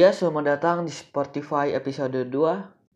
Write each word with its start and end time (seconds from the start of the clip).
Ya, 0.00 0.16
selamat 0.16 0.56
datang 0.56 0.88
di 0.88 0.92
Spotify 0.96 1.76
episode 1.76 2.24
2 2.24 2.32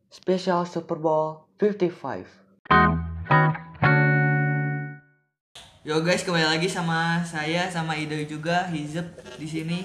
Spesial 0.08 0.64
Super 0.64 0.96
Bowl 0.96 1.44
55. 1.60 2.24
Yo 5.84 6.00
guys, 6.00 6.24
kembali 6.24 6.48
lagi 6.48 6.64
sama 6.64 7.20
saya 7.28 7.68
sama 7.68 7.92
Ido 8.00 8.16
juga 8.24 8.72
Hizep 8.72 9.20
di 9.36 9.44
sini 9.44 9.84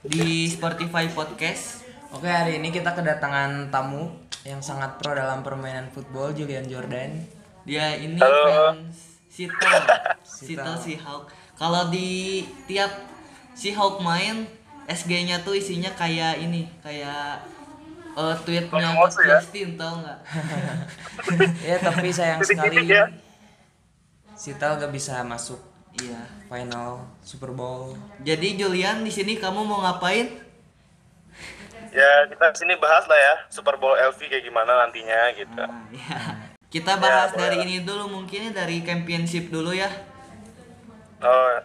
di 0.00 0.48
Spotify 0.48 1.12
Podcast. 1.12 1.84
Oke 2.16 2.32
hari 2.32 2.56
ini 2.56 2.72
kita 2.72 2.96
kedatangan 2.96 3.68
tamu 3.68 4.16
yang 4.48 4.64
sangat 4.64 4.96
pro 4.96 5.12
dalam 5.12 5.44
permainan 5.44 5.92
football 5.92 6.32
Julian 6.32 6.64
Jordan. 6.64 7.20
Dia 7.68 8.00
ini 8.00 8.16
Halo. 8.16 8.80
fans 8.80 9.20
Seattle, 9.28 9.84
Seattle 10.24 10.80
Seahawks. 10.80 11.36
Kalau 11.60 11.92
di 11.92 12.48
tiap 12.64 12.96
Seahawks 13.52 14.00
main 14.00 14.55
SG-nya 14.86 15.42
tuh 15.42 15.54
isinya 15.54 15.90
kayak 15.92 16.38
ini, 16.38 16.70
kayak 16.78 17.42
eh, 18.14 18.36
tweetnya 18.42 18.94
Coach 18.94 19.18
ya? 19.20 19.38
Justin 19.38 19.74
tau 19.74 19.98
nggak? 19.98 20.18
ya 21.70 21.76
tapi 21.78 22.08
sayang 22.08 22.40
sekali 22.40 22.86
ya. 22.86 23.10
Seattle 24.32 24.76
gak 24.78 24.92
bisa 24.92 25.24
masuk 25.24 25.56
Iya. 25.96 26.28
final 26.46 27.08
Super 27.24 27.50
Bowl. 27.50 27.96
Jadi 28.20 28.60
Julian 28.60 29.00
di 29.00 29.08
sini 29.08 29.40
kamu 29.40 29.64
mau 29.64 29.80
ngapain? 29.80 30.28
Ya 31.88 32.28
kita 32.28 32.52
sini 32.52 32.76
bahas 32.76 33.08
lah 33.08 33.16
ya 33.16 33.34
Super 33.48 33.80
Bowl 33.80 33.96
LV 33.96 34.20
kayak 34.20 34.44
gimana 34.44 34.84
nantinya 34.84 35.32
gitu. 35.32 35.56
Ah, 35.56 35.80
ya. 35.88 36.20
Kita 36.68 37.00
bahas 37.00 37.32
boleh 37.32 37.40
dari 37.40 37.56
lah. 37.56 37.64
ini 37.64 37.76
dulu 37.80 38.12
mungkin 38.12 38.52
ya, 38.52 38.52
dari 38.52 38.84
championship 38.84 39.48
dulu 39.48 39.72
ya. 39.72 39.88
Oh, 41.24 41.56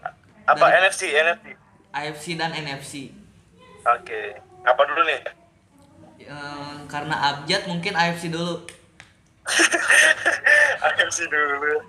apa 0.48 0.63
Dari- 0.63 0.88
NFC 0.88 1.12
NFC? 1.12 1.46
AFC 1.91 2.40
dan 2.40 2.52
NFC. 2.52 3.12
Oke. 3.84 4.38
Apa 4.63 4.82
dulu 4.86 5.02
nih? 5.04 5.20
Eh, 6.21 6.74
karena 6.88 7.16
abjad 7.34 7.66
mungkin 7.66 7.93
AFC 7.98 8.29
dulu. 8.29 8.63
AFC 10.85 11.27
dulu. 11.27 11.82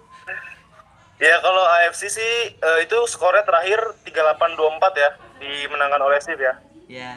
Ya 1.22 1.38
kalau 1.38 1.62
AFC 1.62 2.10
sih 2.10 2.32
eh, 2.52 2.78
itu 2.82 2.98
skornya 3.06 3.46
terakhir 3.46 3.78
38-24 4.02 4.58
ya 4.98 5.10
dimenangkan 5.38 6.02
oleh 6.02 6.18
Steve 6.18 6.42
ya. 6.42 6.54
Ya. 6.90 7.14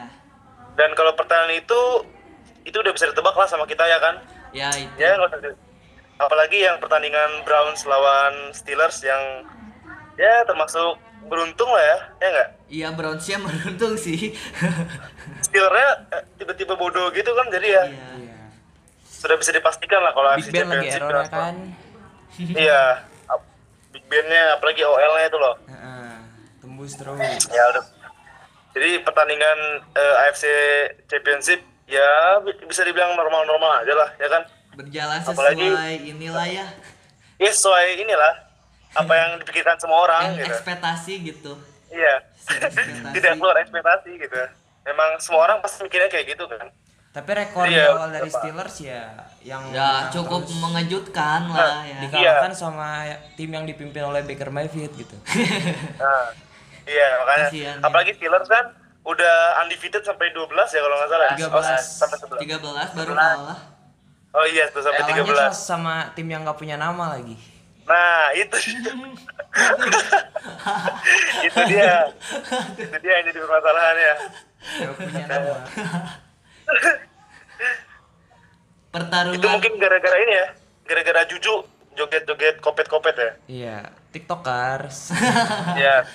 Dan 0.77 0.93
kalau 0.93 1.15
pertandingan 1.17 1.63
itu 1.63 1.81
itu 2.65 2.77
udah 2.77 2.93
bisa 2.93 3.09
ditebak 3.09 3.33
lah 3.33 3.47
sama 3.49 3.65
kita 3.65 3.81
ya 3.85 3.97
kan? 3.97 4.15
Ya 4.53 4.69
itu. 4.77 4.93
Ya 5.01 5.17
di- 5.17 5.57
apalagi 6.15 6.63
yang 6.63 6.77
pertandingan 6.79 7.43
Browns 7.43 7.83
lawan 7.83 8.53
Steelers 8.53 9.01
yang 9.01 9.43
ya 10.15 10.45
termasuk 10.45 10.95
beruntung 11.25 11.67
lah 11.67 11.83
ya, 11.83 11.97
ya 12.17 12.27
nggak? 12.29 12.49
Iya 12.67 12.87
Brownsnya 12.91 13.37
beruntung 13.39 13.93
sih. 13.95 14.33
Steelersnya 15.45 15.89
eh, 16.11 16.23
tiba-tiba 16.35 16.73
bodoh 16.73 17.09
gitu 17.09 17.31
kan 17.31 17.47
jadi 17.49 17.67
ya 17.67 17.83
Iya. 17.89 18.37
Sudah 19.05 19.35
bisa 19.35 19.49
dipastikan 19.49 19.99
lah 19.99 20.11
kalau 20.11 20.29
Big 20.35 20.49
Ben 20.49 20.67
lagi 20.67 20.89
jelas, 20.91 21.27
kan. 21.27 21.55
Iya, 22.37 23.07
Big 23.89 24.03
Ben-nya 24.05 24.53
apalagi 24.53 24.83
OL-nya 24.83 25.25
itu 25.25 25.37
loh. 25.37 25.55
Heeh, 25.65 26.13
tembus 26.59 26.93
terus. 26.93 27.17
Ya 27.47 27.63
udah. 27.71 27.83
Jadi 28.71 29.01
pertandingan 29.01 29.57
eh, 29.89 30.21
AFC 30.21 30.43
Championship 31.05 31.57
ya 31.87 32.05
bi- 32.39 32.59
bisa 32.61 32.83
dibilang 32.83 33.15
normal-normal 33.15 33.81
aja 33.81 33.93
lah, 33.95 34.09
ya 34.15 34.27
kan? 34.27 34.43
Berjalan 34.75 35.23
Apalagi- 35.23 35.63
sesuai 35.63 35.95
inilah 36.05 36.45
ya. 36.45 36.65
Ya 37.35 37.49
sesuai 37.49 37.97
inilah 37.97 38.33
apa 38.95 39.13
yang 39.13 39.29
dipikirkan 39.37 39.75
semua 39.75 39.99
orang 40.01 40.21
yang 40.31 40.35
gitu. 40.39 40.49
ekspektasi 40.49 41.13
gitu. 41.25 41.53
Iya. 41.87 42.15
ekspektasi. 42.33 43.13
Tidak 43.13 43.31
keluar 43.35 43.55
ekspektasi 43.59 44.11
gitu. 44.17 44.39
Memang 44.83 45.19
semua 45.19 45.41
orang 45.43 45.57
pasti 45.59 45.81
mikirnya 45.81 46.07
kayak 46.07 46.25
gitu 46.31 46.45
kan. 46.45 46.67
Tapi 47.11 47.31
rekor 47.31 47.63
Iya, 47.65 47.95
awal 47.95 48.11
dari 48.11 48.27
apa? 48.27 48.37
Steelers 48.37 48.77
ya 48.81 49.03
yang 49.39 49.63
Ya 49.71 50.11
cukup 50.11 50.43
terus 50.43 50.59
mengejutkan 50.59 51.47
lah 51.47 51.79
ya. 51.81 51.99
dikalahkan 52.03 52.51
sama 52.51 53.07
tim 53.33 53.47
yang 53.49 53.63
dipimpin 53.63 54.03
oleh 54.03 54.19
Baker 54.21 54.51
Mayfield 54.51 54.91
gitu. 54.93 55.15
Nah, 55.95 56.27
iya 56.83 57.07
makanya. 57.17 57.47
Kasihan, 57.47 57.75
ya. 57.79 57.83
Apalagi 57.83 58.11
Steelers 58.13 58.45
kan 58.45 58.65
udah 59.01 59.35
undefeated 59.63 60.03
sampai 60.03 60.27
12 60.29 60.43
ya 60.67 60.79
kalau 60.81 60.95
nggak 60.97 61.09
salah. 61.09 61.25
ya? 61.29 61.37
13. 61.39 61.55
Oh, 61.55 61.63
sampai 61.79 62.17
11. 62.19 62.39
13 62.91 62.97
baru 62.99 63.13
kalah. 63.15 63.59
Oh 64.35 64.43
iya, 64.43 64.67
tuh 64.67 64.83
sampai 64.83 64.99
Kalahnya 64.99 65.47
13. 65.47 65.55
sama 65.55 65.95
tim 66.11 66.27
yang 66.27 66.43
gak 66.43 66.59
punya 66.59 66.75
nama 66.75 67.15
lagi. 67.15 67.39
Nah, 67.85 68.33
itu. 68.33 68.57
itu 71.47 71.59
dia. 71.69 72.09
itu 72.75 72.95
dia 72.99 73.13
yang 73.13 73.25
jadi 73.29 73.39
permasalahan 73.39 73.95
ya. 73.95 74.13
Punya 74.97 75.25
nama. 75.29 75.57
Itu 75.65 76.91
Pertarungan 78.89 79.37
mungkin 79.43 79.73
gara-gara 79.77 80.17
ini 80.17 80.33
ya. 80.33 80.47
Gara-gara 80.85 81.21
Juju 81.27 81.53
joget-joget 81.95 82.59
kopet-kopet 82.59 83.15
ya. 83.15 83.31
Iya, 83.47 83.77
TikTokers. 84.11 85.13
Iya. 85.77 86.03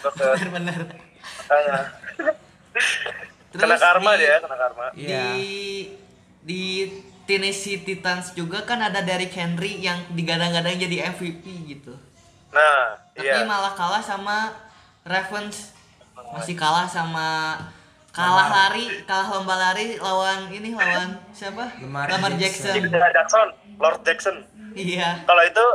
Makanya. 1.41 1.80
Terus 3.50 3.66
Kena 3.66 3.76
karma 3.76 4.14
di- 4.14 4.20
dia, 4.22 4.36
kena 4.38 4.56
karma. 4.56 4.84
Di 4.94 5.25
di 6.41 6.62
Tennessee 7.30 7.78
Titans 7.86 8.34
juga 8.34 8.66
kan 8.66 8.82
ada 8.82 9.06
Derrick 9.06 9.30
Henry 9.30 9.78
yang 9.78 10.02
digadang-gadang 10.18 10.74
jadi 10.74 11.14
MVP 11.14 11.46
gitu. 11.70 11.94
Nah, 12.50 12.98
Tapi 13.14 13.30
iya. 13.30 13.46
malah 13.46 13.70
kalah 13.78 14.02
sama 14.02 14.50
Ravens. 15.06 15.70
Masih 16.34 16.58
kalah 16.58 16.91
sama 16.91 17.54
kalah 18.10 18.50
lari, 18.50 19.06
kalah 19.06 19.30
lomba 19.30 19.54
lari 19.54 19.94
lawan 20.02 20.50
ini 20.50 20.74
lawan 20.74 21.22
siapa? 21.30 21.70
Lamar 21.78 22.34
Jackson. 22.34 22.74
Ini 22.74 22.91
dari 22.91 23.14
Jackson, 23.14 23.54
Lord 23.78 24.02
Jackson. 24.02 24.36
Iya. 24.74 25.22
Kalau 25.22 25.47
itu 25.47 25.66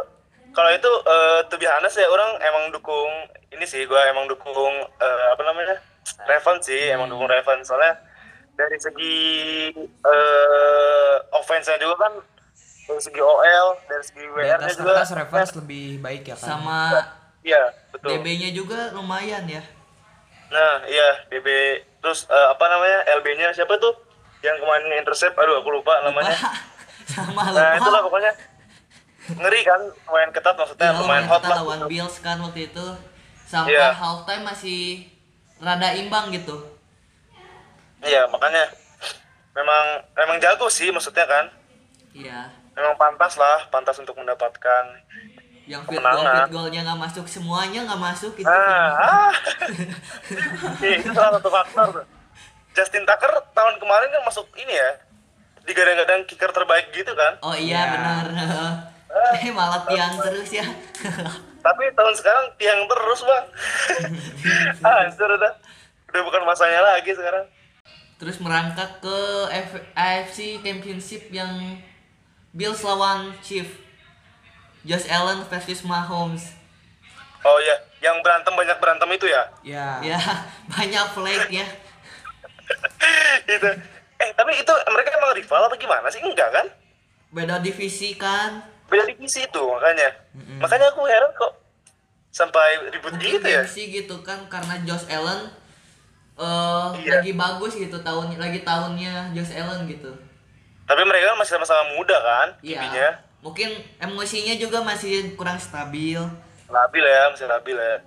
kalau 0.51 0.71
itu 0.75 0.91
eh 1.07 1.39
to 1.47 1.55
be 1.55 1.67
honest 1.67 1.95
ya 1.95 2.07
orang 2.11 2.35
emang 2.43 2.75
dukung 2.75 3.31
ini 3.55 3.63
sih 3.63 3.87
gua 3.87 4.11
emang 4.11 4.27
dukung 4.27 4.75
eh, 4.99 5.25
apa 5.31 5.39
namanya? 5.47 5.79
Ravens 6.27 6.67
sih, 6.67 6.91
emang 6.91 7.07
dukung 7.07 7.31
Ravens 7.31 7.71
soalnya 7.71 7.95
dari 8.55 8.77
segi 8.77 9.15
eh 9.83 11.15
offense-nya 11.31 11.77
juga 11.77 11.95
kan 11.99 12.13
dari 12.85 13.01
segi 13.01 13.17
OL, 13.19 13.67
dari 13.83 14.03
segi 14.03 14.23
WR-nya 14.27 14.55
atas 14.61 14.75
juga. 14.75 14.91
kertas 14.93 15.11
Ravens 15.11 15.51
lebih 15.55 15.85
baik 15.99 16.23
ya 16.25 16.35
kan. 16.35 16.47
Sama 16.51 16.79
Iya, 17.41 17.61
betul. 17.91 18.09
DB-nya 18.15 18.49
juga 18.51 18.89
lumayan 18.91 19.45
ya. 19.45 19.61
Nah, 20.47 20.81
iya, 20.83 21.25
DB 21.27 21.45
terus 21.99 22.25
eh, 22.25 22.47
apa 22.47 22.65
namanya? 22.65 23.05
LB-nya 23.15 23.51
siapa 23.51 23.77
tuh? 23.77 23.93
Yang 24.41 24.61
kemarin 24.61 24.89
intercept, 24.95 25.35
aduh 25.35 25.59
aku 25.59 25.69
lupa 25.71 25.93
namanya. 26.01 26.33
sama 27.07 27.45
Nah, 27.45 27.77
itulah 27.77 28.01
lupa. 28.01 28.09
pokoknya 28.09 28.33
ngeri 29.31 29.61
kan, 29.61 29.77
lumayan 30.05 30.31
ketat 30.31 30.53
maksudnya, 30.53 30.85
Ya, 30.87 30.97
lumayan 30.97 31.25
hot 31.25 31.41
lah. 31.43 31.57
lawan 31.59 31.79
Bills 31.85 32.17
kan 32.19 32.37
waktu 32.39 32.65
itu. 32.67 32.85
Sampai 33.43 33.73
Iya. 33.73 33.93
halftime 33.93 34.41
masih 34.43 35.05
rada 35.57 35.93
imbang 35.93 36.29
gitu. 36.31 36.61
Iya, 38.01 38.27
makanya 38.27 38.63
memang 39.53 39.83
memang 40.13 40.37
jago 40.37 40.67
sih 40.67 40.89
maksudnya 40.89 41.23
kan. 41.23 41.45
Iya. 42.11 42.51
Memang 42.73 42.95
pantas 42.95 43.35
lah, 43.35 43.67
pantas 43.69 43.95
untuk 43.97 44.15
mendapatkan. 44.15 44.83
Yang 45.65 45.81
field 45.87 46.03
goal, 46.03 46.21
field 46.21 46.51
goalnya 46.51 46.81
nggak 46.83 46.99
masuk 47.01 47.25
semuanya 47.25 47.79
nggak 47.83 47.97
masuk 47.97 48.33
itu. 48.35 48.45
Ah, 48.45 48.93
ah. 48.93 49.33
Itu 50.99 51.09
salah 51.09 51.39
satu 51.39 51.49
faktor. 51.49 51.87
tuh. 51.91 52.05
Justin 52.71 53.01
Tucker 53.01 53.31
tahun 53.49 53.79
kemarin 53.79 54.11
kan 54.11 54.21
masuk 54.21 54.45
ini 54.53 54.75
ya, 54.75 54.91
digadang-gadang 55.63 56.27
kicker 56.27 56.51
terbaik 56.51 56.91
gitu 56.91 57.09
kan. 57.15 57.39
Oh 57.41 57.55
iya 57.55 57.81
Ya. 57.81 57.91
benar. 57.91 58.25
Eh 59.15 59.47
malah 59.47 59.79
tiang 59.87 60.11
terus 60.19 60.51
ya. 60.51 60.67
Tapi 61.65 61.83
tahun 61.95 62.13
sekarang 62.13 62.51
tiang 62.59 62.83
terus 62.83 63.23
bang. 63.23 63.45
Hancur 64.83 65.29
udah, 65.31 65.53
udah 66.11 66.21
bukan 66.21 66.43
masanya 66.43 66.83
lagi 66.83 67.15
sekarang. 67.15 67.47
Terus 68.25 68.41
merangkak 68.41 69.05
ke 69.05 69.17
F- 69.53 69.85
AFC 69.93 70.57
Championship 70.65 71.29
yang 71.29 71.77
Bills 72.49 72.81
lawan 72.81 73.29
Chief. 73.45 73.69
Josh 74.81 75.05
Allen 75.05 75.45
versus 75.45 75.85
Mahomes. 75.85 76.57
Oh 77.41 77.57
iya, 77.61 77.77
yang 78.01 78.17
berantem 78.25 78.49
banyak 78.49 78.77
berantem 78.81 79.09
itu 79.13 79.29
ya. 79.29 79.43
Ya. 79.61 79.87
Ya, 80.01 80.17
banyak 80.73 81.05
flag 81.13 81.45
ya. 81.53 81.65
itu. 83.53 83.69
Eh 84.17 84.29
tapi 84.33 84.57
itu 84.57 84.73
mereka 84.89 85.09
emang 85.21 85.37
rival 85.37 85.69
apa 85.69 85.77
gimana 85.77 86.09
sih? 86.09 86.25
Enggak 86.25 86.49
kan? 86.49 86.65
Beda 87.29 87.61
divisi 87.61 88.17
kan. 88.17 88.73
beda 88.85 89.01
divisi 89.09 89.41
itu 89.41 89.63
makanya 89.65 90.13
makanya 90.61 90.93
aku 90.93 91.09
heran 91.09 91.33
kok 91.33 91.57
sampai 92.29 92.85
ribut 92.93 93.17
Mungkin 93.17 93.41
gitu 93.41 93.47
ya 93.49 93.65
gengsi 93.65 93.89
gitu 93.89 94.21
kan 94.21 94.45
karena 94.45 94.77
Josh 94.85 95.09
Allen 95.09 95.49
eh 96.35 96.87
Iya. 96.99 97.19
lagi 97.19 97.31
bagus 97.33 97.73
gitu 97.73 97.97
tahun 97.97 98.35
lagi 98.35 98.59
tahunnya 98.61 99.31
Josh 99.31 99.53
Allen 99.53 99.85
gitu. 99.85 100.11
tapi 100.83 101.01
mereka 101.01 101.31
kan 101.31 101.37
masih 101.37 101.55
sama-sama 101.55 101.83
muda 101.91 102.17
kan 102.17 102.47
Iya. 102.59 102.77
kibinya 102.77 103.07
Mungkin 103.39 103.69
emosinya 103.99 104.53
juga 104.55 104.81
masih 104.81 105.33
kurang 105.33 105.55
stabil. 105.55 106.17
labil 106.65 107.03
ya 107.03 107.29
masih 107.29 107.45
labil 107.45 107.75
ya 107.75 107.97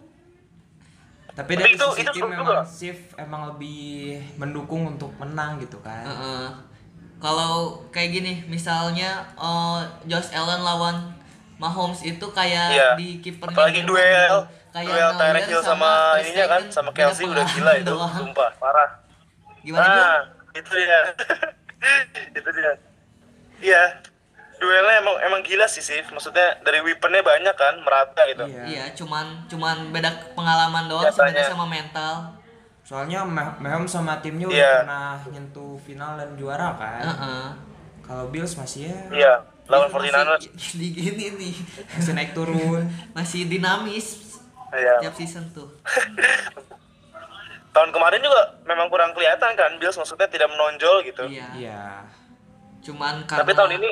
Tapi 1.30 1.54
Tapi 1.54 1.62
dari 1.62 1.72
itu- 1.72 1.94
sisi 1.94 2.02
itu 2.02 2.12
tim 2.12 2.26
memang 2.26 2.42
juga. 2.42 2.66
Sif 2.66 2.98
emang 3.14 3.46
lebih 3.46 4.18
mendukung 4.34 4.82
untuk 4.88 5.14
menang 5.16 5.54
gitu 5.56 5.78
kan. 5.78 6.02
Heeh. 6.02 6.50
Kalau 7.16 7.78
kayak 7.88 8.10
gini, 8.12 8.42
misalnya 8.44 9.22
eh, 9.36 9.78
Josh 10.04 10.30
Allen 10.32 10.58
lawan 10.60 11.14
Mahomes 11.56 12.02
itu 12.02 12.26
kayak 12.28 12.70
Iya. 12.70 12.88
di 12.94 13.18
kipernya 13.20 13.54
Apalagi 13.54 13.82
duel, 13.82 14.02
gitu. 14.02 14.38
Kayak 14.70 15.10
Tyreek 15.14 15.46
Hill 15.46 15.62
sama, 15.62 15.90
Ter 16.14 16.22
ininya 16.22 16.46
kan, 16.48 16.62
sama 16.68 16.90
Kelsey 16.92 17.24
udah 17.24 17.44
gila 17.46 17.72
itu, 17.74 17.88
doang. 17.90 18.12
sumpah, 18.12 18.50
parah. 18.56 18.90
Gimana? 19.60 19.88
Nah, 19.88 20.18
itu 20.52 20.70
dia. 20.70 21.00
itu 22.38 22.48
dia. 22.50 22.72
Iya. 23.58 23.82
Duelnya 24.58 24.98
emang 24.98 25.14
emang 25.22 25.40
gila 25.40 25.64
sih 25.64 25.78
sih. 25.78 26.02
Maksudnya 26.04 26.58
dari 26.60 26.78
weaponnya 26.80 27.22
banyak 27.22 27.54
kan, 27.54 27.78
merata 27.80 28.22
gitu. 28.26 28.42
Iya. 28.44 28.62
Iya, 28.66 28.84
cuman 28.92 29.46
cuman 29.46 29.88
beda 29.88 30.10
pengalaman 30.34 30.84
doang 30.86 31.06
sebenarnya 31.08 31.46
sama 31.48 31.64
mental. 31.64 32.34
Soalnya 32.82 33.20
Mah- 33.22 33.54
Mahomes 33.56 33.88
sama 33.88 34.18
timnya 34.18 34.46
udah 34.46 34.56
Iya. 34.56 34.74
pernah 34.82 35.10
nyentuh 35.28 35.76
final 35.78 36.16
dan 36.16 36.34
juara 36.34 36.74
kan. 36.74 37.02
Heeh. 37.04 37.44
Kalau 38.00 38.24
Bills 38.28 38.56
masih 38.56 38.88
ya 38.88 38.96
Iya, 39.12 39.32
lawan 39.66 39.92
Masih 39.92 40.10
49ers. 40.10 40.42
Di 40.72 40.86
gini 40.88 41.24
nih. 41.30 41.54
masih 41.92 42.12
naik 42.12 42.32
turun. 42.32 42.82
Masih 43.14 43.44
dinamis 43.44 44.27
Iya. 44.70 44.94
tiap 45.00 45.14
season 45.14 45.48
tuh. 45.50 45.68
Tahun 47.68 47.90
kemarin 47.90 48.18
juga 48.18 48.40
memang 48.64 48.88
kurang 48.88 49.12
kelihatan 49.12 49.54
kan 49.54 49.76
Bills 49.76 49.94
maksudnya 49.94 50.26
tidak 50.26 50.48
menonjol 50.48 51.04
gitu. 51.04 51.24
Iya. 51.24 51.48
Iya. 51.54 51.82
Cuman 52.80 53.22
karena 53.24 53.40
Tapi 53.40 53.52
tahun 53.54 53.72
ini 53.76 53.90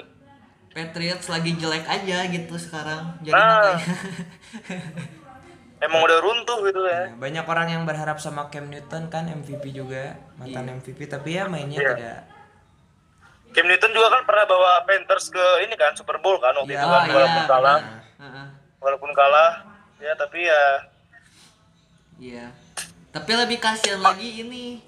Patriots 0.68 1.26
lagi 1.26 1.54
jelek 1.54 1.84
aja 1.84 2.18
gitu 2.26 2.54
sekarang. 2.56 3.16
Jadi 3.20 3.32
Nah. 3.32 3.72
makanya 3.72 3.96
emang 5.86 6.00
udah 6.02 6.18
runtuh 6.18 6.58
gitu 6.62 6.80
ya. 6.82 7.04
Ya, 7.06 7.14
Banyak 7.14 7.44
orang 7.44 7.68
yang 7.70 7.82
berharap 7.84 8.16
sama 8.16 8.48
Cam 8.48 8.66
Newton 8.66 9.06
kan 9.06 9.24
MVP 9.24 9.70
juga, 9.70 10.16
mantan 10.34 10.68
MVP 10.74 11.06
tapi 11.06 11.36
ya 11.36 11.46
mainnya 11.46 11.78
Iya. 11.78 11.90
tidak. 11.94 12.20
Cam 13.52 13.66
Newton 13.66 13.92
juga 13.92 14.08
kan 14.10 14.22
pernah 14.24 14.44
bawa 14.44 14.84
Panthers 14.84 15.28
ke 15.28 15.44
ini 15.62 15.72
kan 15.74 15.94
Super 15.94 16.18
Bowl 16.18 16.36
kan 16.36 16.52
waktu 16.54 16.74
Iya. 16.74 16.80
itu 16.80 16.86
kan 16.86 17.00
Oh, 17.02 17.14
walaupun 17.14 17.38
iya. 17.38 17.48
kalah, 17.48 17.78
Heeh. 18.18 18.46
walaupun 18.78 19.10
kalah 19.12 19.50
ya 20.00 20.12
tapi 20.16 20.44
ya 20.44 20.62
Iya. 22.16 22.48
Tapi 23.12 23.32
lebih 23.36 23.60
kasihan 23.60 24.00
lagi 24.00 24.40
ini 24.40 24.80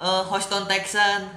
eh, 0.00 0.22
Houston 0.28 0.64
Texan. 0.64 1.28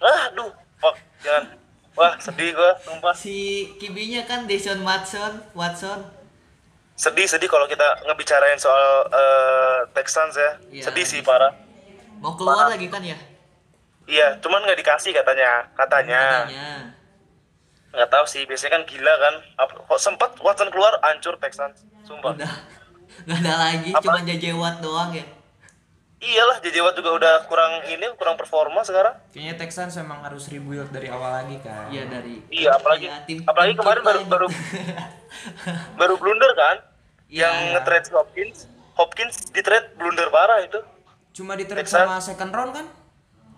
ah 0.00 0.32
duh, 0.32 0.48
fuck, 0.80 0.96
jangan. 1.20 1.60
Wah, 1.92 2.16
sedih 2.16 2.56
gua, 2.56 2.72
sumpah. 2.80 3.12
Si 3.12 3.68
kibinya 3.76 4.24
kan 4.24 4.48
Deshaun 4.48 4.80
Watson, 4.80 5.44
Watson. 5.52 6.00
Sedih 6.96 7.28
sedih 7.28 7.52
kalau 7.52 7.68
kita 7.68 7.84
ngebicarain 8.08 8.56
soal 8.56 9.04
eh, 9.12 9.78
Texans 9.92 10.40
ya. 10.40 10.52
Iya. 10.72 10.84
Sedih 10.88 11.04
sih 11.04 11.20
parah. 11.20 11.52
Mau 12.24 12.32
keluar 12.32 12.72
lagi 12.72 12.88
kan 12.88 13.04
ya? 13.04 13.16
Iya, 14.08 14.40
cuman 14.40 14.64
nggak 14.64 14.80
dikasih 14.80 15.12
katanya, 15.12 15.68
katanya. 15.76 16.48
Katanya. 16.48 16.68
Nggak 17.90 18.08
tahu 18.08 18.24
sih, 18.24 18.42
biasanya 18.44 18.72
kan 18.72 18.84
gila 18.84 19.14
kan. 19.16 19.34
Kok 19.84 19.98
sempat 19.98 20.30
Watson 20.38 20.68
keluar, 20.68 20.94
hancur 21.00 21.34
Texans. 21.36 21.82
Sumpah. 22.02 22.32
Udah. 22.32 22.52
Gak 23.20 23.38
ada 23.38 23.54
lagi, 23.60 23.90
Apa? 23.90 24.00
cuma 24.00 24.18
JJ 24.20 24.44
Watt 24.54 24.78
doang 24.78 25.10
ya. 25.12 25.26
Iyalah, 26.20 26.60
JJ 26.60 26.76
Watt 26.80 26.94
juga 26.94 27.10
udah 27.12 27.34
kurang 27.44 27.80
ini, 27.86 28.06
kurang 28.14 28.36
performa 28.36 28.80
sekarang. 28.80 29.16
Kayaknya 29.30 29.56
Texans 29.56 29.96
memang 29.96 30.20
harus 30.20 30.46
rebuild 30.46 30.88
dari 30.88 31.08
awal 31.08 31.32
lagi 31.34 31.56
kan. 31.58 31.88
Iya 31.88 32.06
dari. 32.06 32.44
Iya, 32.46 32.70
apalagi 32.72 33.06
Iya, 33.06 33.16
tim- 33.24 33.42
apalagi 33.42 33.72
tim 33.72 33.80
kemarin 33.80 34.02
baru 34.02 34.20
baru 34.24 34.46
baru 35.96 36.14
blunder 36.16 36.52
kan? 36.54 36.76
Iya. 37.26 37.46
Yang 37.46 37.54
nge-trade 37.74 38.06
Hopkins. 38.12 38.58
Hopkins 38.94 39.34
di 39.48 39.60
trade 39.60 39.96
blunder 39.96 40.28
parah 40.28 40.60
itu. 40.60 40.78
Cuma 41.32 41.54
di 41.54 41.64
trade 41.64 41.82
Texans. 41.82 42.04
sama 42.04 42.20
second 42.20 42.52
round 42.52 42.72
kan? 42.72 42.86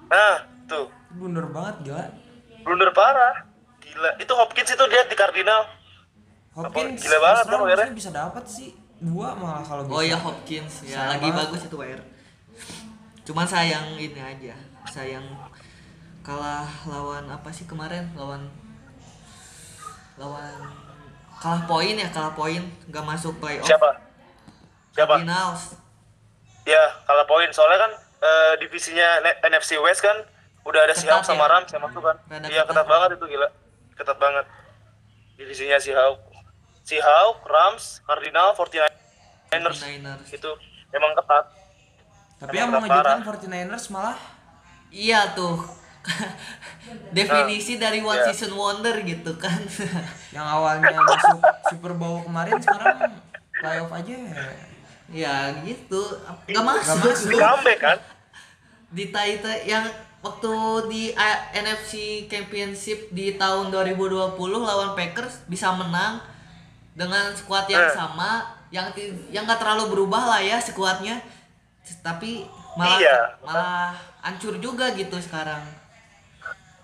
Nah, 0.06 0.36
tuh. 0.64 0.86
Blunder 1.10 1.44
banget 1.46 1.76
gila. 1.82 2.04
Blunder 2.62 2.90
parah. 2.90 3.51
Gila. 3.92 4.10
Itu 4.16 4.32
Hopkins 4.32 4.70
itu 4.72 4.84
dia 4.88 5.02
di 5.04 5.16
Cardinal. 5.16 5.62
Hopkins 6.52 7.00
gila 7.00 7.18
banget 7.20 7.44
kan 7.48 7.58
harusnya 7.64 7.96
bisa 7.96 8.10
dapat 8.12 8.44
sih 8.44 8.76
dua 9.02 9.32
malah 9.34 9.64
kalau 9.64 9.82
bisa. 9.88 9.94
Oh 9.96 10.02
ya 10.04 10.16
Hopkins 10.20 10.84
ya 10.84 10.96
Sayang 11.00 11.10
lagi 11.16 11.28
bagus 11.32 11.60
itu 11.64 11.76
WR. 11.76 12.00
Cuman 13.22 13.46
sayang 13.46 13.86
ini 13.96 14.20
aja, 14.20 14.54
sayang 14.90 15.24
kalah 16.22 16.68
lawan 16.86 17.26
apa 17.30 17.50
sih 17.50 17.66
kemarin 17.66 18.06
lawan 18.14 18.46
lawan 20.20 20.54
kalah 21.40 21.66
poin 21.66 21.94
ya 21.98 22.06
kalah 22.14 22.30
poin 22.38 22.62
nggak 22.86 23.04
masuk 23.06 23.34
playoff 23.42 23.66
Siapa? 23.66 23.90
Siapa? 24.94 25.18
Cardinals 25.18 25.82
Ya, 26.62 26.82
kalah 27.06 27.26
poin. 27.26 27.50
Soalnya 27.50 27.78
kan 27.88 27.92
eh, 28.22 28.52
divisinya 28.62 29.18
NFC 29.42 29.82
West 29.82 29.98
kan 29.98 30.14
udah 30.62 30.86
ada 30.86 30.94
Seahawks 30.94 31.26
sama 31.26 31.50
ya? 31.50 31.58
Rams 31.58 31.70
yang 31.74 31.82
masuk 31.82 32.02
kan. 32.06 32.16
Iya, 32.46 32.62
ketat. 32.62 32.70
ketat 32.70 32.86
banget 32.86 33.08
itu 33.18 33.24
gila. 33.34 33.48
Ketat 34.02 34.18
banget. 34.18 34.46
Divisinya 35.38 35.78
Seahawks. 35.78 36.26
Seahawks, 36.82 37.42
Rams, 37.46 37.84
Cardinal, 38.02 38.50
49ers. 38.58 39.78
49ers. 39.78 40.28
Itu 40.28 40.50
emang 40.90 41.14
ketat. 41.14 41.46
Tapi 42.42 42.58
yang 42.58 42.74
Emang 42.74 42.82
mengejutkan 42.82 43.22
parah. 43.22 43.38
49ers 43.38 43.86
malah 43.94 44.18
iya 44.90 45.30
tuh 45.32 45.62
definisi 47.16 47.78
dari 47.78 48.02
one 48.02 48.18
Iya. 48.18 48.34
season 48.34 48.52
wonder 48.52 48.98
gitu 49.00 49.38
kan 49.38 49.56
yang 50.36 50.44
awalnya 50.44 50.90
masuk 51.00 51.38
Super 51.70 51.94
Bowl 51.94 52.20
kemarin 52.26 52.58
sekarang 52.58 53.14
playoff 53.56 53.94
aja 53.94 54.14
ya 55.08 55.54
gitu 55.62 56.02
nggak 56.50 56.64
masuk, 56.66 56.98
masuk. 56.98 57.30
Comeback 57.38 57.78
kan? 57.78 57.98
di 58.90 59.08
Taita 59.08 59.52
yang 59.62 59.86
waktu 60.22 60.52
di 60.86 61.02
NFC 61.52 61.92
Championship 62.24 63.10
di 63.10 63.34
tahun 63.34 63.68
2020 63.68 64.38
lawan 64.38 64.94
Packers 64.94 65.42
bisa 65.44 65.70
menang 65.72 66.22
dengan 66.94 67.30
skuad 67.32 67.66
yang 67.66 67.82
Eh. 67.82 67.92
sama 67.92 68.30
yang 68.70 68.88
yang 69.28 69.42
nggak 69.42 69.58
terlalu 69.58 69.90
berubah 69.90 70.22
lah 70.28 70.40
ya 70.40 70.56
skuadnya 70.56 71.18
tapi 72.00 72.46
malah 72.72 72.96
Iya. 72.96 73.18
malah 73.42 73.90
hancur 74.22 74.56
juga 74.56 74.94
gitu 74.94 75.18
sekarang 75.18 75.60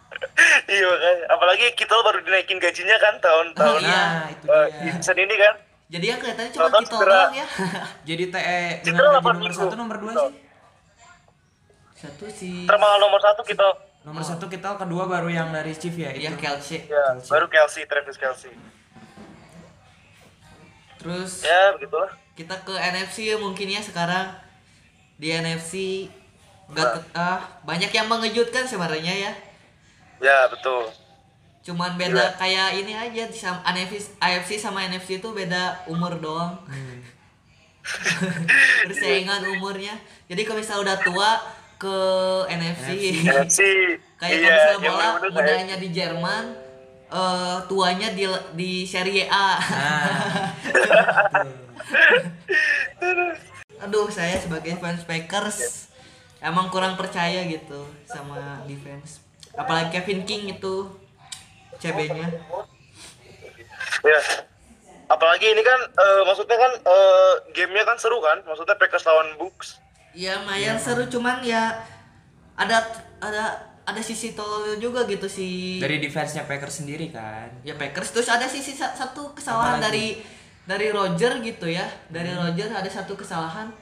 iya 0.69 0.85
makanya. 0.85 1.25
Apalagi 1.31 1.67
kita 1.75 1.95
baru 1.95 2.19
dinaikin 2.21 2.59
gajinya 2.59 2.97
kan 2.99 3.15
tahun-tahun 3.19 3.81
Iya. 3.81 4.03
nah 4.03 4.27
itu 4.27 4.45
eh, 4.47 4.67
dia 4.83 4.93
season 4.97 5.17
ini 5.17 5.35
kan. 5.37 5.55
jadi 5.89 6.05
yang 6.07 6.19
kelihatannya 6.19 6.51
cuma 6.51 6.69
kita 6.75 6.97
doang 6.99 7.33
ya 7.33 7.47
jadi 8.09 8.25
TE 8.29 8.61
dengan 8.83 9.03
gaji 9.09 9.25
nomor 9.25 9.53
satu 9.55 9.75
nomor 9.75 9.97
dua 9.97 10.13
sih 10.19 10.33
satu 11.99 12.25
si 12.29 12.63
Termal 12.63 12.97
nomor 12.97 13.19
satu 13.19 13.43
kita. 13.43 13.67
nomor 14.01 14.23
satu 14.23 14.47
kita 14.47 14.79
kedua 14.79 15.05
baru 15.05 15.29
yang 15.29 15.51
dari 15.51 15.73
Chief 15.73 15.93
ya 15.93 16.09
ya 16.11 16.31
itu 16.31 16.39
Kelsey 16.39 16.87
Ya, 16.87 17.19
baru 17.21 17.47
Kelsey, 17.47 17.83
Travis 17.85 18.15
Kelsey. 18.15 18.55
terus 20.97 21.43
Ya, 21.43 21.73
begitulah. 21.73 22.11
kita 22.33 22.55
ke 22.59 22.73
NFC 22.73 23.27
ya 23.27 23.37
mungkin 23.37 23.67
ya 23.69 23.79
sekarang 23.81 24.31
di 25.17 25.29
NFC 25.29 26.07
gak 26.69 26.87
ke- 26.97 27.11
ah, 27.13 27.39
banyak 27.63 27.91
yang 27.91 28.07
mengejutkan 28.07 28.63
sebenarnya 28.65 29.15
ya 29.21 29.33
Ya, 30.21 30.39
betul. 30.47 30.91
cuman 31.61 31.95
beda 31.95 32.33
kayak 32.35 32.75
ini 32.77 32.91
aja 32.93 33.29
sama 33.29 33.61
NFC, 33.69 33.95
AFC 34.17 34.57
sama 34.57 34.83
NFC 34.83 35.19
itu 35.19 35.29
beda 35.29 35.85
umur 35.87 36.17
doang 36.17 36.55
Hmm. 36.65 37.03
persaingan 38.85 39.43
umurnya 39.51 39.95
jadi 40.25 40.43
kalau 40.43 40.59
misalnya 40.59 40.83
udah 40.85 40.99
tua 41.03 41.31
ke 41.79 41.99
NFC, 42.51 42.87
NFC. 43.23 43.61
kayak 44.21 44.35
iya, 44.35 44.51
kalau 44.51 44.79
misalnya 44.83 44.91
bola 44.91 45.31
mudanya 45.31 45.77
di 45.79 45.89
Jerman 45.95 46.45
eh, 47.09 47.59
tuanya 47.71 48.09
di 48.13 48.27
di 48.59 48.71
Serie 48.83 49.31
A 49.31 49.51
nah 52.99 53.31
aduh 53.79 54.11
saya 54.11 54.43
sebagai 54.43 54.75
fans 54.83 55.07
Packers 55.07 55.87
emang 56.43 56.67
kurang 56.69 56.99
percaya 56.99 57.47
gitu 57.47 57.87
sama 58.11 58.67
defense 58.67 59.23
apalagi 59.55 59.95
Kevin 59.95 60.27
King 60.27 60.59
itu 60.59 60.91
CB-nya 61.79 62.27
Ya. 64.07 64.21
Apalagi 65.09 65.49
ini 65.49 65.63
kan 65.65 65.81
eh, 65.89 66.23
maksudnya 66.29 66.59
kan 66.61 66.73
eh, 66.85 67.35
gamenya 67.57 67.85
kan 67.89 67.97
seru 67.97 68.21
kan? 68.21 68.45
Maksudnya 68.45 68.77
Packers 68.77 69.09
lawan 69.09 69.35
Bucks. 69.41 69.81
Ya 70.13 70.41
lumayan 70.41 70.77
seru 70.77 71.05
cuman 71.07 71.41
ya 71.41 71.77
ada 72.55 72.83
ada 73.19 73.45
ada 73.89 74.01
sisi 74.05 74.37
tolol 74.37 74.77
juga 74.77 75.09
gitu 75.09 75.25
sih 75.25 75.81
dari 75.81 75.97
defense-nya 75.97 76.45
Packers 76.45 76.85
sendiri 76.85 77.09
kan? 77.09 77.49
Ya 77.65 77.73
Packers 77.73 78.13
terus 78.13 78.29
ada 78.29 78.45
sisi 78.45 78.77
sa- 78.77 78.93
satu 78.93 79.33
kesalahan 79.33 79.81
dari 79.81 80.21
dari 80.69 80.93
Roger 80.93 81.41
gitu 81.41 81.65
ya. 81.65 81.89
Dari 82.13 82.29
Roger 82.29 82.69
ada 82.69 82.85
satu 82.85 83.17
kesalahan. 83.17 83.73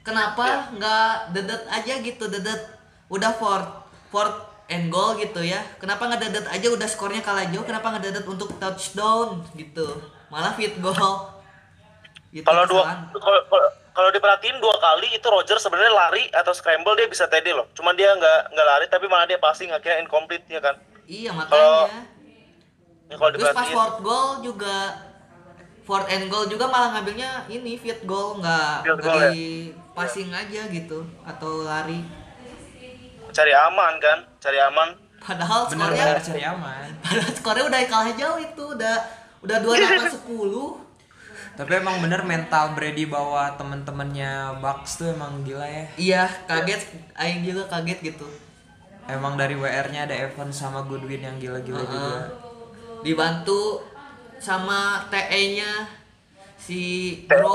Kenapa 0.00 0.72
nggak 0.72 1.36
dedet 1.36 1.62
aja 1.68 1.94
gitu 2.00 2.32
dedet 2.32 2.64
udah 3.12 3.28
fourth 3.36 3.68
fourth 4.08 4.40
and 4.72 4.88
goal 4.88 5.12
gitu 5.20 5.44
ya. 5.44 5.60
Kenapa 5.76 6.08
nggak 6.08 6.32
dedet 6.32 6.46
aja 6.48 6.66
udah 6.72 6.88
skornya 6.88 7.20
kalah 7.20 7.44
jauh 7.52 7.66
kenapa 7.68 7.92
nggak 7.92 8.08
dedet 8.08 8.24
untuk 8.24 8.56
touchdown 8.56 9.44
gitu? 9.52 9.84
Malah 10.32 10.56
fit 10.56 10.80
goal. 10.80 11.28
Gitu 12.32 12.48
Kalau 12.48 12.64
dua 12.64 12.88
kalau 13.12 13.40
kalau- 13.92 14.08
kalau 14.08 14.10
diperhatiin 14.10 14.56
dua 14.58 14.72
kali 14.74 15.12
itu 15.12 15.24
Roger 15.24 15.56
sebenarnya 15.56 15.92
lari 15.92 16.24
atau 16.28 16.50
scramble 16.50 16.96
dia 16.96 17.06
bisa 17.06 17.28
TD 17.28 17.52
loh. 17.52 17.68
Cuman 17.72 17.92
dia 17.92 18.08
nggak 18.10 18.50
nggak 18.50 18.66
lari 18.66 18.86
tapi 18.88 19.04
malah 19.06 19.24
dia 19.24 19.36
passing 19.36 19.68
akhirnya 19.68 20.00
incomplete 20.00 20.48
ya 20.48 20.58
kan. 20.58 20.80
Iya 21.04 21.30
makanya. 21.30 22.08
Ya, 23.06 23.14
kalau 23.14 23.30
Terus 23.30 23.44
pas 23.44 23.52
diperhatiin. 23.52 23.76
fourth 23.76 23.98
goal 24.00 24.28
juga 24.40 24.76
fourth 25.82 26.08
and 26.08 26.26
goal 26.26 26.46
juga 26.46 26.64
malah 26.64 26.88
ngambilnya 26.92 27.44
ini 27.46 27.76
field 27.76 28.00
goal 28.02 28.40
nggak 28.40 28.88
goal, 28.98 29.20
ya? 29.20 29.28
di 29.28 29.68
passing 29.92 30.32
aja 30.32 30.64
gitu 30.66 31.04
atau 31.22 31.62
lari. 31.62 32.00
cari 33.28 33.48
aman 33.48 33.96
kan, 33.96 34.18
cari 34.38 34.60
aman. 34.60 34.92
Padahal 35.16 35.64
bener 35.64 35.88
skornya 35.88 36.04
bener 36.04 36.20
cari 36.20 36.42
aman 36.42 36.88
padahal 37.02 37.32
skornya 37.32 37.64
udah 37.64 37.80
kalah 37.86 38.12
jauh 38.12 38.36
itu 38.36 38.64
udah 38.74 38.96
udah 39.40 39.56
dua 39.62 39.74
sepuluh. 40.08 40.68
Tapi 41.52 41.72
emang 41.74 42.00
bener 42.00 42.22
mental 42.22 42.72
Brady 42.72 43.04
bawa 43.04 43.52
temen-temennya 43.54 44.56
Bucks 44.58 44.96
tuh 44.96 45.12
emang 45.12 45.42
gila 45.42 45.64
ya 45.64 45.84
Iya 45.94 46.22
kaget, 46.46 46.80
Aing 47.14 47.42
juga 47.42 47.68
kaget 47.68 48.00
gitu. 48.02 48.24
emang 49.04 49.34
dari 49.34 49.52
WR-nya 49.52 50.06
ada 50.06 50.14
Evans 50.16 50.54
sama 50.54 50.80
Goodwin 50.82 51.20
yang 51.20 51.36
gila-gila 51.36 51.82
juga 51.82 51.98
Heeh. 52.08 52.22
Dibantu 53.02 53.82
sama 54.38 55.04
TE-nya 55.06 55.90
si 56.56 56.80
Bro. 57.26 57.52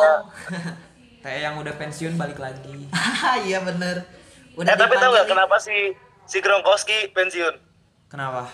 kayak 1.24 1.40
yang 1.42 1.56
udah 1.56 1.74
pensiun 1.74 2.16
balik 2.16 2.38
lagi 2.38 2.88
Iya 3.42 3.60
bener. 3.62 4.04
eh 4.54 4.76
tapi 4.76 4.94
tau 4.94 5.10
nggak 5.10 5.28
kenapa 5.28 5.56
si 5.58 5.96
si 6.24 6.38
Gronkowski 6.38 7.12
pensiun? 7.12 7.56
kenapa 8.08 8.52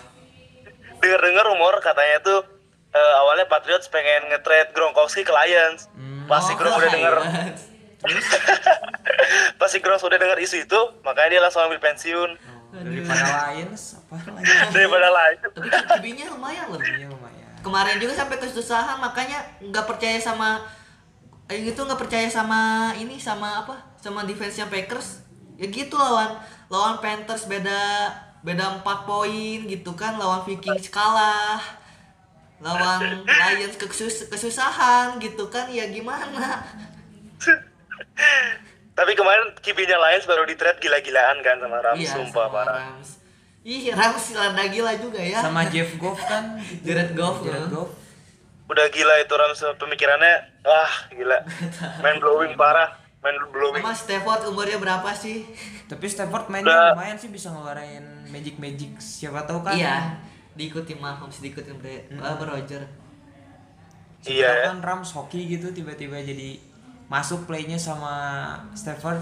Dengar-dengar 0.96 1.44
rumor 1.44 1.76
katanya 1.78 2.16
tuh 2.20 2.40
eh, 2.94 3.14
awalnya 3.18 3.44
Patriots 3.44 3.90
pengen 3.90 4.30
nge-trade 4.30 4.70
Gronkowski 4.70 5.22
ke 5.22 5.30
Lions. 5.30 5.90
Hmm. 5.92 6.24
Pas 6.24 6.40
si 6.40 6.52
Oh, 6.52 6.56
Gronk 6.56 6.78
udah 6.78 6.90
denger 6.90 7.14
Lions. 7.18 7.62
pas 9.60 9.68
si 9.68 9.78
Gronk 9.80 10.00
udah 10.00 10.18
denger 10.18 10.38
isu 10.38 10.56
itu, 10.62 10.80
makanya 11.02 11.28
dia 11.30 11.40
langsung 11.42 11.64
ambil 11.64 11.80
pensiun 11.80 12.30
Oh, 12.34 12.82
daripada 12.82 13.24
Lions 13.52 13.82
apa 13.96 14.14
lagi 14.30 14.50
daripada 14.72 15.08
Lions. 15.08 15.42
Tapi 15.44 15.68
QB-nya 15.68 16.24
lumayan 16.30 16.66
loh. 16.70 16.80
Lumayan 16.80 17.42
Kemarin 17.60 17.96
juga 17.96 18.12
sampai 18.12 18.36
kesusahan 18.36 19.00
makanya 19.00 19.40
nggak 19.58 19.86
percaya 19.86 20.20
sama 20.20 20.60
Aing 21.44 21.64
itu 21.64 21.76
nggak 21.76 22.00
percaya 22.00 22.24
sama 22.24 22.92
ini 22.96 23.20
sama 23.20 23.64
apa? 23.64 23.76
Sama 24.00 24.24
defense-nya 24.24 24.68
Packers. 24.68 25.20
Ya 25.60 25.68
gitu 25.68 25.94
lawan 25.94 26.40
lawan 26.66 26.98
Panthers 26.98 27.44
beda 27.46 28.10
beda 28.40 28.80
4 28.80 29.08
poin 29.08 29.58
gitu 29.64 29.92
kan 29.92 30.16
lawan 30.16 30.40
Vikings 30.44 30.88
kalah. 30.88 31.60
Lawan 32.62 33.24
Lions 33.24 33.74
kesus 33.76 34.30
kesusahan 34.30 35.18
gitu 35.18 35.50
kan 35.50 35.66
ya 35.68 35.86
gimana? 35.90 36.62
Tapi 38.94 39.12
kemarin 39.18 39.50
QB-nya 39.58 39.98
Lions 39.98 40.24
baru 40.24 40.46
di-trade 40.46 40.78
gila-gilaan 40.78 41.42
kan 41.42 41.58
sama 41.58 41.82
Rams, 41.82 42.06
sumpah 42.06 42.46
sama 42.46 42.54
parah. 42.54 42.74
Rams. 42.94 43.08
Ih, 43.64 43.90
Rams 43.90 44.24
landa 44.36 44.64
gila 44.68 44.92
juga 45.00 45.18
ya. 45.18 45.40
sama 45.40 45.66
Jeff 45.66 45.96
Goff 45.96 46.20
kan 46.20 46.60
Jared 46.84 47.16
Goff, 47.16 47.42
Jared. 47.42 47.72
Goff 47.72 47.90
Udah 48.64 48.86
gila 48.88 49.14
itu 49.18 49.34
Rams 49.34 49.60
pemikirannya, 49.76 50.34
wah 50.62 50.92
gila. 51.10 51.38
Main 52.00 52.16
blowing 52.16 52.54
parah, 52.54 52.96
main 53.20 53.36
blowing. 53.50 53.82
Sama 53.82 53.92
Stafford 53.92 54.40
umurnya 54.48 54.78
berapa 54.78 55.10
sih? 55.12 55.44
tapi 55.84 56.08
Stafford 56.08 56.48
mainnya 56.48 56.72
Udah. 56.72 56.90
lumayan 56.96 57.18
sih 57.20 57.28
bisa 57.28 57.52
ngeluarin 57.52 58.24
magic 58.32 58.56
magic 58.56 58.96
siapa 58.96 59.44
tahu 59.44 59.60
kan 59.60 59.76
Iya, 59.76 60.16
diikuti 60.54 60.94
Mahomes, 60.94 61.38
diikuti 61.38 61.70
Bre- 61.72 62.06
apa 62.14 62.44
Roger. 62.44 62.82
Iya, 64.24 64.46
tahu 64.46 64.56
ya. 64.56 64.64
kan 64.66 64.78
Rams 64.80 65.10
hoki 65.12 65.46
gitu 65.48 65.68
tiba-tiba 65.70 66.16
jadi 66.16 66.56
masuk 67.06 67.44
playnya 67.44 67.76
sama 67.76 68.14
Stafford 68.72 69.20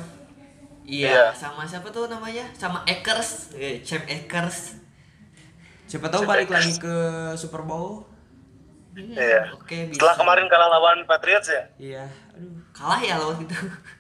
Iya, 0.83 1.11
Iya. 1.11 1.25
sama 1.33 1.63
siapa 1.63 1.89
tuh 1.89 2.07
namanya? 2.07 2.43
Sama 2.53 2.83
Akers, 2.85 3.51
eh, 3.53 3.79
Champ 3.81 4.03
Akers. 4.05 4.79
siapa 5.85 6.09
tahu 6.09 6.25
balik 6.25 6.49
lagi 6.49 6.73
ke 6.75 6.95
Super 7.35 7.63
Bowl 7.63 8.07
Hmm, 8.91 9.09
Iya. 9.11 9.49
Oke, 9.53 9.89
bisa. 9.89 9.97
Setelah 9.97 10.17
kemarin 10.17 10.47
kalah 10.47 10.69
lawan 10.69 11.01
Patriots 11.03 11.49
ya, 11.49 11.65
iya 11.79 12.05
aduh 12.31 12.61
kalah 12.73 13.01
ya 13.01 13.17
lawan 13.17 13.41
itu. 13.41 13.57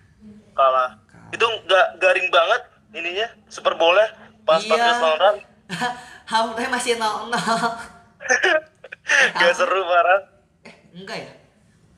kalah. 0.53 1.01
Itu 1.31 1.49
nggak 1.62 1.87
garing 1.97 2.29
banget 2.29 2.61
ininya 2.93 3.25
Super 3.47 3.73
Bowl-nya 3.75 4.05
pas 4.43 4.59
Iya. 4.59 4.69
Patriots 4.69 5.01
lawan 5.01 5.19
Rams. 5.19 5.43
Halftime 6.26 6.71
masih 6.71 6.97
0-0. 6.97 7.33
Gak 9.41 9.52
seru 9.55 9.83
parah. 9.85 10.21
eh, 10.64 10.75
enggak 10.95 11.19
ya? 11.26 11.31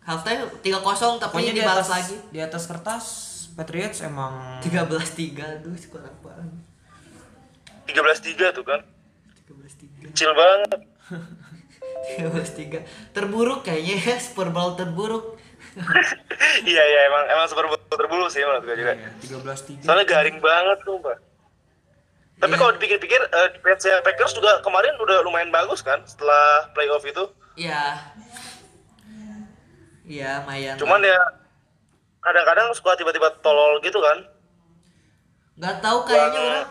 Halftime 0.04 0.45
3-0 0.61 1.16
tapi 1.16 1.33
pokoknya 1.33 1.52
di 1.52 1.61
dibalas 1.64 1.88
atas 1.88 1.90
lagi. 1.90 2.16
di 2.28 2.40
atas 2.40 2.62
kertas 2.69 3.04
Patriots 3.54 4.02
emang 4.04 4.61
13-3 4.61 5.62
aduh 5.62 5.73
skor 5.78 6.04
apaan? 6.04 6.61
13-3 7.88 8.52
tuh 8.52 8.64
kan. 8.64 8.81
13-3. 9.49 10.12
Kecil 10.12 10.31
banget. 10.35 10.81
13-3. 12.21 12.85
Terburuk 13.16 13.64
kayaknya 13.64 13.97
ya, 13.97 14.16
Super 14.21 14.52
Bowl 14.52 14.76
terburuk. 14.76 15.40
iya 16.71 16.83
iya 16.85 17.00
emang 17.09 17.25
emang 17.31 17.47
Super 17.49 17.66
Bowl 17.66 17.81
terbulu 17.88 18.26
sih 18.28 18.45
menurut 18.45 18.64
gue 18.69 18.76
juga. 18.76 18.93
Iya, 18.95 19.09
13-3 19.23 19.88
Soalnya 19.88 20.07
garing 20.07 20.38
banget 20.38 20.78
tuh, 20.85 21.00
Mbak. 21.00 21.19
Tapi 22.35 22.55
kalau 22.55 22.75
dipikir-pikir, 22.75 23.21
eh, 23.23 23.49
defense-nya 23.55 24.03
Packers 24.03 24.35
juga 24.35 24.59
kemarin 24.61 24.99
udah 24.99 25.23
lumayan 25.23 25.49
bagus 25.49 25.81
kan 25.81 26.03
setelah 26.05 26.69
playoff 26.73 27.03
itu. 27.03 27.25
Iya. 27.55 28.12
Iya, 30.05 30.45
lumayan. 30.45 30.76
Cuman 30.76 31.00
ya 31.00 31.17
kadang-kadang 32.21 32.73
suka 32.73 32.97
tiba-tiba 32.97 33.33
tolol 33.41 33.81
gitu 33.81 34.00
kan. 34.00 34.19
nggak 35.55 35.79
tahu 35.79 36.03
kayaknya 36.03 36.41
orang 36.43 36.67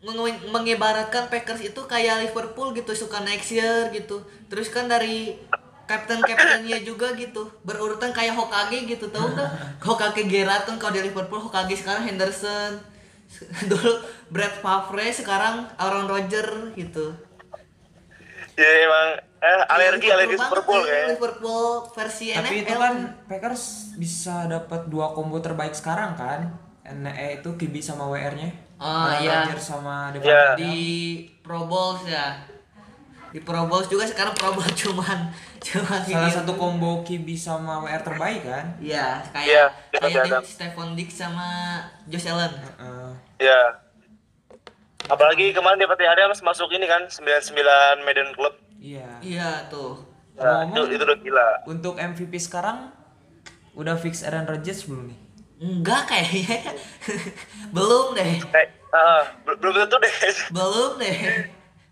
menge- 0.00 0.44
mengibaratkan 0.48 1.28
Packers 1.28 1.60
itu 1.60 1.80
kayak 1.84 2.24
Liverpool 2.24 2.72
gitu 2.72 2.96
suka 2.96 3.20
next 3.20 3.52
year 3.52 3.92
gitu 3.92 4.24
terus 4.48 4.72
kan 4.72 4.88
dari 4.88 5.36
kapten 5.84 6.24
kaptennya 6.24 6.80
juga 6.80 7.12
gitu 7.12 7.52
berurutan 7.60 8.16
kayak 8.16 8.32
Hokage 8.32 8.88
gitu 8.88 9.12
tahu 9.12 9.36
nggak 9.36 9.50
Hokage 9.84 10.24
Gerrard 10.24 10.64
kan 10.64 10.80
kalau 10.80 10.96
di 10.96 11.04
Liverpool 11.04 11.44
Hokage 11.44 11.76
sekarang 11.76 12.08
Henderson 12.08 12.80
dulu 13.70 13.92
Brad 14.28 14.54
Favre 14.56 15.06
sekarang 15.10 15.70
Aaron 15.76 16.06
Rodgers 16.06 16.74
gitu 16.74 17.14
Ya 18.52 18.68
emang 18.84 19.08
eh, 19.40 19.62
alergi 19.68 20.04
Liverpool 20.04 20.12
alergi 20.12 20.36
Super 20.36 20.60
Bowl. 20.62 20.82
Liverpool 21.08 21.64
versi 21.90 22.26
tapi 22.30 22.44
NFL 22.52 22.60
itu 22.60 22.74
kan 22.76 22.94
Packers 23.24 23.62
bisa 23.96 24.44
dapat 24.44 24.84
dua 24.86 25.10
combo 25.10 25.38
terbaik 25.38 25.72
sekarang 25.72 26.12
kan 26.12 26.52
NE 26.84 27.38
itu 27.38 27.48
QB 27.50 27.74
sama 27.78 28.04
WR-nya 28.06 28.50
Oh, 28.76 28.86
Aaron 29.06 29.22
iya. 29.22 29.32
Rodgers 29.44 29.64
sama 29.66 30.08
Devon 30.10 30.24
Iya. 30.26 30.44
di 30.56 30.76
Pro 31.40 31.64
Bowls 31.64 32.04
ya 32.04 32.36
di 33.30 33.38
Pro 33.38 33.64
Bowls 33.64 33.86
juga 33.86 34.04
sekarang 34.04 34.34
Pro 34.34 34.52
Bowl 34.52 34.66
cuman 34.82 35.30
cuman 35.58 36.00
salah 36.02 36.26
ini. 36.26 36.32
satu 36.34 36.52
combo 36.54 37.00
QB 37.00 37.28
sama 37.32 37.80
WR 37.80 38.02
terbaik 38.02 38.42
kan 38.42 38.66
Iya, 38.76 39.24
Iya, 39.30 39.64
kayak 39.64 39.68
kita 39.94 40.06
kayak 40.10 40.42
Stephon 40.42 40.92
Diggs 40.92 41.14
sama 41.14 41.80
Josh 42.04 42.26
Allen. 42.26 42.50
Heeh. 42.50 43.09
Ya. 43.40 43.60
Apalagi 45.06 45.50
kemarin 45.50 45.76
Devante 45.76 46.04
Adams 46.04 46.38
masuk 46.40 46.70
ini 46.70 46.84
kan 46.84 47.08
99 47.08 47.56
Medan 48.00 48.30
Club. 48.30 48.54
iya 48.78 49.18
Iya 49.18 49.50
tuh. 49.66 50.06
Nah, 50.34 50.62
itu, 50.62 50.72
Ngomong- 50.78 50.88
itu 50.90 51.02
udah 51.02 51.18
gila. 51.18 51.48
untuk 51.66 51.94
MVP 51.96 52.38
sekarang 52.38 52.92
udah 53.72 53.92
fix 53.94 54.22
Aaron 54.22 54.46
Rodgers 54.46 54.84
belum 54.84 55.08
nih 55.08 55.18
Enggak 55.60 56.02
kayaknya. 56.06 56.56
Belum 57.76 58.12
deh. 58.12 58.40
Ah, 58.88 59.20
bel- 59.42 59.56
belum 59.56 59.76
tentu 59.78 59.96
deh. 59.98 60.14
Belum 60.56 60.96
deh. 60.96 61.18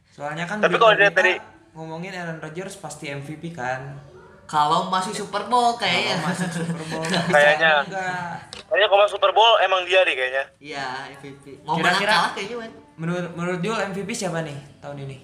soalnya 0.09 0.45
kan 0.45 0.59
Tapi 0.59 0.75
kalau 0.75 0.91
berita-berita 0.91 1.17
dari- 1.19 1.41
ngomongin 1.71 2.13
Aaron 2.13 2.41
Rodgers 2.41 2.75
pasti 2.75 3.07
MVP 3.07 3.53
kan 3.53 4.01
Kalau 4.45 4.89
masih 4.89 5.13
Super 5.13 5.45
Bowl 5.45 5.77
kayaknya. 5.77 6.17
Kalau 6.17 6.27
masuk 6.27 6.49
Super 6.55 6.81
Bowl 6.87 7.05
Kayaknya. 7.29 7.73
enggak. 7.85 8.48
Kayaknya 8.69 8.87
kalau 8.87 9.01
masuk 9.01 9.15
Super 9.15 9.33
Bowl 9.33 9.53
emang 9.59 9.81
dia 9.83 10.01
deh 10.03 10.13
kayaknya. 10.13 10.45
Iya, 10.59 10.87
MVP. 11.15 11.45
Mau 11.63 11.75
menang 11.75 11.97
Kira-kira- 11.97 12.13
kalah 12.15 12.33
kayaknya, 12.33 12.57
menurut 12.95 13.25
menurut 13.33 13.61
Jul 13.61 13.79
MVP 13.87 14.11
siapa 14.13 14.43
nih 14.43 14.59
tahun 14.79 14.99
ini 15.01 15.17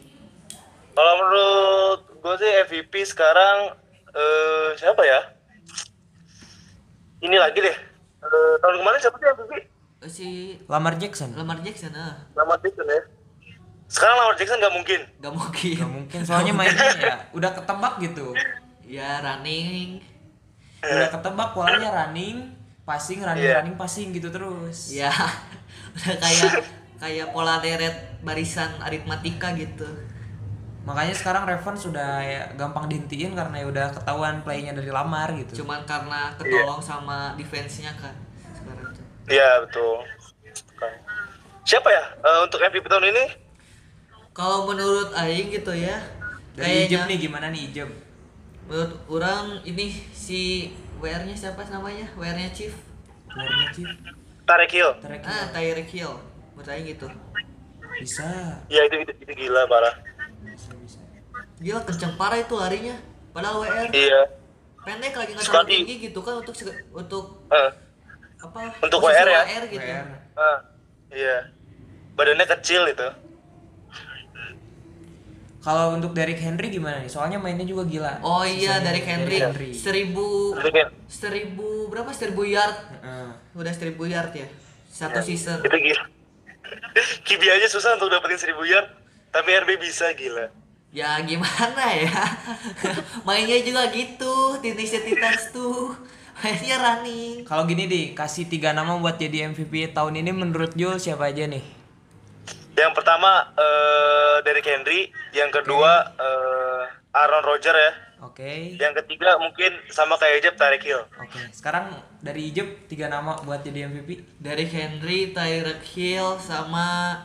Kalau 0.91 1.13
menurut 1.19 2.01
gue 2.15 2.35
sih 2.39 2.51
MVP 2.65 3.05
sekarang 3.05 3.75
eh 4.09 4.69
siapa 4.75 5.03
ya? 5.03 5.21
Ini 7.19 7.35
lagi 7.35 7.59
deh. 7.59 7.77
Eh, 8.23 8.55
tahun 8.59 8.79
kemarin 8.79 8.99
siapa 8.99 9.17
sih 9.17 9.29
MVP? 9.29 9.53
Si 10.05 10.29
Lamar 10.65 10.95
Jackson 10.95 11.33
Lamar 11.33 11.61
Jackson 11.61 11.93
ah. 11.93 12.29
Lamar 12.33 12.61
Jackson 12.61 12.87
ya. 12.87 13.03
Sekarang 13.87 14.17
Lamar 14.19 14.35
Jackson 14.35 14.57
nggak 14.57 14.73
mungkin. 14.73 15.01
Gak 15.19 15.35
mungkin. 15.35 15.77
Gak 15.77 15.91
mungkin 15.91 16.21
soalnya 16.23 16.53
mainnya 16.55 16.89
ya 16.95 17.15
udah 17.33 17.51
ketebak 17.53 17.95
gitu 18.01 18.33
Ya 18.87 19.19
running. 19.19 19.99
udah 20.81 21.09
ketebak 21.11 21.49
polanya 21.51 21.91
running 21.91 22.54
passing 22.85 23.21
running 23.21 23.43
Iya. 23.43 23.61
running 23.61 23.77
passing 23.77 24.13
gitu 24.13 24.29
terus 24.29 24.93
Ya. 24.93 25.09
Udah 25.95 26.17
kayak 26.19 26.53
kayak 26.97 27.27
pola 27.31 27.59
deret 27.59 28.21
barisan 28.21 28.71
aritmatika 28.79 29.53
gitu. 29.53 29.85
Makanya 30.85 31.17
sekarang 31.17 31.45
Ravens 31.45 31.81
sudah 31.81 32.21
ya 32.21 32.45
gampang 32.55 32.85
dihentiin 32.87 33.33
karena 33.33 33.57
ya 33.57 33.67
udah 33.67 33.87
ketahuan 33.91 34.45
playnya 34.45 34.77
dari 34.77 34.93
Lamar 34.93 35.33
gitu. 35.33 35.65
Cuman 35.65 35.81
karena 35.85 36.37
ketolong 36.37 36.77
sama 36.79 37.33
defense-nya 37.35 37.89
kan 37.97 38.13
sekarang 38.53 38.93
tuh. 38.93 39.05
Iya 39.27 39.65
betul. 39.65 40.05
Siapa 41.65 41.89
ya 41.89 42.05
eh, 42.21 42.41
untuk 42.45 42.61
MVP 42.61 42.85
tahun 42.85 43.09
ini? 43.09 43.25
Kalau 44.37 44.69
menurut 44.69 45.15
aing 45.15 45.49
gitu 45.49 45.73
ya, 45.73 45.97
Dari 46.53 46.85
Ijeb 46.85 47.01
kayaknya 47.01 47.09
nih 47.09 47.19
gimana 47.19 47.47
nih 47.49 47.63
Ijeb? 47.71 47.91
menurut 48.65 48.97
orang 49.13 49.61
ini 49.63 49.93
si 50.11 50.73
WR-nya 51.05 51.37
siapa 51.37 51.61
namanya? 51.69 52.09
WR-nya 52.17 52.49
Chief. 52.57 52.73
Warna 53.29 53.69
Chief. 53.77 53.89
Tarek 54.49 54.73
Hill. 54.73 54.91
Tarek 55.05 55.21
Ah, 55.21 55.53
Hill. 55.85 56.15
Menurut 56.57 56.69
aing 56.71 56.87
gitu. 56.89 57.07
bisa. 57.95 58.27
Iya 58.67 58.89
itu, 58.89 58.97
itu 59.05 59.13
itu 59.21 59.33
gila 59.37 59.69
parah. 59.69 59.95
Bisa 60.43 60.73
bisa. 60.81 60.99
Gila 61.61 61.85
kenceng 61.85 62.17
parah 62.17 62.41
itu 62.41 62.55
larinya. 62.57 62.97
Padahal 63.31 63.63
WR 63.63 63.89
Iya. 63.93 64.23
pendek 64.81 65.15
lagi 65.15 65.31
nggak 65.33 65.45
terlalu 65.45 65.69
tinggi 65.71 65.95
gitu 66.03 66.21
kan 66.21 66.35
untuk 66.41 66.55
untuk 66.93 67.25
Eh, 67.49 67.71
apa? 68.41 68.59
Untuk 68.81 69.01
WR 69.01 69.29
ya? 69.29 69.43
WR 69.45 69.65
gitu. 69.69 69.87
WR. 69.87 70.07
eh, 70.35 70.59
iya. 71.15 71.37
Badannya 72.15 72.47
kecil 72.49 72.83
itu. 72.89 73.09
Kalau 75.65 75.97
untuk 75.97 76.13
Derrick 76.13 76.37
Henry 76.37 76.69
gimana 76.69 77.01
nih? 77.01 77.09
Soalnya 77.09 77.41
mainnya 77.41 77.65
juga 77.65 77.89
gila. 77.89 78.21
Oh 78.21 78.45
iya 78.45 78.79
dari 78.79 79.01
Henry, 79.01 79.41
Henry. 79.41 79.73
seribu 79.73 80.53
seribu 81.09 81.89
berapa 81.89 82.13
seribu 82.13 82.45
yard 82.45 82.77
Heeh. 82.95 83.29
udah 83.57 83.73
seribu 83.73 84.05
yard 84.05 84.29
ya 84.31 84.45
satu 84.87 85.19
season 85.19 85.59
itu 85.59 85.73
gila. 85.91 86.05
Kibi 87.27 87.47
aja 87.49 87.67
susah 87.67 87.97
untuk 87.97 88.09
dapetin 88.09 88.39
1000 88.53 88.55
yard, 88.67 88.89
tapi 89.29 89.51
RB 89.55 89.81
bisa 89.81 90.07
gila. 90.13 90.53
ya 90.91 91.19
gimana 91.21 91.91
ya 91.91 92.15
mainnya 93.27 93.59
juga 93.59 93.91
gitu 93.91 94.55
Tennessee 94.63 95.03
Titans 95.03 95.51
tuh 95.51 95.91
mainnya 96.39 96.79
running 96.79 97.43
Kalau 97.43 97.67
gini 97.67 97.85
di 97.85 98.01
kasih 98.15 98.47
tiga 98.47 98.71
nama 98.71 98.95
buat 98.95 99.19
jadi 99.19 99.51
MVP 99.51 99.91
tahun 99.91 100.23
ini 100.23 100.31
menurut 100.31 100.71
Jul 100.75 100.95
siapa 100.97 101.35
aja 101.35 101.51
nih? 101.51 101.67
Yang 102.75 102.93
pertama 102.95 103.55
eh 103.55 104.37
Derrick 104.43 104.67
Henry, 104.67 105.01
yang 105.31 105.49
kedua 105.49 106.15
eh 106.15 106.83
Aaron 107.15 107.45
Rodgers 107.45 107.79
ya. 107.79 107.93
Oke. 108.25 108.75
Yang 108.75 109.05
ketiga 109.05 109.37
mungkin 109.37 109.79
sama 109.89 110.17
kayak 110.17 110.41
Jeb 110.41 110.57
Tarek 110.57 110.83
Hill. 110.83 111.03
Oke. 111.15 111.39
Sekarang 111.53 111.93
dari 112.19 112.49
Ijeb 112.49 112.89
tiga 112.89 113.07
nama 113.07 113.37
buat 113.41 113.61
jadi 113.61 113.87
MVP. 113.87 114.41
dari 114.41 114.65
Henry 114.65 115.31
Tyreek 115.31 115.85
Hill 115.87 116.41
sama 116.41 117.21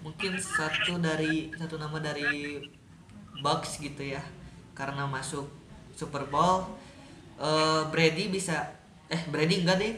mungkin 0.00 0.38
satu 0.38 0.96
dari 0.96 1.50
satu 1.52 1.76
nama 1.76 1.98
dari 1.98 2.62
Bucks 3.42 3.76
gitu 3.76 4.00
ya 4.06 4.22
karena 4.72 5.04
masuk 5.04 5.50
Super 5.92 6.24
Bowl 6.26 6.78
Eh, 7.36 7.82
Brady 7.92 8.32
bisa 8.32 8.64
eh 9.06 9.20
Brady 9.28 9.60
enggak 9.60 9.76
deh 9.76 9.92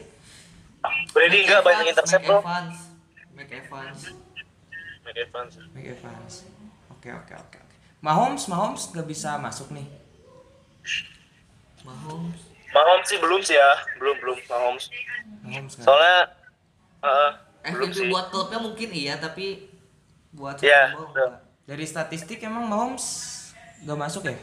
Brady 1.15 1.47
enggak 1.47 1.63
banyak 1.63 1.87
intercept 1.87 2.27
bro. 2.27 2.43
Evans 2.43 2.91
Mike 3.31 3.63
Evans 3.63 4.11
Mike 5.09 5.19
Evans. 5.19 5.53
Mike 5.73 5.89
Evans. 5.91 6.33
Oke 6.91 7.09
oke 7.09 7.33
oke 7.35 7.57
oke. 7.57 7.75
Mahomes 7.99 8.45
Mahomes 8.45 8.87
gak 8.87 9.03
bisa 9.03 9.35
masuk 9.37 9.73
nih. 9.73 9.87
Mahomes 11.81 12.39
Mahomes 12.69 13.07
sih 13.07 13.17
belum 13.17 13.41
sih 13.41 13.57
ya, 13.57 13.71
belum 13.97 14.15
belum 14.19 14.37
Mahomes. 14.45 14.93
Mahomes 15.41 15.73
nggak. 15.73 15.83
Soalnya 15.83 16.17
eh, 17.01 17.31
belum 17.65 17.89
MVP 17.89 17.97
sih. 17.97 18.07
buat 18.07 18.25
klubnya 18.29 18.59
mungkin 18.59 18.89
iya 18.91 19.17
tapi 19.17 19.65
buat 20.29 20.61
Iya, 20.61 20.93
Bowl 20.93 21.09
betul. 21.09 21.09
enggak. 21.09 21.31
Dari 21.65 21.85
statistik 21.85 22.39
emang 22.39 22.65
Mahomes 22.65 23.05
gak 23.81 23.97
masuk 23.97 24.23
ya? 24.23 24.37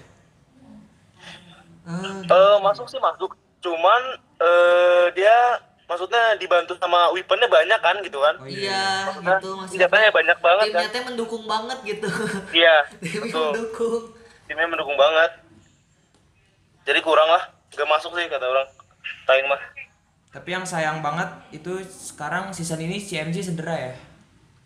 Eh, 1.87 2.19
Eh, 2.27 2.57
masuk 2.61 2.91
sih 2.91 2.99
masuk. 2.99 3.31
Cuman 3.63 4.03
eh 4.37 5.07
dia 5.15 5.63
maksudnya 5.87 6.35
dibantu 6.37 6.75
sama 6.77 7.11
weaponnya 7.11 7.47
banyak 7.47 7.81
kan 7.81 7.97
gitu 8.03 8.19
kan. 8.19 8.35
Oh, 8.37 8.45
iya 8.45 9.07
Maksudnya 9.07 9.39
gitu 9.39 9.49
maksudnya 9.55 9.71
senjatanya 9.87 10.11
banyak 10.11 10.39
banget 10.41 10.65
timnya 10.67 10.91
kan. 10.91 11.03
mendukung 11.07 11.45
banget 11.47 11.79
gitu 11.85 12.09
Iya, 12.53 12.77
timnya 13.03 13.21
betul. 13.23 13.47
mendukung 13.49 14.03
Timnya 14.47 14.67
mendukung 14.67 14.95
banget. 14.95 15.31
Jadi 16.87 17.01
kurang 17.03 17.27
lah, 17.27 17.43
gak 17.69 17.83
masuk 17.85 18.15
sih 18.15 18.27
kata 18.27 18.47
orang. 18.47 18.69
Taing 19.27 19.47
mah. 19.47 19.59
Tapi 20.31 20.49
yang 20.49 20.63
sayang 20.63 21.01
banget 21.01 21.27
itu 21.51 21.83
sekarang 21.87 22.53
season 22.53 22.79
ini 22.79 22.99
CMC 22.99 23.43
cedera 23.45 23.75
ya. 23.75 23.93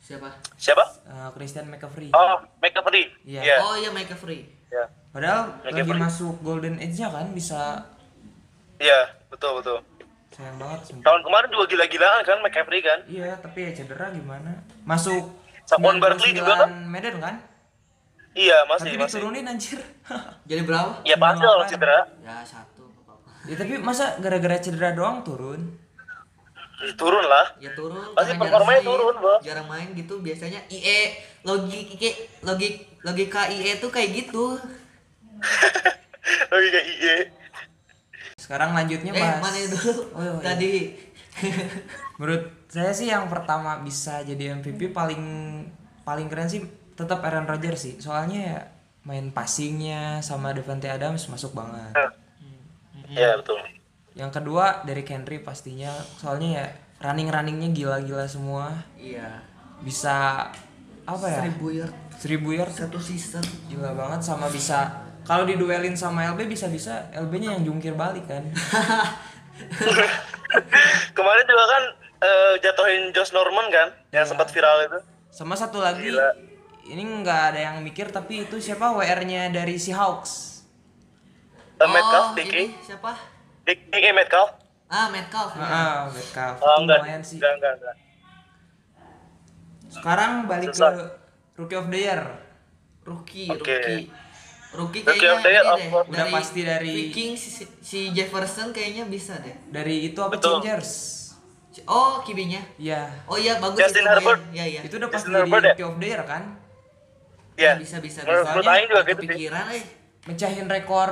siapa 0.01 0.29
Siapa? 0.59 0.85
Eh, 1.07 1.29
Christian 1.33 1.71
McCaffrey. 1.71 2.11
Oh, 2.11 2.43
McCaffrey. 2.59 3.09
Iya. 3.23 3.41
Iya. 3.41 3.57
oh 3.63 3.73
iya 3.75 3.89
Free 4.13 4.43
Iya. 4.69 4.85
Padahal 5.11 5.55
lagi 5.63 5.81
McCaffrey. 5.81 6.01
masuk 6.01 6.35
Golden 6.43 6.77
Age-nya 6.77 7.09
kan 7.09 7.31
bisa 7.31 7.87
Iya, 8.77 9.01
betul 9.29 9.61
betul. 9.61 9.79
Sayang 10.31 10.57
banget 10.57 10.81
sumpah. 10.85 11.05
Tahun 11.05 11.21
kemarin 11.23 11.49
juga 11.51 11.65
gila-gilaan 11.69 12.21
kan 12.23 12.39
McCaffrey 12.41 12.81
kan. 12.81 12.99
Iya, 13.05 13.35
tapi 13.37 13.59
ya 13.61 13.71
cedera 13.73 14.07
gimana? 14.11 14.63
Masuk 14.83 15.35
Saquon 15.65 15.99
Barkley 15.99 16.33
juga 16.33 16.55
kan? 16.57 16.69
99 16.87 16.87
Medan 16.89 17.15
kan? 17.19 17.35
Iya, 18.31 18.63
masih 18.65 18.89
tapi 18.89 18.99
masih. 19.01 19.19
diturunin 19.19 19.45
anjir. 19.45 19.79
jadi 20.51 20.63
berapa 20.63 21.03
Iya 21.03 21.17
pasti 21.17 21.43
kalau 21.43 21.67
cedera. 21.67 21.99
ya 22.21 22.37
satu 22.43 22.85
ya 23.43 23.55
tapi 23.57 23.75
masa 23.77 24.15
gara-gara 24.17 24.57
cedera 24.57 24.93
doang 24.93 25.23
turun? 25.23 25.61
Ya, 26.79 26.95
turun 26.95 27.21
lah. 27.23 27.47
ya 27.59 27.71
turun 27.75 28.01
Pasti 28.15 28.33
performanya 28.35 28.81
jarang 28.81 28.89
turun, 28.89 29.13
main. 29.13 29.21
Bro. 29.21 29.37
jarang 29.43 29.67
main 29.67 29.89
gitu 29.93 30.15
biasanya 30.19 30.61
IE 30.71 31.13
logik 31.43 31.93
logik 32.41 32.75
logika 33.03 33.51
IE 33.51 33.77
tuh 33.77 33.91
kayak 33.91 34.11
gitu 34.15 34.57
Lagi 36.51 36.69
kayak 36.69 36.87
IE. 36.89 37.17
Sekarang 38.51 38.75
lanjutnya 38.75 39.15
eh 39.15 39.23
bahas 39.23 39.39
mana 39.39 39.59
dulu 39.63 39.93
Oh, 40.11 40.23
iya. 40.27 40.33
tadi 40.43 40.73
Menurut 42.19 42.43
saya 42.67 42.91
sih 42.91 43.07
yang 43.07 43.31
pertama 43.31 43.79
bisa 43.81 44.21
jadi 44.21 44.59
MVP 44.59 44.91
paling 44.91 45.23
paling 46.03 46.27
keren 46.27 46.51
sih 46.51 46.67
tetap 46.93 47.23
Aaron 47.23 47.47
Rodgers 47.47 47.79
sih. 47.81 47.95
Soalnya 47.97 48.39
ya 48.43 48.59
main 49.07 49.31
passingnya 49.31 50.19
sama 50.21 50.51
Devante 50.51 50.91
Adams 50.91 51.31
masuk 51.31 51.55
banget. 51.55 51.95
Iya, 53.09 53.39
betul. 53.39 53.63
Yang 54.13 54.31
kedua 54.37 54.83
dari 54.83 55.07
Henry 55.07 55.39
pastinya. 55.41 55.95
Soalnya 56.19 56.49
ya 56.51 56.67
running 57.01 57.31
runningnya 57.31 57.71
gila-gila 57.71 58.27
semua. 58.27 58.75
iya 58.99 59.41
Bisa 59.81 60.51
apa 61.07 61.27
ya? 61.27 61.41
seribu 61.41 61.67
yard 61.73 61.95
Seribu 62.21 62.49
yard 62.53 62.75
satu 62.77 63.01
season 63.01 63.41
gila 63.67 63.97
banget 63.97 64.21
sama 64.21 64.53
bisa 64.53 65.09
kalau 65.25 65.45
diduelin 65.45 65.95
sama 65.95 66.27
LB 66.33 66.49
bisa-bisa 66.49 67.11
LB-nya 67.15 67.59
yang 67.59 67.63
jungkir 67.67 67.95
balik 67.95 68.27
kan. 68.27 68.45
Kemarin 71.17 71.45
juga 71.47 71.65
kan 71.69 71.83
eh, 72.21 72.53
jatuhin 72.65 73.13
Josh 73.15 73.31
Norman 73.31 73.71
kan, 73.71 73.89
yang 74.11 74.27
sempat 74.27 74.51
viral 74.51 74.89
itu. 74.89 74.99
Sama 75.31 75.55
satu 75.55 75.79
lagi 75.79 76.11
Gila. 76.11 76.35
ini 76.91 77.03
nggak 77.23 77.41
ada 77.55 77.61
yang 77.71 77.77
mikir 77.85 78.11
tapi 78.11 78.49
itu 78.49 78.59
siapa 78.59 78.91
WR-nya 78.91 79.53
dari 79.53 79.79
si 79.79 79.95
Hawks. 79.95 80.65
Eh, 81.81 81.89
Metcalf, 81.89 82.33
oh 82.33 82.37
DK, 82.37 82.53
ini 82.53 82.67
siapa 82.85 83.17
DK 83.65 84.05
Metcalf. 84.13 84.51
ah 84.91 85.07
Metcalf 85.09 85.55
ya. 85.55 85.65
Ah, 85.65 85.99
Metcalf. 86.11 86.57
Oh, 86.61 86.77
enggak, 86.83 86.99
lumayan 87.07 87.23
sih. 87.23 87.39
enggak, 87.39 87.53
enggak, 87.57 87.73
enggak. 87.79 87.97
Sekarang 89.91 90.33
balik 90.47 90.71
Susah. 90.75 90.93
ke 90.93 91.05
Rookie 91.57 91.79
of 91.79 91.87
the 91.89 91.99
Year. 91.99 92.23
rookie 93.01 93.49
Oke. 93.49 93.65
rookie 93.65 94.13
rookie 94.73 95.01
Rookie 95.01 95.19
kayaknya 95.19 95.31
of 95.31 95.41
the 95.41 95.51
year, 95.51 95.61
ini 95.61 95.67
of 95.67 95.77
deh 95.77 95.89
course. 95.89 96.09
Udah 96.09 96.27
pasti 96.31 96.61
dari- 96.63 96.97
Vikings 97.07 97.41
si, 97.41 97.65
si 97.81 98.01
Jefferson 98.11 98.71
kayaknya 98.71 99.05
bisa 99.05 99.35
deh 99.37 99.57
Dari 99.67 100.07
itu 100.07 100.19
apa 100.19 100.35
Betul. 100.35 100.61
Changers? 100.61 100.93
oh 101.83 102.21
kibinya 102.21 102.61
Iya. 102.77 103.25
oh 103.25 103.35
iya 103.35 103.57
bagus 103.57 103.79
Justin 103.79 104.03
itu 104.03 104.11
Herbert. 104.11 104.41
ya 104.51 104.65
ya 104.65 104.81
Itu 104.83 104.95
udah 104.97 105.09
pasti 105.09 105.17
Justin 105.25 105.33
jadi 105.33 105.41
Herbert 105.41 105.63
ya? 105.63 105.73
Rookie 105.73 105.87
of 105.87 105.97
the 105.97 106.07
Year 106.07 106.23
kan? 106.25 106.43
Iya. 107.55 107.73
bisa 107.77 107.97
bisa 107.99 108.21
bisa 108.21 108.41
menurut 108.47 108.67
Aing 108.67 108.87
juga 108.87 109.03
gitu 109.05 109.21
sih. 109.21 109.29
kepikiran 109.29 109.67
eh 109.71 109.85
Mecahin 110.21 110.69
rekor 110.69 111.11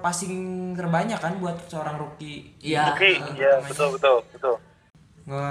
passing 0.00 0.34
terbanyak 0.72 1.20
kan 1.20 1.36
buat 1.36 1.60
seorang 1.66 1.96
rookie. 1.96 2.56
iya 2.58 2.88
Oke, 2.90 3.04
eh, 3.12 3.20
iya, 3.34 3.60
betul, 3.60 3.92
betul, 3.92 4.24
betul. 4.26 4.56
Nge 5.26 5.44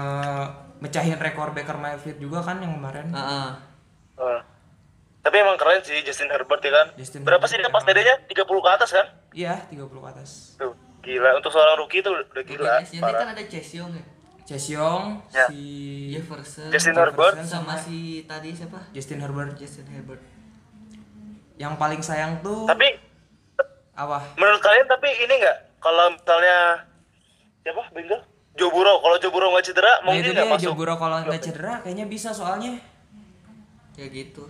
mecahin 0.75 1.15
rekor 1.15 1.53
Baker 1.53 1.77
Mayfield 1.77 2.17
juga 2.17 2.41
kan 2.41 2.57
yang 2.57 2.73
kemarin. 2.73 3.05
Heeh. 3.07 3.47
Eh. 4.17 4.41
Tapi 5.25 5.35
emang 5.35 5.57
keren 5.57 5.81
sih 5.81 6.05
Justin 6.05 6.29
Herbert 6.29 6.61
ya 6.61 6.71
kan. 6.71 6.87
Justin 6.95 7.25
Berapa 7.25 7.41
Herbert 7.41 7.49
sih 7.49 7.57
dia 7.57 7.73
pas 7.73 7.81
TD-nya? 7.81 8.15
30 8.29 8.45
ke 8.45 8.69
atas 8.69 8.89
kan? 8.91 9.05
Iya, 9.33 9.53
30 9.67 9.89
ke 9.89 10.07
atas. 10.07 10.29
Tuh, 10.55 10.71
gila. 11.01 11.33
Untuk 11.33 11.49
seorang 11.49 11.75
rookie 11.75 11.99
itu 11.99 12.09
udah 12.13 12.43
gila. 12.45 12.73
Rookie 12.79 13.01
kan 13.01 13.27
ada 13.27 13.43
Chase 13.43 13.73
Young 13.75 13.91
ya 13.91 14.03
Chase 14.45 14.69
Young, 14.71 15.25
Ya. 15.33 15.49
si 15.49 15.61
Jefferson 16.13 16.69
Justin 16.69 16.93
Herbert. 16.93 17.41
sama 17.43 17.73
si 17.73 18.21
tadi 18.23 18.53
siapa 18.53 18.77
Justin 18.93 19.17
Herbert. 19.17 19.57
Justin 19.57 19.89
Herbert 19.89 20.21
Yang 21.57 21.73
paling 21.75 22.01
sayang 22.05 22.37
tuh 22.39 22.69
Tapi 22.69 22.85
apa? 23.91 24.21
menurut 24.35 24.61
kalian 24.61 24.85
tapi 24.85 25.09
ini 25.09 25.33
nggak 25.35 25.57
kalau 25.79 26.13
misalnya 26.13 26.85
siapa 27.59 27.81
Bengal? 27.89 28.21
Joe 28.53 28.69
Burrow. 28.69 29.01
Kalau 29.01 29.17
Joe 29.17 29.33
Burrow 29.33 29.49
nggak 29.49 29.65
cedera 29.65 29.93
Nah 29.97 30.13
mungkin 30.13 30.29
nggak 30.29 30.45
masuk. 30.47 30.61
Joe 30.61 30.77
Burrow 30.77 30.95
kalau 30.95 31.15
nggak 31.19 31.41
cedera 31.41 31.73
kayaknya 31.81 32.05
bisa 32.05 32.29
soalnya 32.29 32.77
ya 33.95 34.05
gitu 34.05 34.45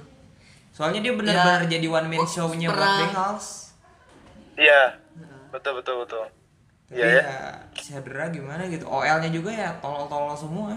Soalnya 0.76 1.00
dia 1.00 1.16
benar-benar 1.16 1.64
Ya, 1.64 1.80
jadi 1.80 1.88
one 1.88 2.08
man 2.12 2.20
oh, 2.20 2.28
show-nya 2.28 2.68
buat. 2.68 3.00
Bengals. 3.08 3.72
Iya. 4.60 5.00
Betul 5.56 5.80
betul 5.80 6.04
betul. 6.04 6.24
Tapi 6.92 7.00
Iya 7.00 7.08
ya. 7.08 7.24
ya 7.24 7.40
cedera 7.74 8.28
gimana 8.28 8.68
gitu. 8.68 8.84
OL-nya 8.84 9.32
juga 9.32 9.56
ya 9.56 9.72
tolol-tolol 9.80 10.36
semua. 10.36 10.76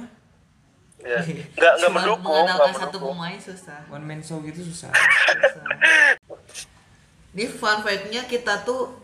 Iya. 1.02 1.18
Enggak 1.58 1.72
enggak 1.74 1.74
Cuma 1.82 1.98
mendukung, 1.98 2.30
mengandalkan 2.30 2.70
enggak 2.70 2.82
satu 2.86 2.96
pemain 3.02 3.38
susah. 3.42 3.80
One 3.90 4.06
man 4.06 4.20
show 4.22 4.38
gitu 4.46 4.60
susah. 4.62 4.94
Susah. 4.94 5.66
Di 7.34 7.44
fun 7.50 7.82
fact-nya 7.82 8.22
kita 8.24 8.62
tuh 8.62 9.02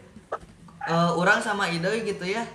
eh, 0.87 1.11
orang 1.18 1.42
sama 1.42 1.66
Idoy 1.66 2.07
gitu 2.07 2.22
ya. 2.22 2.46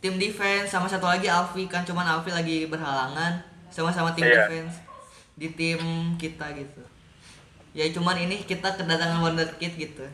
Tim 0.00 0.16
defense 0.18 0.72
sama 0.72 0.88
satu 0.88 1.06
lagi 1.06 1.28
Alfi 1.28 1.68
kan 1.68 1.84
cuman 1.84 2.02
Alfi 2.02 2.32
lagi 2.32 2.66
berhalangan 2.66 3.38
sama-sama 3.68 4.10
tim 4.12 4.26
Iya. 4.26 4.48
defense 4.48 4.80
di 5.36 5.48
tim 5.52 5.78
kita 6.16 6.50
gitu. 6.56 6.82
Ya 7.72 7.88
cuman 7.88 8.20
ini 8.20 8.44
kita 8.44 8.76
kedatangan 8.76 9.24
wonderkid 9.24 9.72
gitu. 9.80 10.04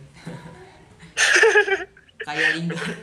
Kayak 2.27 2.51
Lingard. 2.55 3.01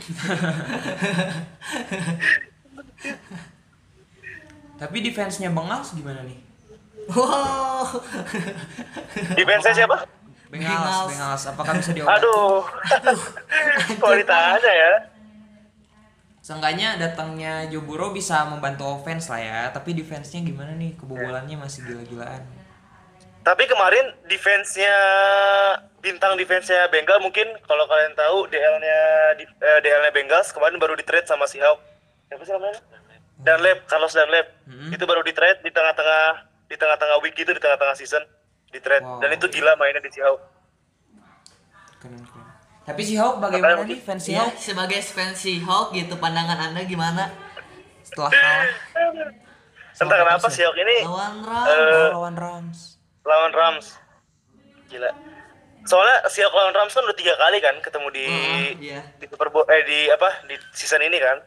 Tapi 4.76 4.98
defense-nya 5.00 5.52
Bengals 5.52 5.96
gimana 5.96 6.24
nih? 6.24 6.40
Wow. 7.12 8.02
Defense 9.40 9.66
siapa? 9.72 10.08
Bengals, 10.52 11.12
Bengals. 11.12 11.44
Apakah 11.52 11.74
bisa 11.80 11.92
diobat? 11.92 12.20
Aduh. 12.20 12.64
Kok 14.02 14.14
ditanya 14.20 14.72
ya? 14.72 14.94
Seenggaknya 16.46 17.02
datangnya 17.02 17.66
Joe 17.74 17.82
Burrow 17.82 18.14
bisa 18.14 18.46
membantu 18.46 18.86
offense 18.86 19.34
lah 19.34 19.42
ya, 19.42 19.60
tapi 19.74 19.98
defense-nya 19.98 20.46
gimana 20.46 20.78
nih? 20.78 20.94
Kebobolannya 20.94 21.58
masih 21.58 21.90
gila-gilaan. 21.90 22.46
Tapi 23.46 23.64
kemarin 23.70 24.10
defense-nya 24.26 24.96
bintang 26.02 26.34
defense-nya 26.34 26.90
Bengal 26.90 27.22
mungkin 27.22 27.46
kalau 27.70 27.86
kalian 27.86 28.18
tahu 28.18 28.50
DL-nya 28.50 29.00
di- 29.38 29.46
eh, 29.46 29.80
DL-nya 29.86 30.10
Bengals 30.10 30.50
kemarin 30.50 30.82
baru 30.82 30.98
di 30.98 31.06
trade 31.06 31.30
sama 31.30 31.46
si 31.46 31.62
Hawk. 31.62 31.78
Siapa 32.26 32.42
sih 32.42 32.54
namanya? 32.58 32.82
Dunlap, 33.38 33.86
Carlos 33.86 34.18
Dunlap. 34.18 34.48
Hmm. 34.66 34.90
Itu 34.90 35.06
baru 35.06 35.22
di 35.22 35.30
trade 35.38 35.62
di 35.62 35.70
tengah-tengah 35.70 36.26
di 36.66 36.76
tengah-tengah 36.76 37.18
week 37.22 37.38
itu 37.38 37.54
di 37.54 37.62
tengah-tengah 37.62 37.94
season 37.94 38.26
di 38.74 38.82
trade. 38.82 39.06
Wow. 39.06 39.22
Dan 39.22 39.38
itu 39.38 39.46
gila 39.54 39.78
mainnya 39.78 40.02
di 40.02 40.10
si 40.10 40.26
Hawk. 40.26 40.42
Keren, 42.02 42.26
keren. 42.26 42.46
Tapi 42.86 43.02
si 43.02 43.14
Hawk 43.18 43.42
bagaimana 43.42 43.82
Makanya 43.82 43.90
nih 43.94 44.00
fans 44.02 44.22
si 44.26 44.34
Ya, 44.34 44.46
Hawk 44.46 44.58
sebagai 44.58 45.00
fans 45.06 45.42
Hawk 45.66 45.94
gitu 45.94 46.18
pandangan 46.18 46.70
Anda 46.70 46.82
gimana? 46.86 47.30
setelah 48.06 48.30
kalah 48.30 48.70
Entah 49.98 50.18
kenapa 50.22 50.48
si 50.54 50.62
Hawk 50.62 50.78
ini 50.78 50.98
Lawan 51.02 51.42
Ram. 51.42 51.66
Eh, 51.66 51.74
oh, 51.74 52.10
lawan 52.22 52.36
Rams? 52.38 52.95
Lawan 53.26 53.52
Rams. 53.52 53.98
Gila. 54.88 55.10
Soalnya 55.84 56.26
si 56.28 56.42
lawan 56.42 56.72
Rams 56.72 56.94
kan 56.94 57.04
udah 57.04 57.14
tiga 57.14 57.34
kali 57.36 57.58
kan 57.60 57.76
ketemu 57.78 58.08
di 58.10 58.26
Heeh, 58.26 58.70
iya. 58.80 59.00
di 59.18 59.26
Super 59.26 59.50
Bowl 59.50 59.66
eh 59.68 59.82
di 59.84 60.08
apa 60.08 60.46
di 60.46 60.56
season 60.72 61.02
ini 61.02 61.18
kan. 61.18 61.42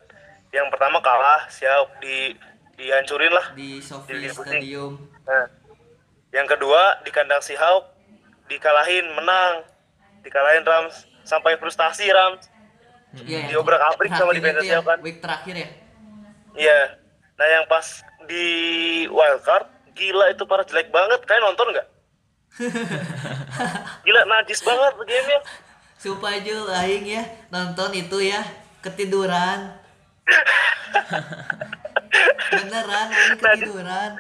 Yang 0.49 0.67
pertama 0.71 0.99
kalah 0.99 1.47
si 1.49 1.65
Hawk 1.65 1.99
di 1.99 2.35
dihancurin 2.75 3.31
lah. 3.31 3.47
di 3.53 3.79
Sophie 3.79 4.15
Di- 4.17 4.23
di- 4.25 4.31
Stadium. 4.31 4.93
Nah, 5.25 5.45
yang 6.31 6.47
kedua 6.47 7.03
di 7.03 7.11
kandang 7.11 7.41
si 7.41 7.53
Hawk 7.53 7.91
dikalahin 8.47 9.11
menang, 9.13 9.67
dikalahin 10.21 10.63
Rams 10.63 10.95
sampai 11.23 11.55
frustasi 11.57 12.07
Rams. 12.09 12.47
Iya, 13.19 13.49
Diobrak-abrik 13.51 14.13
sama 14.13 14.31
terakhir 14.31 14.37
defense 14.37 14.61
itu 14.63 14.75
Hawk 14.75 14.87
kan. 14.87 14.99
Week 15.01 15.19
terakhir 15.19 15.55
ya. 15.57 15.69
Iya. 16.55 16.79
Nah 17.35 17.47
yang 17.49 17.65
pas 17.67 17.87
di 18.25 18.47
wildcard 19.07 19.67
gila 19.99 20.31
itu 20.31 20.47
parah 20.47 20.63
jelek 20.63 20.95
banget. 20.95 21.19
Kalian 21.27 21.51
nonton 21.51 21.75
nggak? 21.75 21.89
gila 24.07 24.23
najis 24.31 24.63
banget 24.63 24.95
gamenya. 25.03 25.41
Supaya 25.99 26.39
Jul 26.39 26.71
aing 26.71 27.11
ya 27.11 27.27
nonton 27.51 27.91
itu 27.99 28.23
ya 28.23 28.47
ketiduran. 28.87 29.75
Beneran 32.55 33.09
aing 33.11 33.39
ketiduran. 33.43 34.11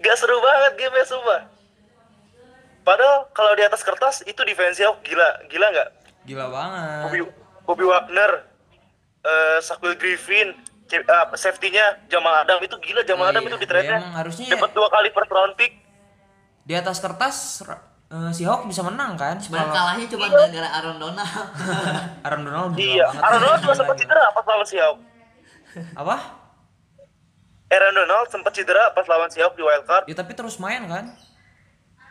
Gak 0.00 0.16
seru 0.16 0.40
banget 0.40 0.72
gamenya 0.80 1.04
sumpah. 1.04 1.56
Padahal 2.86 3.26
kalau 3.34 3.50
di 3.58 3.66
atas 3.66 3.82
kertas 3.82 4.22
itu 4.22 4.38
defense 4.46 4.78
Hawk 4.78 5.02
gila, 5.02 5.42
gila 5.50 5.66
nggak? 5.74 5.90
Gila 6.22 6.46
banget. 6.46 7.02
Bobby, 7.02 7.20
Bobby 7.66 7.84
Wagner, 7.90 8.46
eh 9.26 9.58
Samuel 9.58 9.98
Griffin, 9.98 10.54
eh, 10.88 11.02
safety-nya 11.34 11.84
Jamal 12.06 12.34
Adam 12.38 12.58
itu 12.60 12.76
gila 12.76 13.02
Jamal 13.02 13.24
Oh, 13.24 13.30
Adam 13.30 13.42
iya. 13.42 13.48
itu 13.48 13.56
di 13.56 13.66
trade-nya. 13.66 13.90
Ya, 13.92 14.00
emang 14.00 14.14
harusnya 14.16 14.44
ya. 14.44 14.52
dapat 14.54 14.70
dua 14.72 14.88
kali 14.88 15.08
first 15.10 15.28
round 15.28 15.54
pick. 15.54 15.72
Di 16.62 16.74
atas 16.74 16.96
kertas 16.96 17.36
ra- 17.62 17.82
eh, 18.08 18.30
si 18.30 18.42
Hawk 18.42 18.64
bisa 18.64 18.80
menang 18.80 19.14
kan? 19.14 19.36
Sebenarnya 19.36 19.66
Kalau 19.66 19.76
kalahnya 19.76 20.06
cuma 20.08 20.26
gara-gara 20.28 20.68
Aaron 20.72 20.96
Donald. 20.96 21.46
Aaron 22.22 22.42
Donald 22.42 22.70
Iya, 22.74 23.06
banget. 23.06 23.22
Aaron 23.22 23.40
Donald 23.40 23.60
juga 23.60 23.66
Gila, 23.68 23.80
sempat 23.80 23.96
cedera 23.96 24.22
pas 24.30 24.44
lawan 24.44 24.66
Seahawks. 24.66 25.02
Apa? 25.94 26.16
Aaron 27.66 27.94
Donald 27.96 28.26
sempat 28.28 28.52
cedera 28.52 28.84
pas 28.90 29.04
lawan 29.04 29.26
Seahawks 29.26 29.54
di 29.54 29.62
wildcard. 29.62 30.04
Ya 30.06 30.14
tapi 30.14 30.32
terus 30.32 30.56
main 30.56 30.86
kan? 30.86 31.04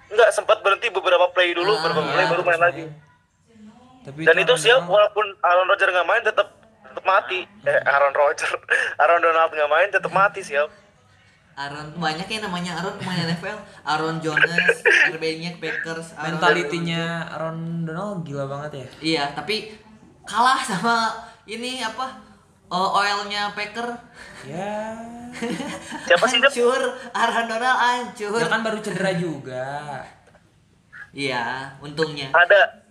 Enggak, 0.05 0.29
sempat 0.31 0.59
berhenti 0.61 0.87
beberapa 0.89 1.25
play 1.29 1.51
dulu, 1.51 1.71
Ah, 1.71 1.79
beberapa 1.81 2.01
iya, 2.01 2.11
play 2.13 2.25
baru 2.27 2.41
main 2.41 2.51
terus 2.53 2.61
lagi. 2.61 2.85
Tapi 4.05 4.19
Dan 4.21 4.35
itu 4.37 4.53
Seahawks 4.53 4.83
Donald- 4.83 4.91
walaupun 4.91 5.25
Aaron 5.41 5.65
Rodgers 5.65 5.91
nggak 5.91 6.05
main 6.05 6.21
tetap 6.21 6.47
tetap 6.95 7.03
mati. 7.03 7.43
Eh, 7.67 7.81
Aaron 7.83 8.15
Rodgers, 8.15 8.55
Aaron 9.03 9.19
Donald 9.19 9.51
nggak 9.51 9.67
main 9.67 9.91
tetap 9.91 10.11
mati 10.15 10.39
Seahawks. 10.39 10.71
Aaron 11.59 11.91
banyak 11.99 12.27
ya 12.27 12.39
namanya 12.39 12.79
Aaron 12.79 12.95
pemain 12.95 13.27
NFL. 13.27 13.59
Aaron 13.83 14.23
Jones, 14.23 14.79
RB-nya 15.11 15.59
Packers, 15.59 16.15
Aaron 16.15 16.39
mentalitinya 16.39 17.27
Aaron 17.35 17.83
Donald 17.83 18.23
gila 18.23 18.47
banget 18.47 18.71
ya. 18.71 18.87
Iya, 19.03 19.23
tapi 19.35 19.75
kalah 20.23 20.63
sama 20.63 21.11
ini 21.43 21.83
apa? 21.83 22.23
Oh, 22.71 22.95
oilnya 23.03 23.51
Packer. 23.51 23.87
Ya. 24.47 24.95
Siapa 26.07 26.25
sih 26.31 26.39
hancur, 26.39 26.81
Aaron 27.11 27.47
Donald 27.51 27.79
hancur. 27.79 28.39
Dia 28.39 28.47
kan 28.47 28.63
baru 28.63 28.79
cedera 28.79 29.11
juga. 29.15 29.67
Iya, 31.15 31.75
untungnya. 31.79 32.35
Ada 32.35 32.85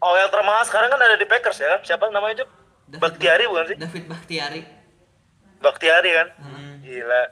Oh 0.00 0.16
yang 0.16 0.32
termahal 0.32 0.64
sekarang 0.64 0.88
kan 0.88 0.96
ada 0.96 1.16
di 1.20 1.28
Packers 1.28 1.60
ya 1.60 1.76
kan? 1.76 1.80
Siapa 1.84 2.08
namanya 2.08 2.42
Jep? 2.42 2.48
David 2.90 3.00
Bakhtiari 3.00 3.42
Bak- 3.42 3.50
bukan 3.50 3.64
sih? 3.64 3.76
David 3.76 4.04
Bakhtiari. 4.06 4.60
Bakhtiari 5.60 6.10
kan? 6.10 6.28
Hmm. 6.36 6.74
Gila. 6.80 7.22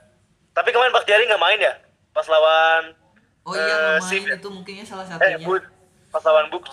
Tapi 0.52 0.68
kemarin 0.70 0.92
Bakhtiari 0.92 1.22
nggak 1.24 1.40
main 1.40 1.58
ya? 1.58 1.74
Pas 2.10 2.26
lawan 2.26 2.94
Oh 3.42 3.56
iya, 3.56 3.64
Eh, 3.64 3.80
nama 3.96 4.00
Sip 4.02 4.22
ya? 4.22 4.36
itu 4.36 4.48
mungkinnya 4.48 4.84
salah 4.84 5.02
eh 5.02 5.10
satunya. 5.10 5.40
Butch. 5.40 5.66
Pas 6.08 6.22
lawan 6.22 6.46
Butch. 6.48 6.70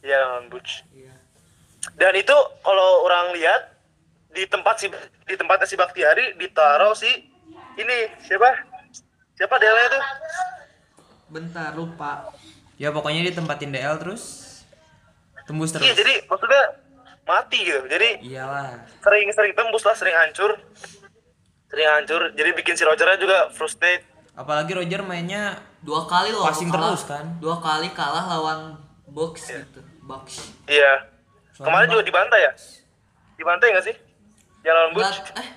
Iya 0.00 0.16
lawan 0.18 0.46
Butch. 0.48 0.82
Iya. 0.90 1.12
Dan 1.94 2.12
itu 2.14 2.32
kalau 2.60 3.04
orang 3.04 3.32
lihat 3.32 3.76
di 4.30 4.44
tempat 4.44 4.78
si 4.78 4.86
di 5.24 5.34
tempatnya 5.34 5.66
si 5.66 5.76
Bakhtiari 5.76 6.34
ditaruh 6.34 6.94
si 6.94 7.08
ini 7.76 7.96
siapa? 8.20 8.48
Siapa 9.34 9.54
DL 9.56 9.76
itu? 9.78 10.00
Bentar, 11.28 11.72
lupa. 11.72 12.32
Ya 12.74 12.90
pokoknya 12.90 13.22
ditempatin 13.22 13.70
DL 13.70 13.96
terus 13.96 14.48
tembus 15.44 15.70
terus. 15.70 15.84
Iya 15.84 15.94
jadi 15.94 16.24
maksudnya 16.24 16.62
mati 17.30 17.58
gitu. 17.60 17.80
Jadi 17.84 18.26
Iyalah. 18.26 18.82
sering-sering 18.98 19.54
tembus 19.54 19.82
lah, 19.82 19.94
sering 19.94 20.12
hancur. 20.12 20.58
Sering 21.66 21.88
hancur. 21.88 22.22
Jadi 22.32 22.50
bikin 22.52 22.74
si 22.74 22.82
Rogernya 22.82 23.14
juga 23.16 23.38
frustrate. 23.48 24.02
Apalagi 24.32 24.72
Roger 24.72 25.00
mainnya 25.00 25.54
Dua 25.80 26.04
kali 26.04 26.28
loh 26.28 26.44
Passing 26.44 26.68
kalah. 26.68 26.92
terus 26.92 27.04
kan? 27.04 27.24
Dua 27.38 27.56
kali 27.56 27.88
kalah 27.90 28.26
lawan 28.28 28.60
box 29.06 29.48
gitu. 29.48 29.80
Box. 30.02 30.52
Iya. 30.66 31.08
Soalnya 31.50 31.64
Kemarin 31.64 31.88
juga 31.88 32.04
dibantai 32.04 32.40
ya? 32.42 32.52
Dibantai 33.34 33.68
nggak 33.70 33.86
sih? 33.86 33.96
Ya 34.60 34.70
lawan 34.70 34.92
Butch. 34.92 35.08
Nggak- 35.24 35.38
eh 35.38 35.48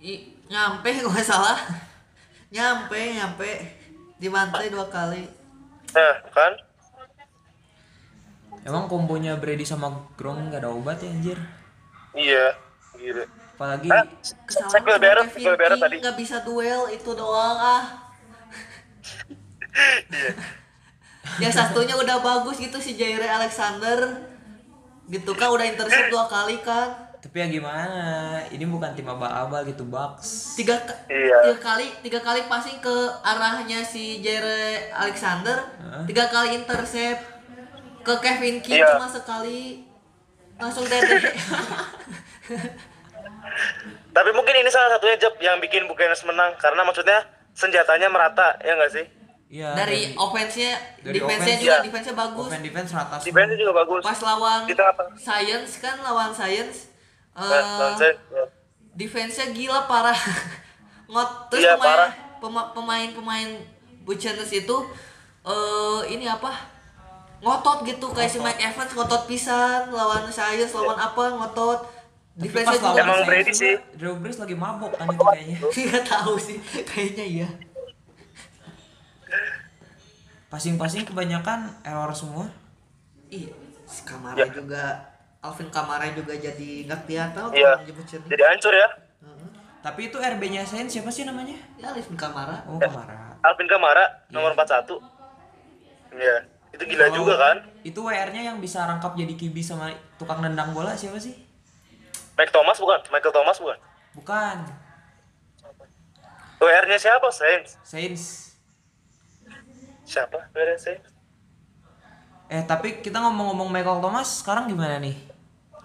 i- 0.00 0.22
nyampe 0.46 0.86
gak 1.02 1.24
salah. 1.24 1.58
nyampe, 2.46 2.94
nyampe. 3.12 3.50
Dibantai 4.16 4.70
dua 4.70 4.86
kali. 4.86 5.26
Nah, 5.92 6.14
kan? 6.30 6.52
Emang 8.66 8.84
kombonya 8.84 9.32
Brady 9.34 9.62
sama 9.62 9.88
Gronk 10.14 10.50
gak 10.50 10.60
ada 10.60 10.68
obat 10.68 10.98
ya 10.98 11.08
anjir. 11.08 11.38
Iya. 12.12 12.46
Gila. 12.92 13.24
Apalagi 13.54 13.88
Samuel 14.48 14.68
cuma 14.84 14.98
Barrett, 14.98 15.28
Kevin 15.30 15.40
Samuel 15.46 15.56
Barrett 15.56 15.80
tadi. 15.80 15.96
nggak 15.98 16.16
bisa 16.18 16.36
duel 16.42 16.82
itu 16.90 17.10
doang 17.10 17.56
ah. 17.56 17.84
Iya. 20.06 20.32
Yang 21.42 21.54
satunya 21.54 21.94
udah 21.94 22.20
bagus 22.20 22.56
gitu 22.56 22.78
si 22.78 22.94
Jaire 22.94 23.26
Alexander. 23.26 24.28
Gitu 25.06 25.30
kan 25.32 25.48
udah 25.48 25.64
intercept 25.64 26.08
dua 26.08 26.26
kali 26.26 26.58
kan. 26.60 27.06
tapi 27.16 27.42
ya 27.42 27.48
gimana? 27.50 27.98
Ini 28.46 28.62
bukan 28.64 28.94
tim 28.94 29.02
abal-abal 29.04 29.64
gitu 29.64 29.82
Bucks. 29.84 30.54
Tiga, 30.54 30.78
ka- 30.78 30.94
Iya. 31.06 31.50
tiga 31.50 31.58
kali 31.60 31.86
tiga 32.00 32.20
kali 32.20 32.46
passing 32.46 32.78
ke 32.78 32.94
arahnya 33.20 33.82
si 33.82 34.20
Jaire 34.20 34.86
Alexander. 34.92 35.58
Tiga 36.06 36.26
kali 36.26 36.54
intercept 36.54 37.35
ke 38.06 38.14
Kevin 38.22 38.62
King 38.62 38.78
Iya. 38.78 38.94
cuma 38.94 39.10
sekali 39.10 39.82
langsung 40.56 40.86
dede. 40.86 41.18
Tapi 44.08 44.30
mungkin 44.30 44.54
ini 44.56 44.70
salah 44.70 44.90
satunya 44.90 45.16
Jeb 45.18 45.34
yang 45.38 45.58
bikin 45.58 45.84
Buccaneers 45.84 46.24
menang 46.24 46.54
karena 46.56 46.80
maksudnya 46.80 47.18
senjatanya 47.52 48.08
merata 48.08 48.56
ya 48.60 48.72
nggak 48.74 48.92
sih? 48.92 49.04
Iya, 49.46 49.74
dari 49.74 50.10
dari- 50.10 50.16
offense-nya, 50.16 50.72
defense-nya 51.04 51.22
offense, 51.54 51.62
juga 51.62 51.70
iya. 51.72 51.84
defense-nya 51.84 52.14
bagus. 52.16 52.48
Offense 52.48 52.64
defense 52.64 52.90
rata 52.92 53.14
semua. 53.16 53.26
Defense 53.28 53.52
juga 53.54 53.72
bagus. 53.76 54.02
Pas 54.02 54.20
lawan 54.20 54.60
Kita 54.64 54.82
apa? 54.86 55.02
Science 55.16 55.72
kan 55.78 55.96
lawan 56.00 56.30
Science 56.30 56.90
eh, 57.32 57.42
Nah, 57.44 57.62
langsung, 57.78 58.10
ya. 58.10 58.44
defense-nya 58.92 59.46
gila 59.52 59.86
parah. 59.86 60.18
Ngot 61.06 61.30
terus 61.48 61.62
Iya, 61.62 61.74
pemain 61.74 61.86
parah. 61.88 62.10
pema- 62.38 62.70
pemain-pemain 62.72 63.48
Buccaneers 64.02 64.50
itu 64.52 64.76
eh 65.44 66.00
ini 66.10 66.26
apa? 66.26 66.50
Ngotot 67.44 67.78
gitu 67.84 68.06
kayak 68.10 68.30
si 68.32 68.38
Mike 68.40 68.58
Evans 68.58 68.92
ngotot 68.96 69.22
pisan 69.28 69.92
lawan 69.92 70.24
Science 70.28 70.72
lawan 70.72 70.96
apa 70.96 71.22
ngotot. 71.36 71.80
Defense-nya 72.36 72.68
pas 72.68 72.76
juga 72.76 73.00
lawan 73.00 73.00
Emang 73.00 73.20
Brady 73.24 73.48
juga, 73.48 73.60
sih. 73.60 73.74
Drew 73.96 74.14
Brees 74.20 74.36
lagi 74.36 74.52
mabok 74.52 74.92
kan 74.92 75.08
itu 75.08 75.24
kayaknya. 75.24 75.56
Nggak 75.88 76.04
tahu 76.04 76.34
sih, 76.36 76.56
kayaknya 76.84 77.24
iya. 77.24 77.48
Passing-passing 80.46 81.08
kebanyakan 81.08 81.80
error 81.80 82.12
semua. 82.12 82.46
Iya, 83.32 83.50
si 83.88 84.04
Kamara 84.06 84.36
Ya. 84.38 84.46
juga 84.52 84.84
Alvin 85.42 85.68
Kamara 85.72 86.06
juga 86.14 86.34
jadi 86.34 86.86
nggak 86.86 87.00
kelihatan 87.06 87.42
Iya. 87.50 87.72
Jadi 88.28 88.42
hancur 88.42 88.72
ya. 88.72 88.88
Heeh. 89.24 89.48
Tapi 89.82 90.00
itu 90.10 90.16
RB-nya 90.18 90.62
Saints 90.62 90.94
siapa 90.94 91.10
sih 91.10 91.26
namanya? 91.26 91.56
Ya 91.80 91.90
Alvin 91.90 92.14
Kamara. 92.14 92.62
Oh, 92.68 92.78
Kamara. 92.78 93.34
Alvin 93.42 93.66
Kamara 93.66 94.04
nomor 94.28 94.52
41. 94.52 95.00
Iya. 96.14 96.36
Itu 96.76 96.84
gila 96.84 97.08
Kalau 97.08 97.16
juga 97.16 97.34
kan. 97.40 97.56
Itu 97.80 98.04
WR-nya 98.04 98.52
yang 98.52 98.60
bisa 98.60 98.84
rangkap 98.84 99.16
jadi 99.16 99.32
kibi 99.32 99.64
sama 99.64 99.96
tukang 100.20 100.44
nendang 100.44 100.76
bola 100.76 100.92
siapa 100.92 101.16
sih? 101.16 101.32
Mike 102.36 102.52
Thomas 102.52 102.76
bukan? 102.76 103.00
Michael 103.08 103.32
Thomas 103.32 103.56
bukan? 103.56 103.78
Bukan. 104.12 104.56
WR-nya 106.60 106.98
siapa? 107.00 107.28
Saints. 107.32 107.80
Saints. 107.80 108.24
Siapa? 110.04 110.52
WR-nya 110.52 110.76
Saints. 110.76 111.08
Eh, 112.52 112.62
tapi 112.68 113.00
kita 113.00 113.18
ngomong-ngomong 113.24 113.72
Michael 113.72 114.04
Thomas 114.04 114.44
sekarang 114.44 114.68
gimana 114.68 115.00
nih? 115.00 115.16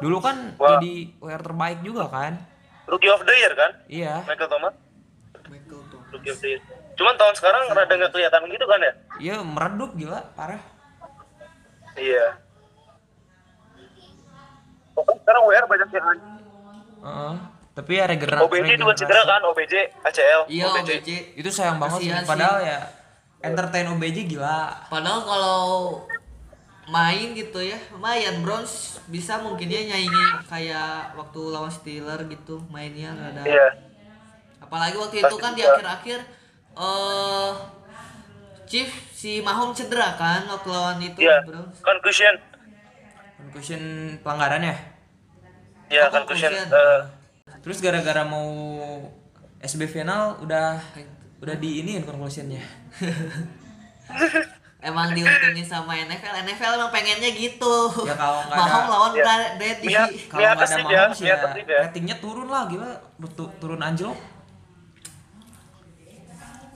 Dulu 0.04 0.19
kan 0.19 0.60
Wah. 0.60 0.77
jadi 0.77 1.15
WR 1.23 1.41
terbaik 1.41 1.80
juga 1.88 2.12
kan? 2.12 2.36
Rookie 2.86 3.10
of 3.10 3.23
the 3.23 3.32
Year 3.32 3.54
kan? 3.56 3.71
Iya. 3.88 4.27
Michael 4.27 4.51
Thomas. 4.51 4.75
Michael 5.47 5.84
Thomas. 5.88 6.08
Rookie 6.12 6.32
of 6.36 6.39
the 6.43 6.49
Year. 6.58 6.62
Cuman 6.99 7.15
tahun 7.15 7.34
sekarang 7.39 7.63
rada 7.71 7.93
nggak 7.95 8.12
kelihatan 8.12 8.41
gitu 8.51 8.65
kan 8.67 8.80
ya? 8.84 8.93
Iya, 9.17 9.36
meredup 9.41 9.95
gila, 9.95 10.19
parah. 10.36 10.62
Iya. 11.97 12.27
Pokoknya 14.91 15.19
sekarang 15.23 15.43
WR 15.47 15.65
banyak 15.65 15.89
yang 15.91 16.06
hancur. 16.06 16.39
Heeh. 17.01 17.36
Tapi 17.71 17.91
ya 17.95 18.04
regenerasi. 18.04 18.43
OBJ 18.43 18.69
juga 18.75 18.93
cedera 18.99 19.23
kan? 19.23 19.41
OBJ, 19.47 19.73
ACL. 20.04 20.41
Iya 20.51 20.63
OBJ. 20.75 21.10
Itu 21.39 21.49
sayang 21.49 21.80
banget 21.80 22.04
sih. 22.04 22.08
Kasihan 22.12 22.23
sih. 22.23 22.30
Padahal 22.30 22.58
ya 22.60 22.80
entertain 23.39 23.88
OBJ 23.95 24.17
gila. 24.27 24.91
Padahal 24.91 25.21
kalau 25.23 25.63
main 26.91 27.32
gitu 27.32 27.63
ya, 27.63 27.80
lumayan 27.95 28.43
Browns 28.43 28.99
bisa 29.08 29.39
mungkin 29.39 29.71
dia 29.71 29.88
nyaingi 29.88 30.43
kayak 30.51 31.15
waktu 31.15 31.39
lawan 31.39 31.71
Steelers 31.71 32.27
gitu 32.27 32.60
mainnya 32.67 33.15
rada. 33.15 33.47
Iya. 33.47 33.67
Apalagi 34.60 34.99
waktu 34.99 35.23
itu 35.23 35.32
Pasti 35.32 35.43
kan 35.43 35.51
di 35.56 35.63
akhir-akhir 35.63 36.19
eh 36.71 37.51
Chief 38.67 38.88
si 39.22 39.38
Mahom 39.40 39.70
cedera 39.70 40.18
kan 40.18 40.42
waktu 40.46 40.66
lawan 40.68 40.98
itu 41.00 41.22
Iya. 41.22 41.46
Browns. 41.46 41.78
Concussion. 41.80 42.34
Concussion 43.38 43.82
pelanggaran 44.20 44.64
ya? 44.64 44.76
Iya, 45.88 46.10
Oh, 46.10 46.12
concussion. 46.12 46.50
concussion. 46.50 46.74
Eh, 46.74 47.02
Terus 47.62 47.78
gara-gara 47.78 48.26
mau 48.26 48.50
SB 49.62 49.86
final 49.86 50.42
udah 50.42 50.82
udah 51.38 51.56
diiniin 51.56 52.02
conclusionnya. 52.02 52.66
Emang 54.82 55.14
diuntungin 55.14 55.62
sama 55.62 55.94
NFL. 55.94 56.42
NFL 56.42 56.72
emang 56.74 56.90
pengennya 56.90 57.30
gitu. 57.30 57.76
Ya, 58.02 58.18
kalau 58.18 58.42
nggak 58.42 58.58
Mahom 58.58 58.82
ada- 58.82 58.90
lawan 58.90 59.12
Ya. 59.14 59.24
Brady. 59.54 59.94
Kalau 60.26 60.42
nggak 60.42 60.58
ada 60.58 60.66
Kasih 60.66 61.22
ya, 61.22 61.38
ya, 61.38 61.38
ya. 61.62 61.80
ratingnya 61.86 62.18
turun 62.18 62.50
lah 62.50 62.66
gila, 62.66 62.90
Tu- 63.30 63.54
turun 63.62 63.78
anjlok. 63.78 64.18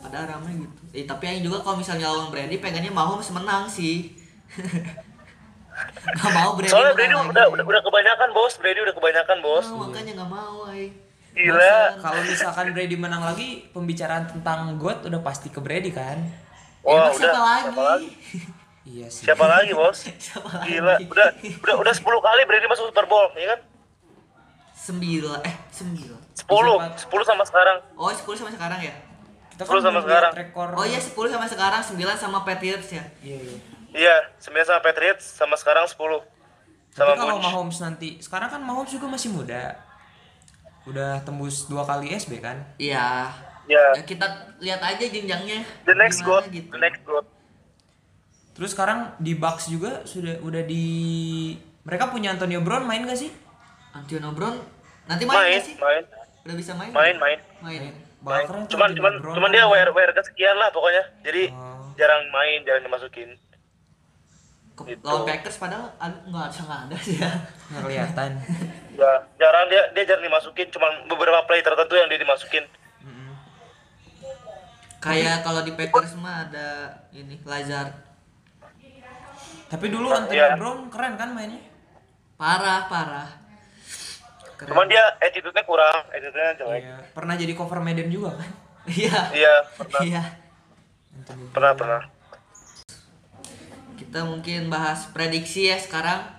Padahal 0.06 0.38
ramai 0.38 0.54
gitu. 0.54 0.82
Eh, 0.94 1.04
tapi 1.04 1.24
yang 1.26 1.42
juga 1.42 1.66
kalau 1.66 1.82
misalnya 1.82 2.06
lawan 2.14 2.30
Brady 2.30 2.62
pengennya 2.62 2.94
Mahomes 2.94 3.34
menang 3.34 3.66
sih. 3.66 4.14
gak 6.22 6.32
mau 6.32 6.54
Brady 6.56 6.70
Soalnya 6.70 6.94
Brady 6.94 7.12
lagi. 7.12 7.30
udah, 7.34 7.46
udah 7.52 7.64
udah 7.66 7.82
kebanyakan 7.82 8.30
bos, 8.32 8.54
Brady 8.62 8.80
udah 8.86 8.96
kebanyakan 8.96 9.38
bos. 9.42 9.66
Oh, 9.68 9.78
makanya 9.82 10.12
gak 10.22 10.30
mau, 10.30 10.70
ay. 10.70 10.94
Gila. 11.34 11.58
Bosan. 11.58 11.90
Kalau 12.06 12.22
misalkan 12.24 12.66
Brady 12.72 12.96
menang 12.96 13.24
lagi, 13.26 13.66
pembicaraan 13.74 14.30
tentang 14.30 14.78
GOAT 14.78 15.10
udah 15.10 15.22
pasti 15.26 15.50
ke 15.50 15.58
Brady 15.58 15.90
kan? 15.90 16.22
Wah, 16.86 17.10
Emang 17.10 17.18
udah. 17.18 17.18
siapa 17.18 17.42
lagi? 17.42 17.66
Siapa 17.66 17.84
lagi? 17.84 18.10
Iya 18.86 19.10
sih. 19.10 19.26
Siapa 19.26 19.50
lagi 19.50 19.74
bos? 19.74 19.98
Siapa 20.06 20.46
lagi? 20.46 20.78
Gila, 20.78 20.94
udah 21.10 21.28
udah 21.58 21.76
udah 21.82 21.94
10 21.98 22.06
kali 22.06 22.42
Brady 22.46 22.70
masuk 22.70 22.94
Super 22.94 23.10
Bowl, 23.10 23.34
ya 23.34 23.58
kan? 23.58 23.60
Sembilan, 24.78 25.42
eh 25.42 25.56
sembilan. 25.74 26.20
10, 26.38 26.46
10 27.10 27.26
sama 27.26 27.42
sekarang. 27.50 27.82
Oh, 27.98 28.14
sepuluh 28.14 28.38
sama 28.38 28.54
sekarang 28.54 28.86
ya? 28.86 28.94
Kita 29.56 29.64
Terus 29.64 29.82
sama 29.82 30.04
sekarang. 30.04 30.32
rekor. 30.36 30.68
Oh 30.76 30.84
iya 30.84 31.00
sepuluh 31.00 31.32
sama 31.32 31.48
sekarang, 31.48 31.80
sembilan 31.80 32.16
sama 32.16 32.44
Patriots 32.44 32.92
ya. 32.92 33.04
Iya, 33.24 33.38
iya. 33.40 33.58
Iya, 33.96 34.16
9 34.36 34.68
sama 34.68 34.84
Patriots 34.84 35.24
sama 35.24 35.56
sekarang 35.56 35.88
10. 35.88 35.96
Tapi 36.92 37.00
Sama 37.02 37.16
kalau 37.16 37.40
Bunch. 37.40 37.48
Mahomes 37.48 37.78
nanti, 37.80 38.20
sekarang 38.20 38.52
kan 38.52 38.60
Mahomes 38.60 38.92
juga 38.92 39.08
masih 39.08 39.32
muda. 39.32 39.80
Udah 40.84 41.24
tembus 41.24 41.64
dua 41.66 41.82
kali 41.82 42.12
SB 42.12 42.38
kan? 42.38 42.60
Iya. 42.76 43.32
Ya, 43.66 43.96
Ya, 43.96 44.04
kita 44.04 44.28
lihat 44.60 44.78
aja 44.78 45.00
jenjangnya. 45.02 45.64
the 45.84 45.96
next 45.96 46.22
goat, 46.22 46.46
gitu. 46.50 46.68
the 46.70 46.78
next 46.78 47.02
goat. 47.02 47.24
Terus 48.52 48.72
sekarang 48.72 49.16
di 49.18 49.34
Bucks 49.34 49.66
juga 49.66 50.04
sudah 50.04 50.38
udah 50.40 50.62
di 50.62 50.86
mereka 51.82 52.08
punya 52.08 52.30
Antonio 52.30 52.60
Brown 52.60 52.84
main 52.84 53.04
gak 53.04 53.18
sih? 53.18 53.32
Antonio 53.92 54.30
Brown 54.30 54.60
nanti 55.06 55.24
main, 55.24 55.40
Main, 55.40 55.52
nggak 55.52 55.66
sih? 55.66 55.76
main, 55.78 56.04
Udah 56.44 56.56
bisa 56.56 56.72
main? 56.74 56.92
main, 56.92 57.16
main. 57.16 57.40
Main. 57.60 57.96
Main. 58.28 58.46
keren 58.46 58.64
Cuman 58.66 58.90
cuman 58.92 59.14
Brown 59.16 59.36
cuman 59.36 59.50
kan. 59.50 59.56
dia 59.56 59.64
WR 59.66 59.90
WR 59.92 60.12
kesekian 60.12 60.56
lah 60.56 60.70
pokoknya. 60.70 61.04
Jadi 61.22 61.44
Oh. 61.50 61.94
jarang 61.94 62.26
main, 62.28 62.60
jarang 62.62 62.84
dimasukin. 62.84 63.30
Ke- 64.74 64.86
Gitu. 64.88 65.02
Lawan 65.02 65.24
Packers 65.24 65.56
padahal 65.56 65.88
ada 65.96 66.18
nggak 66.22 66.46
ada 66.46 66.62
nggak 66.62 66.82
ada 66.84 66.98
sih 67.00 67.16
ya. 67.18 67.32
Nggak 67.70 67.82
kelihatan. 67.84 68.32
Ya, 68.96 69.12
jarang 69.36 69.68
dia 69.68 69.92
dia 69.92 70.04
jarang 70.06 70.24
dimasukin, 70.24 70.68
cuman 70.70 70.88
beberapa 71.06 71.44
play 71.44 71.60
tertentu 71.60 71.94
yang 71.94 72.08
dia 72.08 72.16
dimasukin. 72.18 72.64
Kayak 74.98 75.44
kalau 75.44 75.62
di 75.62 75.72
Packers 75.72 76.16
mah 76.16 76.48
ada 76.48 76.68
ini 77.12 77.38
Lazard. 77.44 77.92
Tapi 79.68 79.86
dulu 79.86 80.10
Antonio 80.10 80.40
Iya. 80.40 80.56
Brown 80.56 80.88
keren 80.88 81.14
kan 81.14 81.30
mainnya? 81.30 81.60
Parah, 82.36 82.88
parah. 82.88 83.30
Keren. 84.56 84.70
Cuman 84.72 84.86
dia 84.88 85.04
attitude-nya 85.20 85.64
kurang, 85.64 86.08
attitude-nya 86.10 86.56
jelek. 86.56 86.82
Iya. 86.82 86.96
Pernah 87.12 87.36
jadi 87.36 87.54
cover 87.54 87.80
Medan 87.80 88.08
juga 88.08 88.36
kan? 88.36 88.50
Iya. 88.88 89.18
Iya, 89.34 89.54
pernah, 89.76 90.00
Iya. 90.00 90.24
Pernah, 91.52 91.74
pernah. 91.74 92.02
Kita 93.96 94.24
mungkin 94.24 94.68
bahas 94.68 95.10
prediksi 95.10 95.68
ya 95.68 95.78
sekarang. 95.78 96.32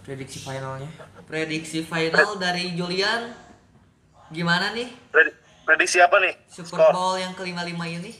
prediksi 0.00 0.40
finalnya. 0.40 0.88
Prediksi 1.24 1.82
final 1.82 2.38
dari 2.38 2.72
Julian. 2.72 3.36
Gimana 4.28 4.72
nih 4.72 4.88
Predi- 5.08 5.36
Prediksi 5.64 6.00
apa 6.00 6.16
nih? 6.18 6.32
Super 6.46 6.80
Skor. 6.80 6.92
Bowl 6.92 7.16
yang 7.16 7.32
kelima-lima 7.32 7.84
ini? 7.84 8.12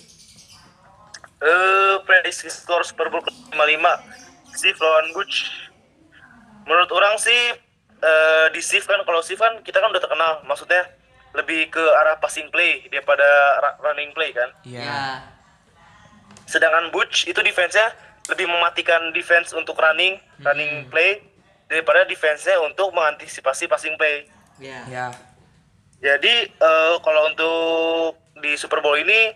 Eh, 1.38 1.96
prediksi 2.02 2.50
skor 2.50 2.82
Super 2.82 3.08
Bowl 3.08 3.22
ke-55 3.22 3.84
Steve 4.50 4.74
lawan 4.76 5.06
Butch 5.14 5.36
Menurut 6.66 6.90
orang 6.90 7.14
sih 7.16 7.54
eh, 8.02 8.46
di 8.54 8.60
Steve 8.62 8.86
kan 8.86 9.00
kalau 9.02 9.20
Steve 9.22 9.40
kan 9.40 9.60
kita 9.62 9.82
kan 9.82 9.90
udah 9.90 10.02
terkenal 10.02 10.32
maksudnya 10.46 10.86
lebih 11.36 11.68
ke 11.68 11.84
arah 12.02 12.16
passing 12.18 12.48
play 12.48 12.88
daripada 12.88 13.26
running 13.84 14.10
play 14.16 14.32
kan. 14.32 14.48
Iya. 14.64 14.82
Ya. 14.82 15.02
Sedangkan 16.48 16.88
Butch 16.88 17.28
itu 17.28 17.38
defense-nya 17.44 17.92
lebih 18.32 18.48
mematikan 18.48 19.12
defense 19.12 19.52
untuk 19.52 19.76
running, 19.76 20.20
running 20.40 20.88
play 20.88 21.20
daripada 21.68 22.08
defense-nya 22.08 22.56
untuk 22.64 22.92
mengantisipasi 22.96 23.68
passing 23.68 23.94
play. 24.00 24.24
Ya. 24.56 24.82
Ya. 24.88 25.06
Jadi 25.98 26.48
eh, 26.48 26.94
kalau 27.04 27.22
untuk 27.28 28.16
di 28.38 28.54
Super 28.56 28.80
Bowl 28.80 28.96
ini 28.96 29.34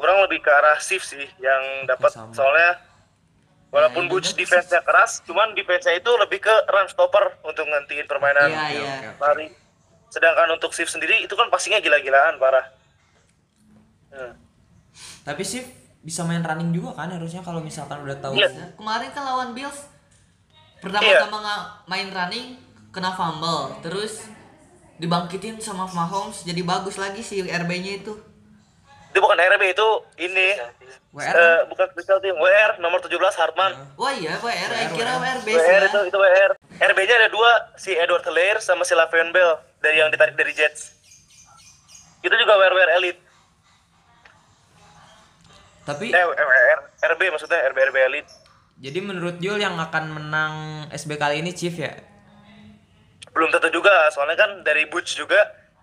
orang 0.00 0.24
lebih 0.26 0.40
ke 0.40 0.50
arah 0.50 0.80
Steve 0.80 1.04
sih 1.04 1.28
yang 1.38 1.84
dapat 1.84 2.10
soalnya 2.32 2.80
walaupun 3.70 4.06
Ya, 4.06 4.10
Butch 4.10 4.34
defense-nya 4.34 4.82
keras, 4.82 5.22
cuman 5.24 5.54
defense-nya 5.54 5.96
itu 5.96 6.10
lebih 6.18 6.42
ke 6.42 6.54
run 6.66 6.86
stopper 6.86 7.38
untuk 7.42 7.64
ngantiin 7.64 8.06
permainan 8.06 8.50
Iya, 8.50 8.60
Oke, 8.60 8.74
iya. 8.76 8.94
oke. 9.14 9.22
lari. 9.22 9.46
Sedangkan 10.10 10.50
untuk 10.50 10.74
Steve 10.74 10.90
sendiri 10.90 11.22
itu 11.22 11.34
kan 11.38 11.46
passingnya 11.48 11.78
gila-gilaan 11.78 12.36
parah. 12.36 12.66
Hmm. 14.10 14.34
Tapi 15.22 15.42
sih 15.46 15.62
bisa 16.02 16.26
main 16.26 16.42
running 16.42 16.74
juga 16.74 16.98
kan 16.98 17.12
harusnya 17.12 17.46
kalau 17.46 17.62
misalkan 17.62 18.02
udah 18.02 18.18
tahu. 18.18 18.34
Iya. 18.34 18.74
Kemarin 18.74 19.08
kan 19.14 19.22
lawan 19.22 19.50
Bills 19.54 19.86
pertama-tama 20.80 21.36
nggak 21.38 21.62
main 21.86 22.08
running 22.10 22.46
kena 22.90 23.14
fumble, 23.14 23.78
terus 23.86 24.26
dibangkitin 24.98 25.62
sama 25.62 25.86
Mahomes 25.86 26.42
jadi 26.42 26.60
bagus 26.66 26.98
lagi 26.98 27.22
si 27.22 27.38
RB-nya 27.40 28.02
itu. 28.02 28.18
Itu 29.10 29.18
bukan 29.18 29.34
RB 29.36 29.74
itu 29.74 29.88
ini 30.22 30.54
WR 31.10 31.34
eh, 31.34 31.60
bukan 31.66 31.86
special 31.90 32.22
team 32.22 32.38
WR 32.38 32.78
nomor 32.78 33.02
17 33.02 33.10
Hartman. 33.34 33.74
Wah 33.98 34.14
iya 34.14 34.38
WR, 34.38 34.70
saya 34.70 34.86
kira 34.94 35.18
WR 35.18 35.38
base 35.42 35.58
WR 35.58 35.82
ya. 35.82 35.88
itu 35.90 35.98
itu 36.06 36.16
WR. 36.16 36.50
RB-nya 36.80 37.14
ada 37.18 37.28
dua, 37.28 37.50
si 37.74 37.90
Edward 37.92 38.22
Hilaire 38.22 38.62
sama 38.62 38.86
si 38.86 38.94
Lavion 38.94 39.34
Bell 39.34 39.58
dari 39.78 39.98
yang 39.98 40.08
ditarik 40.08 40.38
dari 40.38 40.54
Jets. 40.54 40.94
Itu 42.22 42.30
juga 42.30 42.54
WR 42.54 42.70
WR 42.70 42.90
elite. 42.96 43.20
tapi 45.80 46.12
Eh, 46.12 46.22
WR, 46.22 46.78
RB 47.10 47.20
maksudnya 47.28 47.66
RB 47.66 47.78
RB 47.90 47.96
elite. 47.98 48.30
jadi 48.78 48.98
menurut 49.00 49.36
Jul 49.36 49.58
yang 49.58 49.74
akan 49.74 50.04
menang 50.08 50.54
SB 50.88 51.18
kali 51.18 51.42
ini 51.42 51.50
Chief 51.50 51.72
ya 51.74 51.90
Belum 53.30 53.50
tentu 53.50 53.70
juga, 53.72 54.06
soalnya 54.08 54.38
kan 54.38 54.62
dari 54.62 54.86
Butch 54.86 55.14
juga 55.14 55.38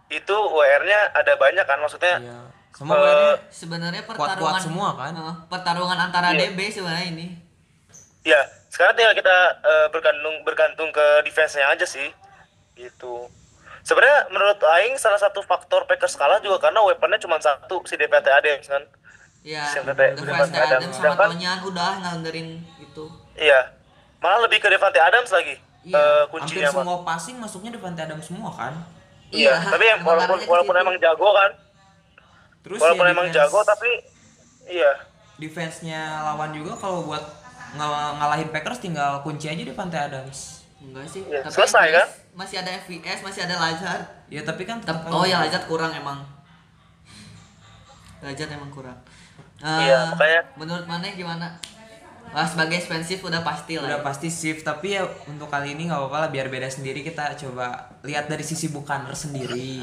itu 0.08 0.32
WR-nya 0.32 1.12
ada 1.12 1.36
banyak 1.36 1.66
kan 1.66 1.80
maksudnya. 1.80 2.16
iya 2.18 2.40
semua 2.78 2.94
Eh, 2.94 3.02
WR-nya 3.02 3.36
Sebenarnya 3.50 4.04
pertarungan 4.04 4.62
semua 4.62 4.90
kan? 4.94 5.12
Eh, 5.12 5.36
pertarungan 5.48 5.98
antara 6.00 6.30
Iya. 6.30 6.40
DB 6.48 6.70
sebenarnya 6.70 7.08
ini. 7.10 7.28
Ya, 8.22 8.38
sekarang 8.70 8.94
tinggal 8.94 9.16
kita 9.16 9.36
eh, 9.60 9.88
bergantung 9.90 10.36
bergantung 10.44 10.90
ke 10.92 11.06
defense-nya 11.24 11.66
aja 11.68 11.84
sih. 11.84 12.13
Gitu. 12.74 13.16
Sebenarnya 13.82 14.30
menurut 14.30 14.60
aing 14.76 14.94
salah 14.96 15.18
satu 15.18 15.42
faktor 15.42 15.88
Packers 15.88 16.13
kalah 16.13 16.38
juga 16.38 16.60
karena 16.62 16.84
weaponnya 16.84 17.18
cuma 17.18 17.40
satu 17.40 17.82
si 17.82 17.96
DPT 17.96 18.28
Adams 18.30 18.68
kan. 18.68 18.84
Ya, 19.42 19.63
Devante- 19.72 20.12
Adams 20.13 20.52
Adams. 20.52 20.92
sama 20.94 21.16
Tonyan 21.26 21.63
udah 21.63 21.92
nganderin 21.98 22.62
itu. 22.78 23.06
Iya. 23.34 23.74
Malah 24.20 24.44
lebih 24.44 24.60
ke 24.60 24.68
Devante 24.68 25.00
Adams 25.00 25.32
lagi. 25.32 25.56
Iya, 25.82 25.96
eh, 25.96 26.04
hampir 26.20 26.32
kuncinya 26.36 26.68
mah. 26.68 26.76
semua 26.78 26.98
passing 27.02 27.36
masuknya 27.40 27.72
Devante 27.72 28.02
Adams 28.02 28.28
semua 28.28 28.52
kan 28.52 28.76
Iya, 29.28 29.56
tapi 29.62 29.84
yang 29.86 30.00
emang 30.00 30.20
walaupun 30.20 30.40
walaupun 30.46 30.76
emang 30.78 30.96
jago 30.98 31.32
kan. 31.32 31.52
Terus 32.68 32.78
Walaupun 32.78 33.00
ya 33.02 33.12
emang 33.12 33.26
defense- 33.26 33.48
jago 33.48 33.60
tapi 33.64 33.92
iya. 34.68 34.92
defense-nya 35.38 36.02
lawan 36.24 36.52
juga 36.52 36.76
kalau 36.76 37.04
buat 37.04 37.24
ng- 37.74 38.14
ngalahin 38.18 38.50
Packers 38.50 38.78
tinggal 38.78 39.22
kunci 39.22 39.48
aja 39.48 39.60
Devante 39.60 39.96
Adams 39.96 40.60
Enggak 40.78 41.08
sih. 41.08 41.26
Iya, 41.26 41.42
Tapi 41.42 41.58
selesai, 41.58 41.88
kan? 41.90 42.08
Masih 42.36 42.58
ada 42.58 42.70
FVS, 42.78 43.20
masih 43.22 43.42
ada 43.42 43.58
Lazard. 43.58 44.04
ya 44.28 44.42
tapi 44.42 44.62
kan 44.62 44.78
tetap 44.78 45.08
oh 45.08 45.24
ya 45.24 45.40
Lazard 45.40 45.66
kurang 45.66 45.90
emang. 45.90 46.22
Lazard 48.20 48.52
emang 48.52 48.70
kurang. 48.70 48.98
Eh, 49.58 49.80
Iya, 49.84 50.12
makanya- 50.12 50.46
Menurut 50.54 50.86
mana 50.86 51.10
gimana? 51.10 51.48
Wah, 52.28 52.44
sebagai 52.44 52.78
expensive 52.78 53.24
udah 53.24 53.40
pasti 53.40 53.74
lah. 53.74 53.88
udah 53.88 54.00
pasti 54.04 54.28
shift 54.28 54.62
tapi 54.62 54.94
ya 54.94 55.08
untuk 55.26 55.48
kali 55.48 55.74
ini 55.74 55.88
nggak 55.88 55.96
apa-apa 55.98 56.18
lah 56.20 56.30
biar 56.30 56.46
beda 56.46 56.68
sendiri 56.68 57.00
kita 57.00 57.24
coba 57.38 57.72
lihat 58.04 58.28
dari 58.28 58.44
sisi 58.44 58.68
Bukaner 58.68 59.16
sendiri 59.16 59.80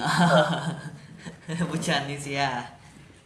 Bucanis 1.71 2.25
ya. 2.25 2.51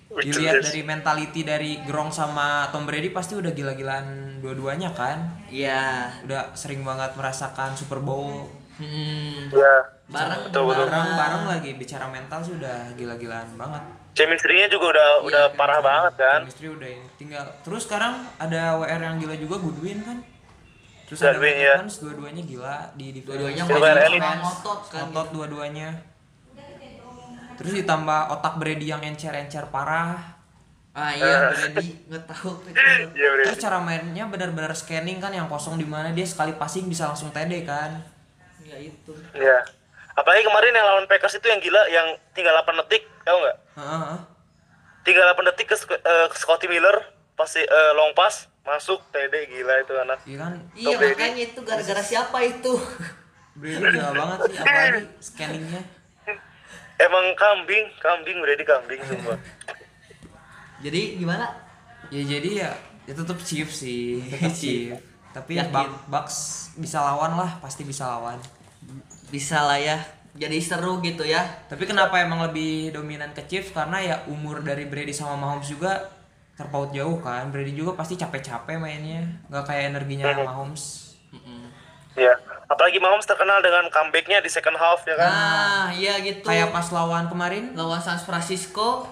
dilihat 0.09 0.65
dari 0.65 0.81
mentality 0.83 1.41
dari 1.43 1.85
Gronk 1.85 2.09
sama 2.11 2.65
Tom 2.69 2.83
Brady 2.83 3.11
pasti 3.11 3.37
udah 3.37 3.53
gila-gilaan 3.53 4.07
dua-duanya 4.39 4.89
kan 4.91 5.21
Iya. 5.47 6.09
udah 6.25 6.53
sering 6.53 6.81
banget 6.81 7.13
merasakan 7.13 7.73
Super 7.73 8.01
Bowl 8.01 8.49
Hmm. 8.75 9.51
Iya. 9.51 9.75
Bareng 10.07 10.47
Betul, 10.47 10.63
betul. 10.65 10.87
bareng 10.87 11.09
bareng 11.13 11.45
lagi 11.47 11.71
bicara 11.75 12.07
mental 12.07 12.41
sih 12.41 12.55
udah 12.55 12.95
gila-gilaan 12.95 13.53
banget 13.53 13.83
Chemistry-nya 14.15 14.67
juga 14.67 14.97
udah 14.97 15.09
Iya, 15.13 15.27
udah 15.27 15.45
parah 15.53 15.79
banget 15.79 16.15
kan. 16.17 16.41
chemistry 16.41 16.69
udah 16.71 16.89
ini 16.89 17.07
tinggal 17.15 17.45
terus 17.61 17.85
sekarang 17.85 18.17
ada 18.37 18.75
WR 18.77 19.01
yang 19.03 19.19
gila 19.19 19.35
juga 19.35 19.59
Goodwin 19.59 19.99
kan 20.01 20.19
terus 21.05 21.21
ada 21.21 21.37
Goodwin, 21.37 21.59
ya. 21.59 21.77
Dua-duanya 21.85 22.43
gila 22.43 22.77
di 22.95 23.07
Dua-duanya 23.19 23.63
sama 23.63 24.33
ngotot 24.41 24.81
kan. 24.89 25.01
otot 25.07 25.29
dua-duanya 25.31 25.89
terus 27.59 27.75
ditambah 27.75 28.31
otak 28.31 28.55
Brady 28.57 28.87
yang 28.87 29.03
encer-encer 29.03 29.67
parah 29.69 30.39
Ah 30.91 31.11
iya, 31.11 31.53
Brady 31.53 31.95
nggak 32.07 32.25
tahu. 32.27 32.59
Iya, 33.15 33.29
terus 33.45 33.59
cara 33.59 33.79
mainnya 33.79 34.25
benar-benar 34.25 34.73
scanning 34.73 35.19
kan 35.19 35.31
yang 35.31 35.47
kosong 35.47 35.75
di 35.75 35.85
mana 35.85 36.11
dia 36.11 36.25
sekali 36.25 36.51
passing 36.53 36.87
bisa 36.87 37.07
langsung 37.07 37.29
TD 37.29 37.63
kan 37.63 38.03
Ya 38.61 38.77
itu. 38.79 39.13
Iya. 39.33 39.63
Apalagi 40.13 40.43
kemarin 40.43 40.73
yang 40.73 40.83
lawan 40.85 41.07
Packers 41.07 41.35
itu 41.35 41.47
yang 41.47 41.59
gila 41.59 41.87
yang 41.89 42.07
tinggal 42.33 42.51
8 42.59 42.75
detik, 42.81 43.07
tahu 43.23 43.39
nggak? 43.39 43.57
Heeh. 43.77 44.17
Tinggal 45.01 45.25
8 45.31 45.47
detik 45.47 45.67
ke, 45.69 45.77
eh, 45.95 46.27
ke 46.27 46.37
Scotty 46.37 46.67
Miller 46.67 46.99
pasti 47.33 47.61
eh, 47.61 47.91
long 47.95 48.11
pass 48.13 48.51
masuk 48.61 48.99
TD 49.09 49.35
gila 49.49 49.75
itu 49.79 49.95
anak. 49.95 50.19
iya 50.23 50.37
kan 50.37 50.53
Iya 50.75 50.97
Brady. 50.97 51.15
makanya 51.15 51.43
itu 51.47 51.61
gara-gara 51.63 52.03
siapa 52.03 52.39
itu? 52.43 52.75
Brady 53.55 53.85
gila 53.89 54.11
banget 54.13 54.39
sih 54.45 54.57
apalagi 54.59 55.03
scanningnya 55.21 55.83
Emang 56.99 57.25
kambing, 57.33 57.87
kambing 57.97 58.37
udah 58.39 58.55
di 58.55 58.65
kambing 58.65 59.01
semua. 59.03 59.35
Jadi 60.85 61.17
gimana? 61.17 61.47
ya 62.09 62.23
jadi 62.25 62.51
ya 62.65 62.71
ya 63.05 63.13
tetap 63.13 63.37
Chief 63.43 63.67
sih 63.67 64.23
Chief 64.59 64.95
tapi 65.29 65.59
Yakin. 65.59 65.69
Buck- 65.69 66.07
Bucks 66.09 66.37
bisa 66.75 67.03
lawan 67.03 67.35
lah 67.35 67.59
pasti 67.59 67.83
bisa 67.83 68.07
lawan 68.09 68.39
Bisa 69.29 69.61
lah 69.61 69.77
ya. 69.77 69.99
Jadi 70.33 70.57
seru 70.59 71.03
gitu 71.03 71.27
ya. 71.27 71.43
tapi 71.67 71.85
kenapa 71.85 72.23
emang 72.23 72.47
lebih 72.47 72.95
dominan 72.95 73.35
ke 73.35 73.43
Chiefs 73.45 73.75
karena 73.75 73.99
ya 73.99 74.17
umur 74.27 74.63
dari 74.63 74.87
Brady 74.87 75.11
sama 75.11 75.35
Mahomes 75.35 75.67
juga 75.67 76.07
terpaut 76.55 76.91
jauh 76.91 77.19
kan 77.19 77.51
Brady 77.51 77.71
juga 77.71 77.95
pasti 77.95 78.15
capek-capek 78.15 78.79
mainnya 78.79 79.27
nggak 79.47 79.65
kayak 79.65 79.85
energinya 79.91 80.27
Mahomes 80.39 81.08
Iya. 82.19 82.35
Apalagi 82.69 82.99
Mahomes 82.99 83.25
terkenal 83.25 83.63
dengan 83.63 83.89
comebacknya 83.89 84.43
di 84.43 84.51
second 84.51 84.77
half 84.77 85.01
ya 85.03 85.15
kan. 85.15 85.31
Nah, 85.31 85.87
iya 85.91 86.21
gitu. 86.21 86.45
kayak 86.45 86.69
pas 86.69 86.85
lawan 86.91 87.25
kemarin 87.27 87.73
lawan 87.73 87.97
San 87.97 88.19
Francisco. 88.19 89.09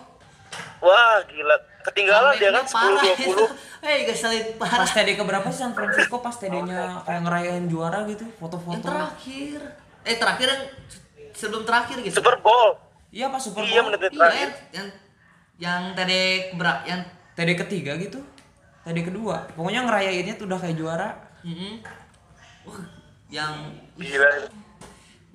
Wah 0.78 1.24
gila. 1.24 1.56
Ketinggalan 1.82 2.34
dia 2.36 2.50
kan 2.50 2.66
comebacknya 2.66 2.68
parah 2.68 3.16
10-20. 3.16 3.24
itu. 3.24 3.44
Hei, 3.86 3.98
keselin 4.04 4.44
pas 4.58 4.68
parah. 4.68 4.90
TD 4.90 5.08
ke 5.14 5.22
berapa 5.22 5.48
sih 5.48 5.62
San 5.62 5.72
Francisco 5.72 6.18
pas 6.18 6.34
TD-nya 6.34 7.00
kayak 7.02 7.22
ngerayain 7.22 7.64
juara 7.64 8.02
gitu 8.04 8.26
Yang 8.26 8.36
foto-foto 8.36 8.82
terakhir. 8.82 9.60
Eh 10.02 10.16
terakhir 10.18 10.46
yang 10.46 10.62
sebelum 11.32 11.62
terakhir 11.62 11.96
gitu. 12.02 12.18
Super 12.18 12.36
Bowl. 12.38 12.76
iya 13.08 13.30
pas 13.30 13.38
Super 13.38 13.62
Iya 13.62 13.80
Bowl 13.80 13.94
menit 13.94 14.00
Iya, 14.02 14.10
terakhir. 14.12 14.48
yang 14.74 14.86
yang 15.56 15.82
tadi 15.94 16.20
berak 16.52 16.84
yang 16.84 17.00
TD 17.32 17.50
ketiga 17.56 17.96
gitu 17.96 18.20
TD 18.82 18.98
kedua 19.02 19.48
pokoknya 19.56 19.88
ngerayainnya 19.88 20.36
tuh 20.36 20.44
udah 20.44 20.58
kayak 20.60 20.76
juara. 20.76 21.08
Wah, 22.66 22.82
yang 23.32 23.74
Gila. 23.98 24.30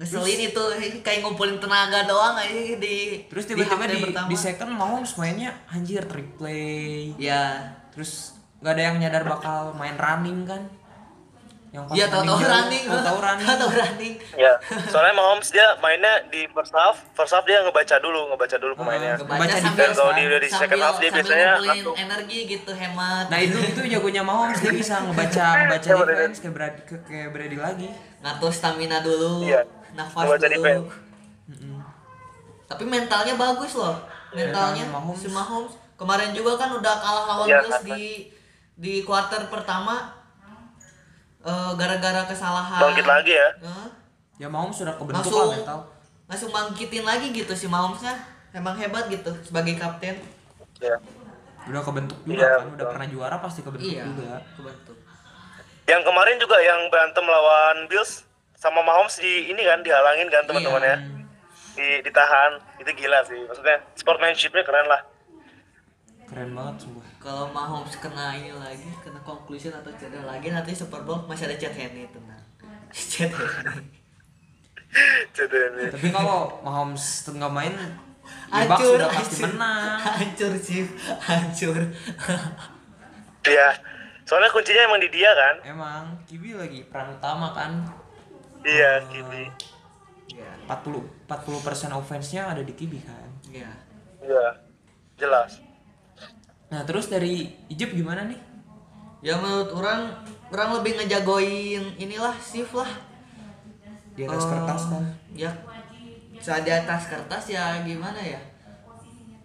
ngeselin 0.01 0.49
itu 0.49 0.63
kayak 1.05 1.21
ngumpulin 1.21 1.61
tenaga 1.61 2.09
doang 2.09 2.33
aja 2.39 2.51
di 2.79 3.21
terus 3.29 3.45
di 3.45 3.53
tiba-tiba 3.53 3.85
di, 3.85 4.01
pertama. 4.01 4.27
di 4.31 4.37
second 4.39 4.71
Mahomes 4.73 5.13
mainnya 5.21 5.53
anjir 5.69 6.01
trick 6.09 6.41
play 6.41 7.13
ya 7.21 7.69
terus 7.93 8.33
nggak 8.61 8.73
ada 8.73 8.83
yang 8.89 8.95
nyadar 8.97 9.23
bakal 9.25 9.77
main 9.77 9.97
running 9.97 10.49
kan 10.49 10.65
yang 11.71 11.87
pas 11.87 11.95
ya 11.95 12.03
tahu-tahu 12.05 12.35
jauh, 12.37 12.51
running 12.51 12.83
tahu-tahu 12.83 13.17
running 13.17 13.47
tahu 13.49 13.71
running 13.71 14.13
Ya, 14.35 14.53
soalnya 14.85 15.13
Mahomes 15.13 15.47
dia 15.49 15.63
mainnya 15.77 16.19
di 16.27 16.43
first 16.49 16.71
half, 16.71 16.99
first 17.11 17.31
half 17.31 17.43
dia 17.43 17.59
ngebaca 17.61 17.95
dulu, 17.97 18.27
ngebaca 18.27 18.55
dulu 18.57 18.73
pemainnya. 18.75 19.13
Ah, 19.13 19.17
Ngebaca 19.17 19.39
Baca 19.39 19.55
sambil- 19.55 19.71
defense 19.71 19.95
kalau 19.95 20.11
kan. 20.11 20.17
di 20.17 20.23
udah 20.25 20.35
di 20.37 20.49
second 20.49 20.59
sambil, 20.69 20.83
half 20.83 20.95
dia 20.97 21.07
sambil 21.07 21.15
biasanya 21.17 21.47
ngumpulin 21.47 21.71
langsung 21.71 21.95
energi 21.97 22.39
gitu 22.45 22.71
hemat 22.73 23.25
nah 23.25 23.39
itu 23.39 23.57
itu 23.61 23.81
jagonya 23.87 24.21
Mahomes 24.21 24.59
dia 24.59 24.73
bisa 24.73 24.95
ngebaca 24.99 25.45
ngebaca 25.57 25.87
Iya, 25.89 26.03
defense 26.05 26.37
kayak 26.37 26.53
Brady 26.53 26.81
kayak 27.01 27.29
Brady 27.31 27.57
lagi 27.57 27.87
ngatur 28.19 28.51
stamina 28.51 28.97
dulu 28.99 29.31
Iya. 29.41 29.61
nafas 29.93 30.21
Ngebaca 30.21 30.43
dulu 30.45 30.55
defense. 30.57 30.91
tapi 32.65 32.83
mentalnya 32.85 33.33
bagus 33.35 33.71
loh 33.73 33.95
mentalnya 34.29 34.83
Mental 34.85 34.95
Mahomes. 34.97 35.17
si 35.17 35.27
Mahomes 35.29 35.73
kemarin 35.93 36.31
juga 36.31 36.51
kan 36.57 36.69
udah 36.69 36.95
kalah 36.97 37.23
lawan 37.25 37.45
Iya, 37.45 37.59
Bills 37.61 37.71
kan. 37.73 37.83
di 37.85 38.03
di 38.73 38.93
kuarter 39.01 39.47
pertama 39.47 40.20
eh, 41.41 41.71
gara-gara 41.73 42.21
kesalahan 42.23 42.81
bangkit 42.81 43.05
lagi 43.05 43.33
ya. 43.33 43.49
Eh, 43.59 43.87
ya 44.37 44.47
Mahomes 44.47 44.75
sudah 44.75 44.93
kebentuk 44.93 45.21
langsung 45.23 45.41
lah 45.43 45.55
mental 45.55 45.79
langsung 46.25 46.49
bangkitin 46.49 47.03
lagi 47.03 47.27
gitu 47.29 47.51
si 47.51 47.65
Mahomesnya 47.65 48.15
emang 48.51 48.73
hebat 48.75 49.05
gitu 49.07 49.29
sebagai 49.41 49.75
kapten 49.75 50.17
Ya. 50.77 50.97
udah 51.63 51.77
kebentuk 51.79 52.17
juga 52.23 52.41
Iya, 52.41 52.49
kan 52.57 52.61
udah 52.63 52.73
betul. 52.73 52.89
pernah 52.91 53.07
juara 53.07 53.35
pasti 53.37 53.61
kebentuk 53.61 53.85
iya 53.85 54.01
juga 54.03 54.41
kebentuk 54.51 54.97
Yang 55.83 56.01
kemarin 56.03 56.35
juga 56.37 56.57
yang 56.57 56.79
berantem 56.87 57.21
lawan 57.21 57.77
Bills 57.85 58.23
sama 58.55 58.79
Mahomes 58.79 59.17
di 59.17 59.49
ini 59.49 59.59
kan 59.59 59.81
dihalangin 59.81 60.25
kan 60.25 60.45
teman-temannya. 60.45 60.95
Iya. 60.95 60.97
Di 61.73 61.87
ditahan. 62.01 62.51
Itu 62.77 62.91
gila 62.91 63.19
sih. 63.23 63.41
Maksudnya 63.43 63.81
sportsmanship-nya 63.93 64.63
keren 64.63 64.87
lah. 64.87 65.01
keren 66.23 66.55
banget 66.55 66.75
sumpah 66.79 67.03
kalau 67.19 67.51
Mahomes 67.51 67.91
kena 67.95 68.31
ini 68.33 68.53
lagi 68.53 68.87
conclusion 69.33 69.71
atau 69.71 69.91
cedera 69.93 70.27
lagi 70.27 70.47
nanti 70.47 70.71
Super 70.71 71.01
Bowl 71.01 71.23
masih 71.25 71.45
ada 71.45 71.55
Chad 71.55 71.71
Henne 71.71 72.05
tenang 72.07 72.43
Chad 73.11 73.31
Henne 73.31 73.83
Jadi 75.31 75.55
ini. 75.55 75.83
tapi 75.87 76.07
kalau 76.09 76.59
Mahomes 76.59 77.23
tuh 77.23 77.33
nggak 77.33 77.49
main 77.49 77.71
ya 77.71 77.89
Bucks 78.67 78.75
hancur 78.77 78.95
udah 78.97 79.09
pasti 79.09 79.35
hancur 79.37 79.47
menang 79.49 79.97
hancur 79.97 80.51
sih 80.57 80.83
hancur 81.21 81.77
Iya. 83.41 83.67
Soalnya 84.21 84.47
kuncinya 84.47 84.85
emang 84.85 85.01
di 85.01 85.09
dia 85.09 85.33
kan. 85.33 85.55
emang 85.65 86.03
Kibi 86.23 86.53
lagi 86.53 86.85
peran 86.85 87.09
utama 87.11 87.51
kan 87.51 87.71
Iya, 88.61 89.01
Kibi. 89.07 89.43
ya 90.31 90.51
40 90.67 91.27
40% 91.27 91.27
offense-nya 91.91 92.43
ada 92.47 92.61
di 92.61 92.71
Kibi 92.71 92.99
kan 92.99 93.27
ya 93.45 93.71
Iya. 94.19 94.45
jelas 95.17 95.57
Nah, 96.67 96.83
terus 96.83 97.07
dari 97.07 97.51
Ijib 97.67 97.91
gimana 97.91 98.23
nih? 98.23 98.39
Ya 99.21 99.37
menurut 99.37 99.69
orang 99.71 100.09
orang 100.49 100.81
lebih 100.81 100.97
ngejagoin 100.97 101.95
inilah 101.95 102.33
shift 102.37 102.73
lah. 102.73 102.89
Di 104.11 104.25
atas 104.25 104.43
Eh, 104.43 104.49
kertas 104.49 104.81
kan. 104.89 105.03
Ya 105.31 105.51
saat 106.41 106.65
di 106.65 106.73
atas 106.73 107.05
kertas 107.05 107.45
ya 107.47 107.85
gimana 107.85 108.17
ya? 108.17 108.41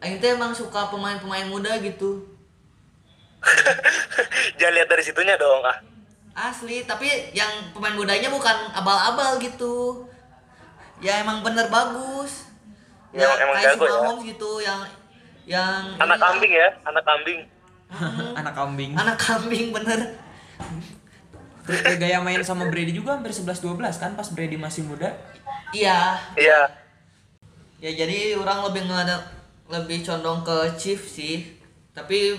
Aing 0.00 0.16
teh 0.16 0.32
emang 0.32 0.52
suka 0.52 0.88
pemain-pemain 0.88 1.44
muda 1.46 1.76
gitu. 1.78 2.24
jangan 4.58 4.74
lihat 4.74 4.88
dari 4.88 5.04
situnya 5.04 5.36
dong 5.36 5.62
ah 5.62 5.76
Asli, 6.36 6.84
tapi 6.84 7.08
yang 7.32 7.48
pemain 7.72 7.96
mudanya 7.96 8.28
bukan 8.28 8.52
abal-abal 8.70 9.40
gitu. 9.40 10.04
Ya 11.00 11.20
emang 11.20 11.40
bener 11.40 11.68
bagus. 11.68 12.44
Ya, 13.08 13.24
emang- 13.24 13.40
emang 13.40 13.56
kayak 13.56 13.72
si 13.72 13.80
jago 13.80 13.86
ya. 13.88 14.12
Gitu 14.20 14.50
yang 14.60 14.80
yang 15.46 15.80
anak 15.96 16.18
kambing 16.18 16.52
ya 16.52 16.68
anak 16.82 17.04
kambing 17.06 17.40
Anak 18.38 18.54
kambing. 18.54 18.92
Anak 18.98 19.16
kambing 19.18 19.70
bener. 19.70 20.18
Terus 21.66 21.82
gaya 21.98 22.22
main 22.22 22.42
sama 22.46 22.70
Brady 22.70 22.94
juga 22.94 23.18
hampir 23.18 23.34
11-12 23.34 23.78
kan 23.98 24.14
pas 24.14 24.28
Brady 24.30 24.54
masih 24.54 24.86
muda. 24.86 25.14
Iya, 25.74 26.14
iya 26.38 26.86
ya 27.76 27.92
jadi 27.92 28.34
orang 28.40 28.64
lebih 28.72 28.88
ngada 28.88 29.20
lebih 29.68 30.00
condong 30.00 30.40
ke 30.40 30.56
Chief 30.80 31.00
sih 31.00 31.60
tapi 31.92 32.34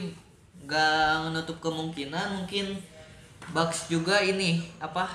nggak 0.66 1.30
menutup 1.30 1.62
kemungkinan 1.62 2.42
mungkin 2.42 2.82
Bucks 3.54 3.88
juga 3.88 4.20
ini 4.20 4.66
apa 4.82 5.08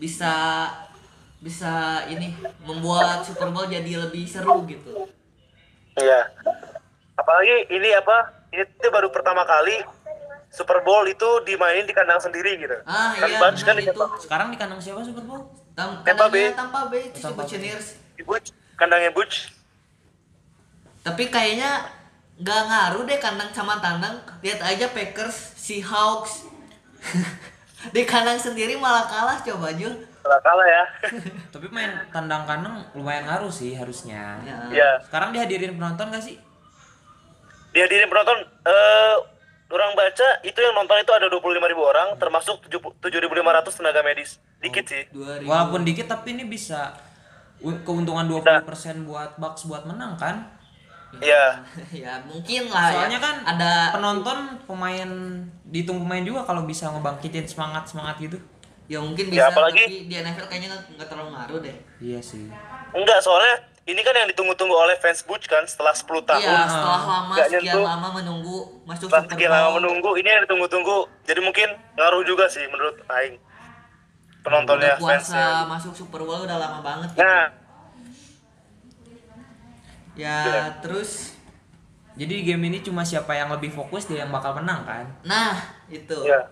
bisa 0.00 0.66
bisa 1.38 2.02
ini 2.08 2.32
membuat 2.64 3.20
Super 3.22 3.52
Bowl 3.52 3.68
jadi 3.68 4.08
lebih 4.08 4.24
seru 4.24 4.64
gitu 4.64 5.12
iya 6.00 6.24
apalagi 7.20 7.68
ini 7.68 7.92
apa 7.92 8.35
ini 8.50 8.62
tuh 8.76 8.90
baru 8.90 9.08
pertama 9.08 9.42
kali 9.42 9.82
Super 10.46 10.80
Bowl 10.80 11.04
itu 11.04 11.26
dimainin 11.42 11.84
di 11.84 11.92
kandang 11.92 12.18
sendiri 12.18 12.56
gitu 12.56 12.76
ah 12.84 13.12
kan 13.12 13.28
iya 13.28 13.38
Bucks 13.38 13.60
kan 13.60 13.74
benar 13.74 13.76
di 13.76 13.84
itu 13.90 14.04
Sekarang 14.22 14.48
di 14.48 14.56
kandang 14.56 14.80
siapa 14.80 15.02
Super 15.02 15.22
Bowl? 15.22 15.42
Tam 15.76 16.00
Tampa 16.00 16.26
Bay. 16.28 16.54
Tampa 16.56 16.88
Bay 16.88 17.12
si 17.12 17.20
Tampa 17.20 17.42
Bay. 17.42 17.44
Buccaneers 17.44 17.86
di 18.14 18.22
Butch 18.22 18.48
kandangnya 18.74 19.10
Butch 19.10 19.52
tapi 21.02 21.28
kayaknya 21.28 21.86
nggak 22.36 22.62
ngaruh 22.66 23.02
deh 23.04 23.16
kandang 23.16 23.50
sama 23.50 23.78
tandang 23.78 24.20
lihat 24.40 24.60
aja 24.60 24.90
Packers 24.90 25.54
Seahawks 25.54 26.44
di 27.94 28.02
kandang 28.02 28.36
sendiri 28.36 28.74
malah 28.74 29.06
kalah 29.06 29.38
coba 29.38 29.70
Jul 29.72 29.94
kalah 30.20 30.40
kalah 30.42 30.66
ya 30.66 30.84
Tapi 31.54 31.66
main 31.70 31.94
tandang 32.10 32.42
kandang 32.44 32.82
lumayan 32.92 33.24
ngaruh 33.24 33.48
sih 33.48 33.72
harusnya. 33.72 34.42
ya. 34.42 34.56
ya 34.74 34.90
Sekarang 35.06 35.30
dihadirin 35.30 35.78
penonton 35.78 36.10
gak 36.10 36.20
sih? 36.20 36.36
Dihadirin 37.76 38.08
penonton 38.08 38.38
eh 38.64 39.16
orang 39.68 39.92
baca 39.92 40.28
itu 40.40 40.56
yang 40.56 40.72
nonton 40.72 40.96
itu 40.96 41.10
ada 41.10 41.26
25.000 41.26 41.42
orang 41.76 42.08
termasuk 42.16 42.56
7.500 42.64 43.02
tenaga 43.74 44.00
medis 44.00 44.40
dikit 44.56 44.86
sih 44.86 45.04
2000 45.10 45.44
Walaupun 45.44 45.82
dikit 45.82 46.06
tapi 46.06 46.32
ini 46.32 46.46
bisa 46.46 46.96
keuntungan 47.58 48.24
20% 48.24 48.64
buat 49.02 49.36
Bucks 49.36 49.64
buat 49.64 49.84
menang 49.84 50.14
kan? 50.14 50.54
Iya 51.16 51.64
ya 52.04 52.20
mungkin 52.22 52.68
lah 52.68 52.92
Soalnya 52.94 53.18
ya. 53.18 53.22
kan 53.22 53.36
ada 53.44 53.72
penonton 53.90 54.38
pemain 54.64 55.10
dihitung 55.64 55.98
pemain 55.98 56.20
juga 56.20 56.44
kalau 56.44 56.62
bisa 56.62 56.88
ngebangkitin 56.88 57.44
semangat 57.44 57.84
semangat 57.86 58.16
gitu. 58.18 58.38
ya 58.86 59.02
mungkin 59.02 59.26
Ya, 59.26 59.32
bisa 59.42 59.46
apalagi- 59.50 59.82
tapi 59.82 60.06
di 60.06 60.14
NFL 60.14 60.46
kayaknya 60.46 60.68
nggak 60.94 61.08
terlalu 61.08 61.30
ngaruh 61.32 61.58
deh 61.58 61.76
Iya 61.98 62.20
sih. 62.22 62.46
enggak 62.92 63.18
soalnya 63.18 63.58
ini 63.86 64.00
kan 64.02 64.12
yang 64.12 64.26
ditunggu-tunggu 64.26 64.74
oleh 64.74 64.98
fans 64.98 65.22
Butch 65.22 65.46
kan 65.46 65.62
setelah 65.62 65.94
10 65.94 66.06
tahun 66.22 66.42
iya 66.42 66.66
setelah 66.66 67.00
lama 67.00 67.32
Nggak 67.32 67.46
sekian 67.48 67.62
nyentuh. 67.64 67.84
lama 67.86 68.08
menunggu 68.12 68.56
masuk 68.82 69.06
setelah 69.06 69.22
Super 69.22 69.32
sekian 69.32 69.52
lama 69.52 69.70
menunggu 69.74 70.10
ini 70.16 70.28
yang 70.28 70.42
ditunggu-tunggu 70.42 70.96
jadi 71.22 71.40
mungkin 71.40 71.68
ngaruh 71.94 72.22
juga 72.22 72.44
sih 72.46 72.66
menurut 72.66 72.98
Aing 73.08 73.38
penontonnya 74.40 74.94
udah 74.94 75.00
puasa 75.00 75.18
fansnya 75.22 75.46
masuk 75.66 75.92
Super 75.94 76.20
Bowl 76.20 76.42
udah 76.42 76.56
lama 76.56 76.78
banget 76.80 77.08
gitu. 77.10 77.20
nah 77.20 77.42
ya 80.14 80.38
Iya. 80.42 80.62
terus 80.80 81.34
Jadi 82.16 82.32
di 82.34 82.48
game 82.48 82.64
ini 82.66 82.80
cuma 82.80 83.04
siapa 83.04 83.28
yang 83.30 83.52
lebih 83.52 83.68
fokus 83.68 84.08
dia 84.08 84.24
yang 84.24 84.32
bakal 84.32 84.56
menang 84.56 84.82
kan? 84.82 85.04
nah 85.22 85.52
itu 85.86 86.16
ya 86.24 86.48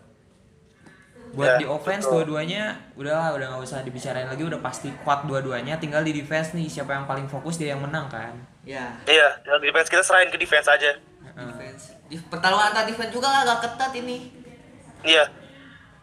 Buat 1.34 1.58
Ya, 1.58 1.58
di 1.58 1.66
offense 1.66 2.06
dua-duanya 2.06 2.78
udahlah 2.94 3.34
udah 3.34 3.46
nggak 3.50 3.62
usah 3.62 3.82
dibicarain 3.82 4.26
lagi 4.26 4.46
udah 4.46 4.62
pasti 4.62 4.94
kuat 5.02 5.26
dua-duanya. 5.26 5.76
Tinggal 5.76 6.02
di 6.02 6.14
defense 6.14 6.54
nih 6.54 6.70
siapa 6.70 6.94
yang 6.94 7.04
paling 7.04 7.26
fokus 7.26 7.58
dia 7.58 7.74
yang 7.74 7.82
menang 7.82 8.06
kan? 8.06 8.34
ya 8.64 8.96
iya 9.04 9.28
yang 9.44 9.60
defense 9.60 9.92
kita 9.92 10.00
serahin 10.00 10.32
ke 10.32 10.40
defense 10.40 10.64
aja 10.64 10.96
Heeh. 10.96 11.48
defense 11.52 11.92
di 12.08 12.16
pertarungan 12.16 12.72
antar 12.72 12.88
defense 12.88 13.12
juga 13.12 13.28
agak 13.44 13.60
ketat 13.60 13.92
ini 13.92 14.32
iya 15.04 15.28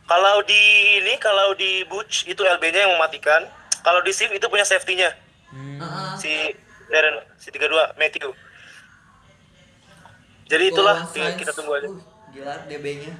kalau 0.05 0.45
di 0.45 0.61
ini 1.01 1.17
kalau 1.17 1.57
di 1.57 1.81
Butch 1.89 2.29
itu 2.29 2.37
LB-nya 2.37 2.85
yang 2.85 2.93
mematikan 3.01 3.49
kalau 3.81 4.05
di 4.05 4.13
Sif 4.13 4.29
itu 4.29 4.45
punya 4.45 4.61
safety-nya 4.61 5.09
Hmm. 5.51 5.81
Heeh. 5.81 6.11
si 6.15 6.31
Darren 6.87 7.17
si 7.35 7.49
32 7.49 7.65
Matthew 7.97 8.29
jadi 10.45 10.63
itulah 10.69 11.03
tinggal 11.09 11.33
Saints, 11.33 11.39
kita 11.41 11.51
tunggu 11.51 11.75
aja 11.75 11.87
uh, 11.89 11.97
gila 12.29 12.55
DB-nya 12.69 13.11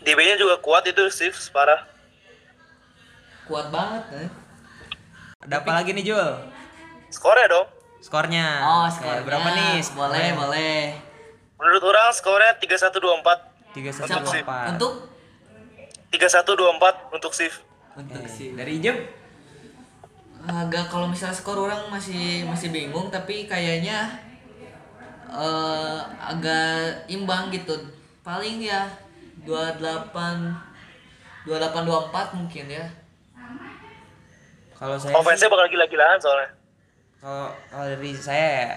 DB-nya 0.00 0.36
juga 0.36 0.56
kuat 0.58 0.84
itu 0.84 1.02
Sif 1.08 1.50
parah 1.50 1.84
kuat 3.44 3.68
banget 3.68 4.04
eh. 4.18 4.30
Ada 5.40 5.54
apa 5.58 5.70
lagi 5.72 5.90
nih 5.90 6.04
Jul? 6.04 6.28
skornya 7.08 7.48
dong 7.48 7.66
Skornya. 7.98 8.46
oh 8.60 8.84
Eh, 8.84 8.90
skornya 8.90 9.22
berapa 9.22 9.48
nih? 9.48 9.80
boleh 9.80 9.82
skornya? 9.82 10.32
boleh 10.34 10.76
menurut 11.56 11.82
orang 11.84 12.08
skornya 12.10 12.52
3124 12.54 13.74
Tiga 13.74 13.90
satu 13.90 14.06
siapa 14.06 14.30
empat. 14.36 14.64
untuk 14.74 14.92
3124 16.10 17.14
untuk 17.14 17.32
Sif 17.32 17.64
untuk 17.94 18.20
Eh, 18.20 18.28
si 18.28 18.52
dari 18.52 18.78
Ijeb 18.78 18.96
agak 20.40 20.88
kalau 20.88 21.04
misalnya 21.04 21.34
skor 21.34 21.58
orang 21.58 21.88
masih 21.88 22.46
masih 22.46 22.70
bingung 22.70 23.08
tapi 23.08 23.44
kayaknya 23.44 24.06
eh 25.28 25.98
agak 26.18 26.70
imbang 27.06 27.50
gitu 27.50 27.74
paling 28.22 28.56
ya 28.58 28.86
28 29.46 30.68
2824 31.46 32.38
mungkin 32.38 32.64
ya. 32.68 32.86
Kalau 34.78 34.94
saya 34.94 35.14
offense-nya 35.18 35.50
bakal 35.50 35.66
gila-gilaan 35.70 36.18
soalnya. 36.22 36.50
Kalau 37.18 37.50
kalau 37.66 37.86
dari 37.90 38.14
saya 38.14 38.46
ya 38.62 38.70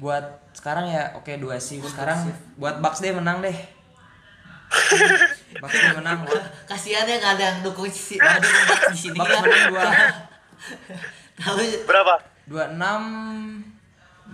buat 0.00 0.24
sekarang 0.56 0.88
ya 0.88 1.12
oke 1.16 1.28
dua 1.36 1.60
sih. 1.60 1.80
Sekarang 1.84 2.32
buat 2.56 2.80
Bucks 2.80 3.04
deh 3.04 3.12
menang 3.12 3.44
deh. 3.44 3.52
Bucks 5.60 5.76
deh 5.76 5.92
menang. 6.00 6.24
Buat 6.24 6.44
kasihan 6.64 7.04
ya 7.04 7.20
nggak 7.20 7.34
ada 7.36 7.44
yang 7.52 7.58
dukung 7.60 7.90
si 7.92 8.16
ada 8.16 8.40
yang 8.40 8.64
dukung 8.64 8.92
di 8.96 9.00
sini. 9.00 9.18
Bucks 9.18 9.32
ya 9.32 9.40
menang 9.44 9.64
dua. 9.68 9.84
Tahu 11.40 11.56
berapa? 11.84 12.14
dua 12.50 12.66
enam 12.66 13.02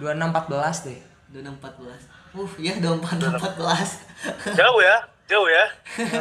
dua 0.00 0.16
enam 0.16 0.30
empat 0.30 0.46
belas 0.46 0.86
deh. 0.86 1.16
2614 1.34 2.38
uh 2.38 2.52
ya 2.60 2.74
2414 2.78 4.54
jauh 4.54 4.80
ya 4.80 4.96
jauh 5.26 5.50
ya? 5.50 5.66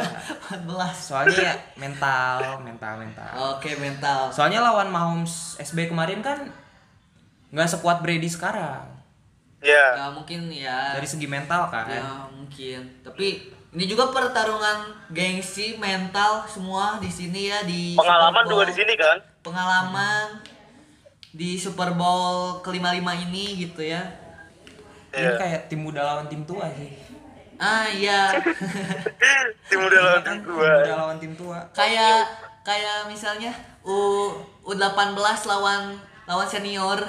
14 0.66 0.66
soalnya 0.98 1.38
ya 1.38 1.54
mental 1.74 2.58
mental 2.60 2.92
mental. 2.98 3.30
Oke 3.54 3.78
mental. 3.78 4.30
Soalnya 4.30 4.60
lawan 4.60 4.90
Mahomes 4.90 5.54
SB 5.56 5.86
kemarin 5.86 6.20
kan 6.20 6.50
nggak 7.50 7.70
sekuat 7.70 8.02
Brady 8.02 8.26
sekarang. 8.26 8.82
Ya 9.62 9.94
ya 9.94 10.06
mungkin 10.10 10.50
ya. 10.50 10.98
Dari 10.98 11.06
segi 11.06 11.26
mental 11.26 11.70
kan. 11.70 11.86
Ya 11.86 12.26
mungkin. 12.28 12.82
Tapi 13.00 13.46
ini 13.70 13.84
juga 13.86 14.10
pertarungan 14.10 14.90
gengsi 15.10 15.78
mental 15.78 16.42
semua 16.46 16.98
di 16.98 17.06
sini 17.08 17.46
ya 17.46 17.62
di 17.62 17.94
pengalaman 17.94 18.42
juga 18.44 18.66
di 18.66 18.74
sini 18.74 18.94
kan? 18.98 19.22
Pengalaman 19.40 20.42
di 21.30 21.54
Super 21.54 21.94
Bowl 21.94 22.58
kelima 22.60 22.90
lima 22.90 23.14
ini 23.14 23.54
gitu 23.60 23.86
ya. 23.86 24.02
Ini 25.14 25.22
Iya. 25.22 25.38
kayak 25.38 25.60
tim 25.70 25.80
muda 25.80 26.02
lawan 26.02 26.26
tim 26.26 26.42
tua 26.42 26.66
sih 26.74 27.05
ah 27.56 27.86
iya. 27.88 28.30
Tim 29.68 29.80
udah 29.80 30.00
lawan 30.00 30.22
tim 30.22 30.36
tim 30.38 30.44
gua 30.44 30.68
muda 30.78 30.94
lawan 30.94 31.16
tim 31.18 31.32
tua. 31.34 31.60
Kayak 31.72 32.28
kayak 32.62 33.08
misalnya 33.08 33.50
U 33.82 34.30
U18 34.62 35.16
lawan 35.46 35.96
lawan 36.26 36.48
senior. 36.48 36.98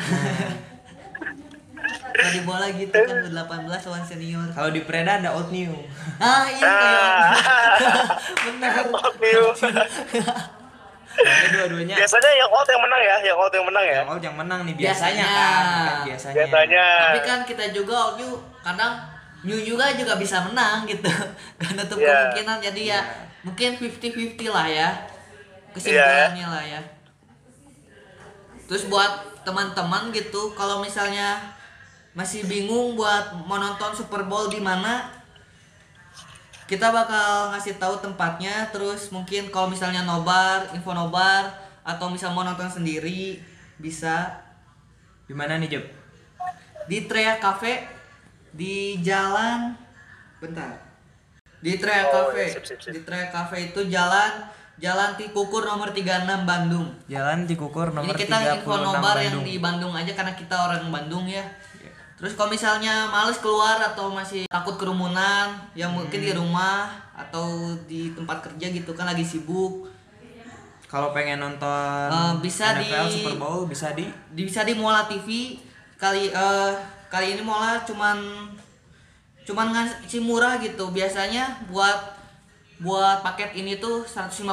Kalau 2.17 2.33
di 2.33 2.41
bola 2.41 2.65
gitu 2.73 2.97
kan 2.97 3.17
U18 3.29 3.69
lawan 3.69 4.03
senior. 4.03 4.47
Kalau 4.51 4.69
di 4.73 4.81
Preda 4.81 5.21
ada 5.21 5.37
Old 5.37 5.53
New. 5.53 5.73
Ah 6.17 6.49
iya 6.49 6.65
kayak 6.65 7.13
benar 8.49 8.73
Oke. 8.89 9.29
Soalnya 11.17 11.49
dua-duanya 11.49 11.95
biasanya 11.97 12.29
yang 12.29 12.49
old 12.53 12.69
yang 12.69 12.81
menang 12.85 13.01
ya 13.01 13.15
yang 13.25 13.37
old 13.41 13.49
yang 13.49 13.65
menang 13.65 13.85
ya? 13.89 13.93
Yang 14.05 14.09
Old 14.13 14.21
yang 14.21 14.37
menang 14.37 14.59
nih 14.69 14.75
biasanya, 14.77 15.25
Biasanya. 15.25 15.25
kan 15.25 15.65
kan 15.65 15.97
biasanya. 16.05 16.35
Biasanya. 16.37 16.85
Tapi 17.01 17.19
kan 17.25 17.39
kita 17.41 17.65
juga 17.73 17.97
New 18.21 18.31
kadang 18.61 18.93
New 19.45 19.59
juga 19.61 19.93
juga 19.93 20.17
bisa 20.17 20.41
menang 20.41 20.87
gitu. 20.89 21.05
Gak 21.61 21.71
nutup 21.77 21.97
Iya. 21.97 22.33
kemungkinan. 22.33 22.57
Jadi 22.61 22.81
ya 22.89 22.97
Iya. 22.97 23.01
mungkin 23.45 23.69
50-50 23.77 24.49
lah 24.49 24.65
ya. 24.65 24.89
Kesimpulannya 25.73 26.47
lah 26.47 26.63
ya. 26.65 26.81
Terus 28.67 28.89
buat 28.89 29.11
teman-teman 29.45 30.11
gitu 30.11 30.51
kalau 30.53 30.83
misalnya 30.83 31.39
masih 32.11 32.43
bingung 32.49 32.97
buat 32.97 33.31
mau 33.45 33.61
nonton 33.61 33.93
Super 33.93 34.25
Bowl 34.25 34.49
di 34.49 34.57
mana 34.59 35.07
kita 36.67 36.91
bakal 36.91 37.53
ngasih 37.55 37.79
tahu 37.79 38.01
tempatnya. 38.03 38.67
Terus 38.73 39.13
mungkin 39.13 39.47
kalau 39.53 39.71
misalnya 39.71 40.03
nobar 40.03 40.67
info 40.75 40.91
nobar 40.91 41.47
atau 41.87 42.11
misal 42.11 42.35
mau 42.35 42.43
nonton 42.43 42.67
sendiri 42.67 43.39
bisa. 43.77 44.43
Di 45.27 45.35
mana 45.35 45.59
nih, 45.59 45.67
Jeb? 45.67 45.85
di 46.87 47.03
Trea 47.03 47.35
Cafe 47.35 47.83
di 48.57 48.75
jalan. 48.99 49.77
Bentar. 50.37 50.81
Di 51.57 51.77
Trea 51.77 52.05
Oh, 52.05 52.29
Cafe. 52.29 52.43
iya, 52.43 52.53
sip, 52.53 52.63
sip, 52.63 52.79
sip. 52.79 52.91
di 52.91 53.01
Trea 53.01 53.29
Cafe 53.29 53.67
itu 53.67 53.81
jalan 53.87 54.45
jalan 54.77 55.13
Tikukur 55.13 55.63
nomor 55.63 55.89
36 55.89 56.05
Bandung. 56.43 56.85
Jalan 57.07 57.45
Tikukur 57.45 57.89
nomor 57.91 58.13
ini 58.13 58.13
kita 58.15 58.37
36 58.39 58.57
info 58.59 58.73
nobar 58.79 59.17
yang 59.17 59.33
Bandung. 59.35 59.43
di 59.43 59.55
Bandung 59.57 59.93
aja 59.93 60.11
karena 60.11 60.33
kita 60.33 60.55
orang 60.55 60.85
Bandung 60.87 61.25
ya. 61.25 61.41
Terus 62.15 62.33
kalau 62.33 62.49
misalnya 62.49 63.05
males 63.07 63.37
keluar 63.37 63.77
atau 63.79 64.09
masih 64.09 64.45
takut 64.47 64.73
kerumunan 64.75 65.53
yang 65.73 65.93
mungkin 65.93 66.17
Hmm. 66.17 66.27
di 66.27 66.33
rumah 66.33 66.89
atau 67.11 67.45
di 67.85 68.09
tempat 68.11 68.41
kerja 68.43 68.69
gitu 68.71 68.93
kan 68.93 69.05
lagi 69.07 69.21
sibuk. 69.21 69.89
Kalau 70.87 71.11
pengen 71.11 71.37
nonton 71.37 72.07
Eh, 72.07 72.33
bisa 72.39 72.71
NFL 72.71 73.05
di- 73.05 73.13
Super 73.19 73.35
Bowl 73.35 73.65
bisa 73.65 73.91
di 73.91 74.05
di- 74.31 74.45
bisa 74.45 74.61
di 74.61 74.73
Mola 74.73 75.03
TV 75.03 75.57
kali 75.95 76.29
eh 76.29 76.71
kali 77.07 77.35
ini 77.35 77.43
Mola 77.43 77.81
cuman 77.83 78.17
cuman 79.47 79.67
ngasih 79.71 80.21
murah 80.21 80.59
gitu. 80.59 80.91
Biasanya 80.91 81.67
buat 81.71 82.15
buat 82.77 83.25
paket 83.25 83.57
ini 83.57 83.81
tuh 83.81 84.05
150.000 84.05 84.45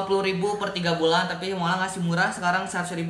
per 0.56 0.70
tiga 0.72 0.96
bulan 0.96 1.28
tapi 1.28 1.52
Mola 1.52 1.82
ngasih 1.84 2.00
murah 2.00 2.32
sekarang 2.32 2.64
100.000 2.64 3.04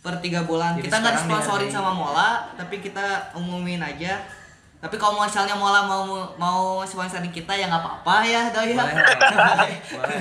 per 0.00 0.14
tiga 0.20 0.44
bulan. 0.44 0.76
Jadi 0.76 0.88
kita 0.88 0.96
nggak 0.98 1.14
dihargai- 1.24 1.72
sama 1.72 1.92
Mola 1.92 2.50
tapi 2.56 2.80
kita 2.80 3.32
umumin 3.34 3.80
aja. 3.80 4.20
Tapi 4.80 4.96
kalau 4.96 5.20
misalnya 5.20 5.52
Mola 5.56 5.84
mau 5.84 6.04
mau 6.40 6.60
sponsorin 6.88 7.28
kita 7.28 7.52
ya 7.52 7.68
nggak 7.68 7.84
apa-apa 7.84 8.16
ya 8.24 8.42
doi. 8.48 8.72
Ya 8.72 8.80
boleh 8.80 10.16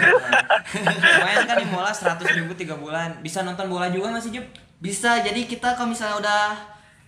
lumayan 1.20 1.44
kan 1.48 1.56
nih 1.58 1.68
mola 1.72 1.92
100 1.92 2.20
ribu 2.36 2.52
tiga 2.54 2.76
bulan. 2.76 3.20
Bisa 3.24 3.42
nonton 3.42 3.72
bola 3.72 3.88
juga 3.88 4.12
masih 4.12 4.36
Jeb 4.36 4.46
Bisa, 4.80 5.20
jadi 5.20 5.44
kita 5.44 5.76
kalau 5.76 5.92
misalnya 5.92 6.16
udah 6.24 6.44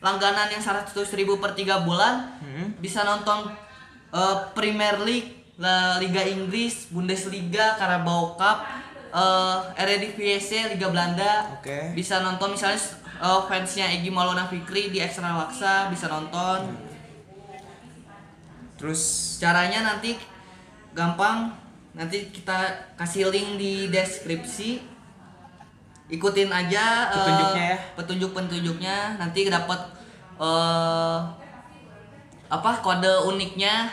langganan 0.02 0.50
yang 0.50 0.60
100 0.60 0.92
ribu 1.14 1.38
per 1.38 1.54
3 1.54 1.86
bulan, 1.86 2.36
Hmm. 2.42 2.74
bisa 2.78 3.06
nonton 3.06 3.54
eh, 4.12 4.38
Premier 4.52 5.00
League, 5.00 5.56
La 5.56 5.96
Liga 5.96 6.26
Inggris, 6.26 6.90
Bundesliga, 6.90 7.78
Carabao 7.78 8.36
Cup, 8.36 8.66
eh 9.14 9.58
Eredivisie, 9.78 10.74
Liga 10.74 10.90
Belanda. 10.90 11.56
Oke. 11.56 11.94
Bisa 11.94 12.20
nonton 12.20 12.52
misalnya 12.52 12.82
eh, 13.22 13.42
fansnya 13.48 13.88
Egi 13.88 14.10
Maulana 14.10 14.50
Fikri 14.50 14.90
di 14.90 15.00
Extra 15.00 15.32
Laksa, 15.32 15.88
bisa 15.88 16.10
nonton. 16.10 16.90
terus 18.76 19.38
Caranya 19.38 19.86
nanti 19.86 20.18
gampang, 20.92 21.54
nanti 21.94 22.34
kita 22.34 22.58
kasih 22.98 23.30
link 23.30 23.56
di 23.56 23.74
deskripsi. 23.88 24.91
Ikutin 26.12 26.52
aja 26.52 27.08
eh, 27.08 27.16
Petunjuknya 27.16 27.64
ya. 27.64 27.78
Petunjuk-petunjuknya 27.96 28.96
nanti 29.18 29.48
dapat 29.48 29.80
eh 30.38 31.20
apa 32.52 32.72
kode 32.84 33.32
uniknya, 33.32 33.88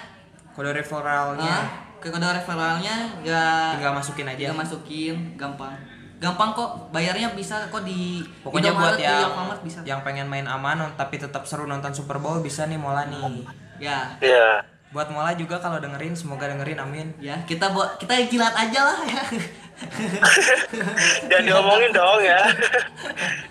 kode 0.50 0.74
referralnya 0.74 1.46
eh, 1.62 1.66
ke 2.02 2.10
kode 2.10 2.26
referralnya 2.26 3.06
ya 3.22 3.70
tinggal 3.78 3.94
masukin 3.94 4.26
aja 4.26 4.50
tinggal 4.50 4.58
masukin, 4.58 5.14
gampang. 5.38 5.78
Gampang 6.18 6.50
kok, 6.50 6.90
bayarnya 6.90 7.30
bisa 7.38 7.70
kok 7.70 7.86
di 7.86 8.18
pokoknya 8.42 8.74
Indomaret, 8.74 8.98
buat 8.98 8.98
yang 8.98 9.22
Alfamart 9.30 9.60
bisa. 9.62 9.78
yang 9.86 10.00
pengen 10.02 10.26
main 10.26 10.50
aman 10.50 10.90
tapi 10.98 11.14
tetap 11.14 11.46
seru 11.46 11.70
nonton 11.70 11.94
Super 11.94 12.18
Bowl 12.18 12.42
bisa 12.42 12.66
nih 12.66 12.74
mola 12.74 13.06
nih 13.06 13.46
Ya, 13.78 14.18
Iya. 14.18 14.58
Buat 14.88 15.12
mola 15.12 15.36
juga 15.36 15.60
kalau 15.60 15.76
dengerin 15.76 16.16
semoga 16.16 16.48
dengerin 16.48 16.80
amin 16.80 17.08
ya 17.20 17.36
kita 17.44 17.68
buat 17.76 18.00
kita 18.00 18.24
jilat 18.28 18.54
aja 18.56 18.80
lah 18.88 18.98
ya. 19.04 19.22
Jangan 21.28 21.44
diomongin 21.44 21.92
dong 21.94 22.20
ya. 22.24 22.40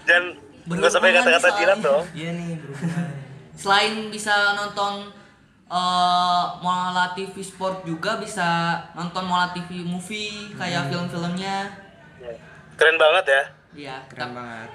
Jangan 0.04 0.26
nggak 0.68 0.92
sampai 0.92 1.16
kata-kata 1.16 1.50
jilat 1.56 1.80
dong. 1.80 2.04
iya 2.12 2.30
nih 2.36 2.60
berhubungan 2.60 3.08
selain 3.58 3.94
bisa 4.14 4.54
nonton 4.54 5.10
eh 5.68 6.44
Mola 6.64 7.12
TV 7.18 7.40
Sport 7.44 7.84
juga 7.84 8.20
bisa 8.22 8.80
nonton 8.94 9.24
Mola 9.28 9.52
TV 9.52 9.84
Movie 9.84 10.54
kayak 10.56 10.92
film-filmnya 10.92 11.88
Keren 12.78 12.98
banget 13.02 13.26
ya. 13.26 13.44
Iya. 13.74 13.98
keren 14.10 14.34
banget 14.38 14.70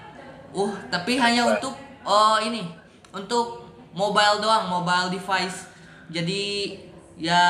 Uh, 0.53 0.69
tapi 0.93 1.17
hanya 1.17 1.49
untuk 1.49 1.73
oh 2.05 2.37
ini 2.37 2.77
untuk 3.09 3.65
mobile 3.97 4.37
doang, 4.37 4.69
mobile 4.69 5.09
device. 5.09 5.65
Jadi 6.09 6.43
ya 7.15 7.43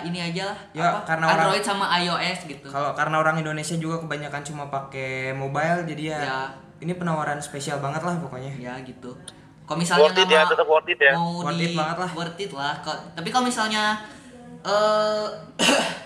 ini 0.00 0.22
aja 0.22 0.46
lah 0.46 0.58
Ya, 0.72 0.84
apa, 0.88 1.00
karena 1.04 1.24
orang- 1.26 1.50
Android 1.50 1.60
sama 1.62 1.84
iOS 1.98 2.38
gitu. 2.46 2.66
kalau 2.66 2.94
karena 2.94 3.18
orang 3.18 3.36
Indonesia 3.36 3.74
juga 3.74 3.98
kebanyakan 3.98 4.40
cuma 4.42 4.64
pakai 4.66 5.10
mobile 5.32 5.84
jadi 5.84 6.02
ya, 6.08 6.20
Ya. 6.22 6.38
ini 6.78 6.94
penawaran 6.94 7.36
spesial 7.38 7.76
banget 7.78 8.00
lah 8.00 8.14
pokoknya 8.16 8.54
Ya 8.56 8.78
gitu. 8.80 9.12
Kalau 9.62 9.76
misalnya 9.76 10.08
Worth 10.08 10.16
it 10.18 10.28
ya, 10.28 10.40
mau- 10.40 10.48
tetap 10.48 10.66
worth 10.66 10.88
it 10.88 10.96
ya. 10.98 11.12
mau 11.12 11.30
Worth 11.42 11.54
di 11.54 11.66
it 11.66 11.74
banget 11.74 11.96
lah. 11.98 12.10
worth 12.14 12.38
it 12.38 12.52
lah. 12.52 12.74
Ko- 12.80 13.02
Tapi 13.12 13.28
kalau 13.28 13.44
misalnya 13.44 14.00
eh 14.60 15.26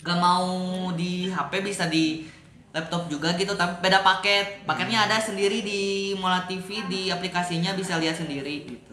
gak 0.00 0.18
mau 0.18 0.48
di 0.92 1.28
HP 1.28 1.52
bisa 1.60 1.86
di 1.86 2.26
laptop 2.70 3.06
juga 3.06 3.30
gitu 3.34 3.52
tapi 3.52 3.78
beda 3.80 4.00
paket 4.00 4.64
paketnya 4.64 5.04
ada 5.04 5.14
sendiri 5.16 5.60
di 5.60 5.82
Mola 6.16 6.42
TV 6.42 6.64
di 6.88 7.06
aplikasinya 7.06 7.70
bisa 7.72 8.00
lihat 8.00 8.16
sendiri 8.16 8.64
gitu 8.66 8.91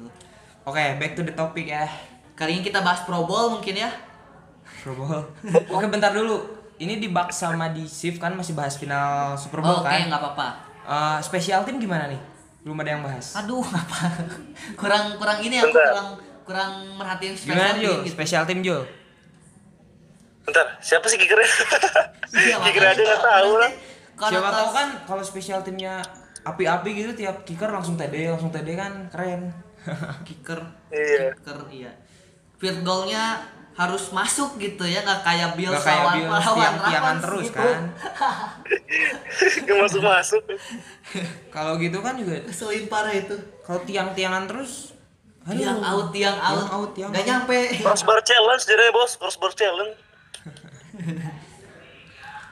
oke 0.70 0.86
back 0.98 1.12
to 1.14 1.22
the 1.22 1.34
topic 1.34 1.66
ya. 1.68 1.90
Kali 2.32 2.56
ini 2.56 2.64
kita 2.64 2.80
bahas 2.80 3.04
Pro 3.04 3.26
Bowl 3.26 3.52
mungkin 3.52 3.76
ya. 3.76 3.90
Super 4.72 4.96
Bowl. 4.96 5.20
Oke 5.76 5.86
bentar 5.86 6.10
dulu. 6.10 6.40
Ini 6.78 6.96
di 6.96 7.12
Bucks 7.12 7.36
sama 7.38 7.68
di 7.68 7.84
Shift 7.84 8.16
kan 8.16 8.32
masih 8.32 8.56
bahas 8.56 8.74
final 8.74 9.36
Super 9.36 9.60
Bowl 9.60 9.76
Oh, 9.76 9.78
oke 9.78 9.92
kan? 9.92 10.08
nggak 10.08 10.16
apa-apa. 10.18 10.48
Eh, 10.82 11.18
spesial 11.20 11.60
tim 11.62 11.76
gimana 11.76 12.08
nih? 12.08 12.16
Belum 12.62 12.80
ada 12.80 12.90
yang 12.90 13.04
bahas. 13.04 13.36
Aduh 13.36 13.60
apa 13.60 14.08
kurang 14.80 15.16
kurang 15.16 15.40
ini 15.42 15.60
aku 15.60 15.68
Bentar. 15.70 15.84
kurang 15.86 16.10
kurang 16.46 16.72
merhatiin 16.96 17.36
gimana 17.36 17.60
special 17.60 17.76
Jul 17.76 17.84
team 17.92 18.00
gitu. 18.00 18.14
spesial 18.16 18.44
tim 18.46 18.60
Jul 18.62 18.82
Bentar, 20.42 20.66
siapa 20.80 21.06
sih 21.06 21.18
kikernya? 21.18 21.46
Iya, 22.30 22.56
Kiker 22.58 22.78
makanya. 22.80 22.94
aja 22.94 23.02
nggak 23.04 23.24
tahu 23.26 23.52
lah. 23.58 23.72
siapa 24.22 24.50
tahu 24.54 24.70
kan 24.70 24.88
kalau 25.04 25.24
spesial 25.24 25.60
timnya 25.60 25.98
api-api 26.42 26.90
gitu 26.96 27.12
tiap 27.16 27.42
kicker 27.42 27.68
langsung 27.68 27.94
TD 27.96 28.30
langsung 28.30 28.48
TD 28.48 28.70
kan 28.74 29.10
keren 29.10 29.50
kicker 30.28 30.60
Iya. 30.90 31.34
kicker 31.36 31.60
iya 31.70 31.92
field 32.56 32.84
goalnya 32.84 33.40
harus 33.74 34.12
masuk 34.12 34.60
gitu 34.60 34.84
ya 34.84 35.00
nggak 35.00 35.24
kayak 35.24 35.56
Bills 35.56 35.72
Gak 35.72 35.88
kayak 35.88 36.04
lawan 36.04 36.16
Bills 36.18 36.32
lawan 36.36 36.58
tiang-tiangan 36.60 37.00
Ravens 37.16 37.24
terus 37.24 37.46
gitu. 37.48 37.56
kan 37.56 37.82
Gak 39.66 39.78
masuk-masuk. 39.80 40.44
kalau 41.56 41.74
gitu 41.78 41.98
kan 42.00 42.14
juga 42.14 42.44
keselin 42.44 42.86
parah 42.86 43.14
itu 43.14 43.36
kalau 43.64 43.80
tiang-tiangan 43.84 44.44
terus 44.46 44.92
aduh. 45.42 45.56
tiang 45.56 45.80
out 45.80 46.08
tiang 46.12 46.36
out 46.36 46.60
Tiang 46.60 46.72
out, 46.76 46.90
tiang 46.92 47.10
nggak 47.10 47.24
out. 47.24 47.30
nyampe 47.32 47.58
Crossbar 47.80 48.20
challenge 48.22 48.64
jadinya 48.64 48.92
bos, 48.92 49.12
crossbar 49.16 49.52
challenge. 49.54 49.96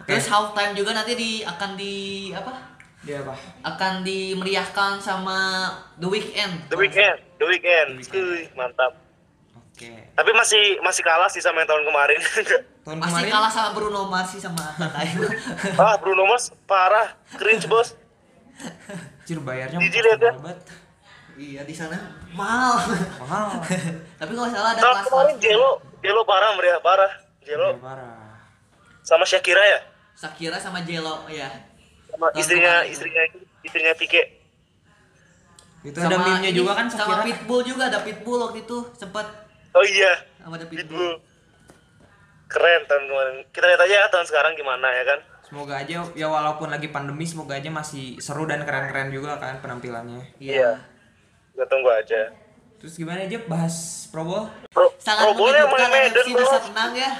terus 0.07 0.25
halftime 0.25 0.71
juga 0.71 0.95
nanti 0.95 1.13
di 1.13 1.31
akan 1.43 1.75
di 1.75 1.93
apa 2.31 2.76
dia 3.07 3.23
apa 3.23 3.33
akan 3.63 4.03
dimeriahkan 4.03 4.99
sama 4.99 5.71
The 5.95 6.07
Weeknd. 6.11 6.67
The 6.67 6.75
weekend, 6.75 7.17
the 7.39 7.47
weekend. 7.47 8.03
Kuy, 8.03 8.51
mantap. 8.51 8.99
oke. 9.55 9.91
Tapi 10.11 10.31
masih 10.35 10.83
masih 10.83 11.01
kalah 11.07 11.31
sih 11.31 11.39
sama 11.39 11.63
yang 11.63 11.71
tahun 11.71 11.87
kemarin. 11.87 12.19
tahun 12.85 12.99
masih 12.99 13.23
kemarin? 13.23 13.31
kalah 13.31 13.51
sama 13.51 13.69
Bruno 13.71 14.11
Mars 14.11 14.35
sih 14.35 14.43
sama 14.43 14.59
ah, 15.79 15.95
Bruno 16.03 16.27
Mars 16.27 16.51
parah, 16.67 17.15
cringe 17.39 17.71
bos. 17.71 17.95
Cir 19.23 19.39
bayarnya 19.39 19.79
Jijik 19.79 20.01
liat 20.03 20.19
ya. 20.19 20.33
iya 21.37 21.61
di 21.63 21.71
sana 21.71 21.95
mahal. 22.35 22.75
Mahal. 23.23 23.63
Tapi 24.19 24.31
kalau 24.35 24.49
salah 24.51 24.75
ada 24.75 24.81
Tahun 24.83 24.95
kelas 24.99 25.07
kemarin 25.07 25.35
Jelo, 25.39 25.71
Jelo 26.03 26.21
parah 26.27 26.51
meriah 26.59 26.81
parah. 26.83 27.11
Jelo. 27.45 27.71
Iya, 27.71 27.79
parah. 27.79 28.17
Sama 29.05 29.23
Shakira 29.23 29.63
ya, 29.63 29.79
Shakira 30.17 30.57
sama 30.59 30.81
Jello 30.83 31.29
ya 31.29 31.66
sama 32.17 32.27
istrinya 32.33 32.73
kemarin. 32.81 32.91
istrinya 32.91 33.23
istrinya 33.61 33.93
Pique. 33.93 34.23
itu 35.83 35.95
ada 35.95 36.17
meme-nya 36.17 36.51
juga 36.51 36.71
kan 36.73 36.85
sama 36.89 36.99
Shakira 36.99 37.23
Pitbull 37.23 37.61
juga 37.63 37.83
ada 37.87 37.99
Pitbull 38.01 38.39
waktu 38.41 38.59
itu 38.61 38.77
sempat 38.93 39.25
Oh 39.71 39.85
iya, 39.85 40.09
sama 40.37 40.57
ada 40.57 40.65
Pitbull 40.65 40.89
Pitbull. 40.89 41.13
Keren 42.47 42.81
tahun 42.83 43.03
kemarin. 43.05 43.35
Kita 43.47 43.65
lihat 43.67 43.81
aja 43.81 43.97
tahun 44.09 44.25
sekarang 44.25 44.53
gimana 44.53 44.87
ya 44.89 45.03
kan. 45.05 45.19
semoga 45.43 45.79
aja 45.79 46.03
ya 46.11 46.27
walaupun 46.27 46.67
lagi 46.67 46.89
pandemi 46.89 47.23
semoga 47.23 47.55
aja 47.55 47.71
masih 47.71 48.19
seru 48.19 48.43
dan 48.43 48.67
keren-keren 48.67 49.07
juga 49.07 49.39
kan 49.39 49.55
penampilannya 49.57 50.19
iya 50.37 50.75
Kita 51.55 51.63
tunggu 51.65 51.87
aja. 51.87 52.35
terus 52.75 52.99
gimana 52.99 53.23
aja 53.23 53.39
bahas 53.47 53.75
Pro 54.11 54.27
Bowl 54.27 54.43
Pro, 54.67 54.91
sangat 54.99 55.23
Pro 55.31 55.47
Medan 55.47 56.11
NFC 56.11 56.35
bisa 56.35 56.57
menang 56.67 56.91
ya 56.93 57.11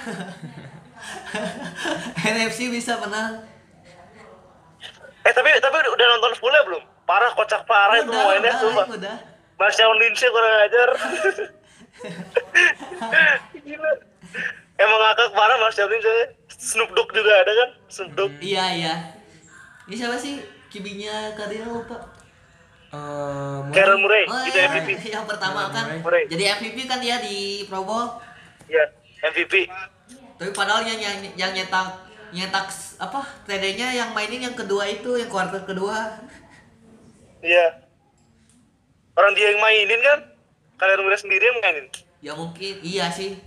NFC 2.27 2.59
bisa 2.67 2.99
menang 2.99 3.47
Eh 5.27 5.33
tapi 5.35 5.49
tapi 5.59 5.75
udah 5.91 6.05
nonton 6.15 6.31
fullnya 6.39 6.63
belum? 6.63 6.83
Parah 7.03 7.35
kocak 7.35 7.67
parah 7.67 7.99
itu 7.99 8.07
udah 8.07 8.23
mainnya 8.31 8.47
udah 8.47 8.55
sumpah. 8.63 8.85
udah 8.87 9.15
Marshall 9.59 9.99
Lynch 9.99 10.23
kurang 10.23 10.55
ajar. 10.63 10.89
Gila. 13.67 13.91
Emang 14.77 14.99
ngakak 15.01 15.29
parah 15.35 15.57
Marshall 15.59 15.91
Lynch. 15.91 16.07
Snoop 16.47 16.95
Dogg 16.95 17.11
juga 17.11 17.43
ada 17.43 17.51
kan? 17.51 17.69
Snoop 17.91 18.11
Dogg. 18.15 18.31
Iya 18.39 18.65
iya. 18.77 18.93
Ini 19.89 19.95
siapa 19.97 20.15
sih 20.15 20.39
kibinya 20.71 21.35
Cardinal 21.35 21.83
lupa? 21.83 21.97
Eh, 22.87 23.57
Murray. 23.67 23.75
Carol 23.75 23.97
Murray, 23.99 24.23
Oh 24.31 24.39
itu 24.47 24.55
iya, 24.55 24.71
MVP. 24.71 25.11
yang 25.11 25.27
pertama 25.27 25.67
kan. 25.75 25.91
Murray. 25.99 26.23
Jadi 26.31 26.43
MVP 26.47 26.87
kan 26.87 27.03
dia 27.03 27.19
di 27.19 27.67
Pro 27.67 27.83
Bowl. 27.83 28.15
Ya, 28.71 28.87
MVP. 29.27 29.67
Tapi 30.39 30.51
padahal 30.55 30.87
yang 30.87 30.99
yang, 31.01 31.17
yang 31.35 31.51
nyetak 31.51 32.06
nyetak 32.33 32.67
apa 32.97 33.21
TD-nya 33.47 33.93
yang 33.93 34.09
mainin 34.11 34.51
yang 34.51 34.55
kedua 34.57 34.87
itu 34.87 35.15
yang 35.15 35.29
kuarter 35.31 35.63
kedua. 35.63 36.19
Iya. 37.39 37.85
Orang 39.17 39.33
dia 39.33 39.53
yang 39.53 39.61
mainin 39.61 40.01
kan? 40.01 40.19
Kalian 40.77 41.01
Murray 41.01 41.17
sendiri 41.17 41.43
yang 41.49 41.59
mainin. 41.61 41.87
Ya 42.21 42.33
mungkin 42.37 42.73
iya 42.85 43.09
sih. 43.09 43.37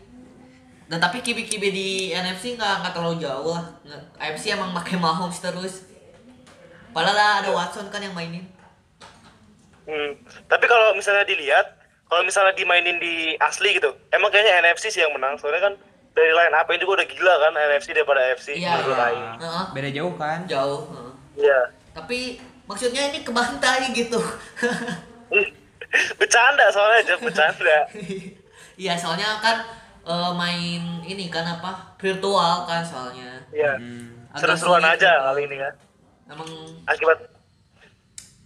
Dan 0.90 0.98
tapi 0.98 1.22
kibi-kibi 1.22 1.68
di 1.70 1.88
NFC 2.10 2.58
nggak 2.58 2.74
nggak 2.82 2.92
terlalu 2.98 3.22
jauh 3.22 3.54
lah. 3.54 3.78
AFC 4.18 4.50
emang 4.50 4.74
pakai 4.74 4.98
Mahomes 4.98 5.38
terus. 5.38 5.86
Padahal 6.90 7.46
ada 7.46 7.50
Watson 7.54 7.86
kan 7.94 8.02
yang 8.02 8.14
mainin. 8.14 8.50
Hmm. 9.86 10.18
Tapi 10.50 10.66
kalau 10.66 10.94
misalnya 10.98 11.22
dilihat, 11.22 11.78
kalau 12.10 12.26
misalnya 12.26 12.54
dimainin 12.58 12.98
di 12.98 13.38
asli 13.38 13.78
gitu, 13.78 13.94
emang 14.10 14.34
kayaknya 14.34 14.66
NFC 14.66 14.90
sih 14.90 15.02
yang 15.02 15.14
menang. 15.14 15.38
Soalnya 15.38 15.70
kan 15.70 15.74
dari 16.14 16.32
line 16.34 16.54
up 16.54 16.68
juga 16.74 16.92
udah 17.00 17.06
gila 17.06 17.34
kan 17.38 17.52
NFC 17.54 17.88
daripada 17.94 18.20
AFC. 18.30 18.48
Iya. 18.58 18.82
Aing. 18.82 19.28
Heeh. 19.40 19.64
Beda 19.72 19.88
jauh 19.94 20.14
kan? 20.18 20.38
Jauh. 20.50 20.80
heeh. 20.90 21.12
Iya. 21.46 21.60
Tapi 21.94 22.18
maksudnya 22.66 23.02
ini 23.10 23.22
kebantai 23.22 23.90
gitu. 23.94 24.20
bercanda 26.20 26.64
soalnya 26.70 26.98
aja 27.02 27.14
bercanda. 27.18 27.78
Iya 28.80 28.96
soalnya 28.96 29.36
kan 29.44 29.60
eh, 30.08 30.32
main 30.40 31.04
ini 31.04 31.28
kan 31.28 31.44
apa 31.44 31.92
virtual 32.00 32.64
kan 32.64 32.80
soalnya. 32.80 33.44
Iya. 33.52 33.76
Hmm. 33.76 34.24
Seru-seruan 34.40 34.80
aja 34.80 35.20
gitu. 35.20 35.26
kali 35.28 35.40
ini 35.44 35.56
kan. 35.60 35.74
Emang 36.32 36.48
Akibat 36.88 37.18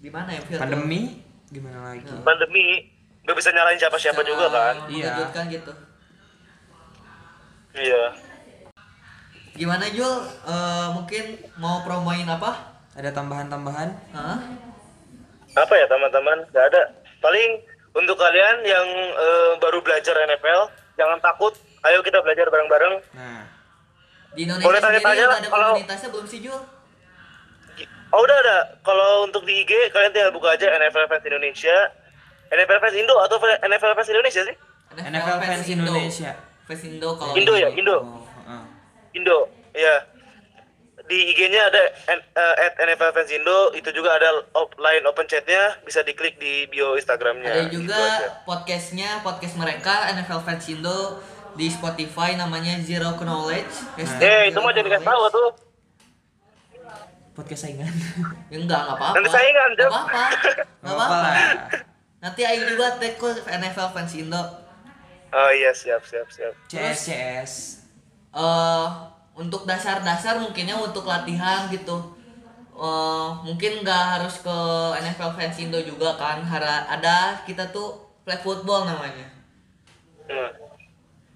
gimana 0.02 0.34
ya 0.34 0.42
virtual? 0.42 0.62
Pandemi 0.66 1.22
gimana 1.54 1.78
lagi? 1.86 2.02
pandemi 2.26 2.90
nggak 3.22 3.36
bisa 3.38 3.54
nyalain 3.54 3.78
siapa-siapa 3.78 4.26
juga 4.26 4.50
kan. 4.50 4.74
Iya. 4.90 5.14
mengejutkan 5.14 5.44
gitu. 5.54 5.72
Iya. 7.74 8.02
Gimana 9.54 9.86
Jul? 9.88 10.14
Eh, 10.46 10.86
mungkin 10.92 11.24
mau 11.56 11.82
promoin 11.82 12.26
apa? 12.26 12.74
Ada 12.94 13.10
tambahan-tambahan? 13.10 13.90
Hah? 14.14 14.38
Apa 15.54 15.74
ya 15.74 15.86
teman-teman? 15.86 16.42
Gak 16.50 16.66
ada. 16.70 16.82
Paling 17.18 17.62
untuk 17.94 18.14
kalian 18.14 18.62
yang 18.62 18.86
eh, 19.14 19.52
baru 19.58 19.78
belajar 19.78 20.14
NFL, 20.20 20.70
jangan 20.94 21.18
takut. 21.20 21.54
Ayo 21.84 22.00
kita 22.00 22.22
belajar 22.22 22.48
bareng-bareng. 22.48 22.94
Nah, 23.12 23.42
Di 24.34 24.42
Indonesia 24.42 24.66
Boleh 24.66 24.80
udah 24.82 24.90
lah, 25.30 25.38
ada 25.38 25.46
kalau- 25.46 25.74
komunitasnya 25.78 26.08
belum 26.10 26.26
sih 26.26 26.40
Jul? 26.42 26.58
Oh 28.10 28.20
udah 28.22 28.36
ada. 28.40 28.58
Kalau 28.80 29.26
untuk 29.26 29.42
di 29.42 29.62
IG 29.62 29.90
kalian 29.90 30.10
tinggal 30.10 30.30
buka 30.30 30.54
aja 30.54 30.70
NFL 30.70 31.06
Fans 31.06 31.26
Indonesia. 31.26 31.76
NFL 32.50 32.78
Fans 32.78 32.94
Indo 32.94 33.14
atau 33.18 33.38
NFL 33.42 33.94
Fans 33.94 34.10
Indonesia 34.10 34.42
sih? 34.42 34.56
NFL 34.94 35.38
Fans 35.40 35.66
Indonesia. 35.66 36.30
Fans 36.34 36.38
Indo 36.38 36.53
kalau 37.14 37.32
Indo 37.34 37.52
ya. 37.54 37.68
Indo. 37.70 37.96
oh, 37.98 38.24
heeh. 38.40 38.62
Indo, 39.14 39.38
ya. 39.72 39.94
Di 41.04 41.18
IG-nya 41.30 41.68
ada 41.68 41.82
eh, 42.08 42.54
at 42.58 42.74
NFL 42.78 43.12
Fans 43.12 43.28
Indo, 43.28 43.58
itu 43.72 43.92
juga 43.92 44.16
ada 44.16 44.28
op- 44.54 44.72
line 44.74 45.04
open 45.04 45.26
chat-nya, 45.26 45.76
bisa 45.82 46.00
diklik 46.00 46.36
di 46.36 46.64
bio 46.66 46.96
Instagramnya. 46.96 47.44
Ada 47.46 47.62
Gitu 47.66 47.84
juga 47.84 48.00
aja. 48.00 48.40
podcastnya, 48.42 49.20
podcast 49.20 49.54
mereka 49.54 50.08
NFL 50.10 50.40
Fans 50.40 50.64
Indo 50.64 51.20
di 51.52 51.68
Spotify 51.68 52.34
namanya 52.34 52.80
Zero 52.80 53.12
Knowledge. 53.14 53.74
Hashtag 53.94 54.24
Eh, 54.24 54.42
itu 54.48 54.58
mah 54.58 54.72
jadi 54.72 54.88
kasih 54.90 55.04
tahu 55.04 55.24
tuh. 55.30 55.48
Podcast 57.34 57.62
saingan. 57.62 57.90
Ya, 58.52 58.56
enggak, 58.56 58.80
enggak 58.80 58.96
apa-apa. 58.96 59.14
Nanti 59.14 59.28
saingan, 59.28 59.68
Enggak 59.74 59.90
apa-apa. 59.90 60.24
Enggak 60.24 60.66
Nggak 60.80 60.94
apa-apa. 60.94 61.30
Nanti 62.16 62.40
Aing 62.40 62.64
juga 62.64 62.86
tag 62.96 63.14
ke 63.14 63.28
NFL 63.44 63.88
Fans 63.92 64.12
Indo. 64.16 64.42
Oh 65.34 65.50
iya, 65.50 65.74
siap, 65.74 66.06
siap, 66.06 66.30
siap. 66.30 66.54
CS 66.70 66.98
CS. 67.10 67.52
eh 68.34 68.88
untuk 69.34 69.66
dasar-dasar 69.66 70.38
mungkinnya 70.38 70.78
untuk 70.78 71.02
latihan 71.10 71.66
gitu. 71.70 72.14
Eh 72.74 73.28
mungkin 73.42 73.82
nggak 73.82 74.02
harus 74.18 74.38
ke 74.38 74.56
NFL 75.02 75.34
Fans 75.34 75.58
Indo 75.58 75.82
juga 75.82 76.14
kan. 76.14 76.38
Hara, 76.42 76.86
ada 76.86 77.42
kita 77.42 77.74
tuh 77.74 77.98
flag 78.22 78.46
football 78.46 78.86
namanya. 78.86 79.26
Hmm. 80.30 80.50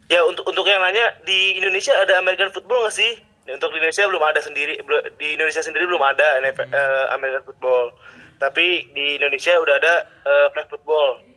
Ya 0.09 0.24
untuk 0.24 0.46
untuk 0.46 0.64
yang 0.64 0.80
nanya 0.80 1.18
di 1.26 1.59
Indonesia 1.59 1.92
ada 1.92 2.22
American 2.22 2.55
football 2.55 2.86
nggak 2.86 2.96
sih? 2.96 3.12
Ya, 3.44 3.57
Untuk 3.57 3.72
di 3.72 3.80
Indonesia 3.80 4.05
belum 4.09 4.24
ada 4.24 4.40
sendiri, 4.40 4.74
belum- 4.84 5.09
di 5.16 5.36
Indonesia 5.36 5.64
sendiri 5.64 5.88
belum 5.88 6.05
ada 6.05 6.36
NFL, 6.38 6.68
eh, 6.68 7.05
American 7.16 7.44
football. 7.44 7.96
Tapi 8.38 8.92
di 8.92 9.16
Indonesia 9.18 9.57
udah 9.59 9.74
ada 9.76 9.94
eh, 10.24 10.46
flag 10.55 10.68
football. 10.68 11.28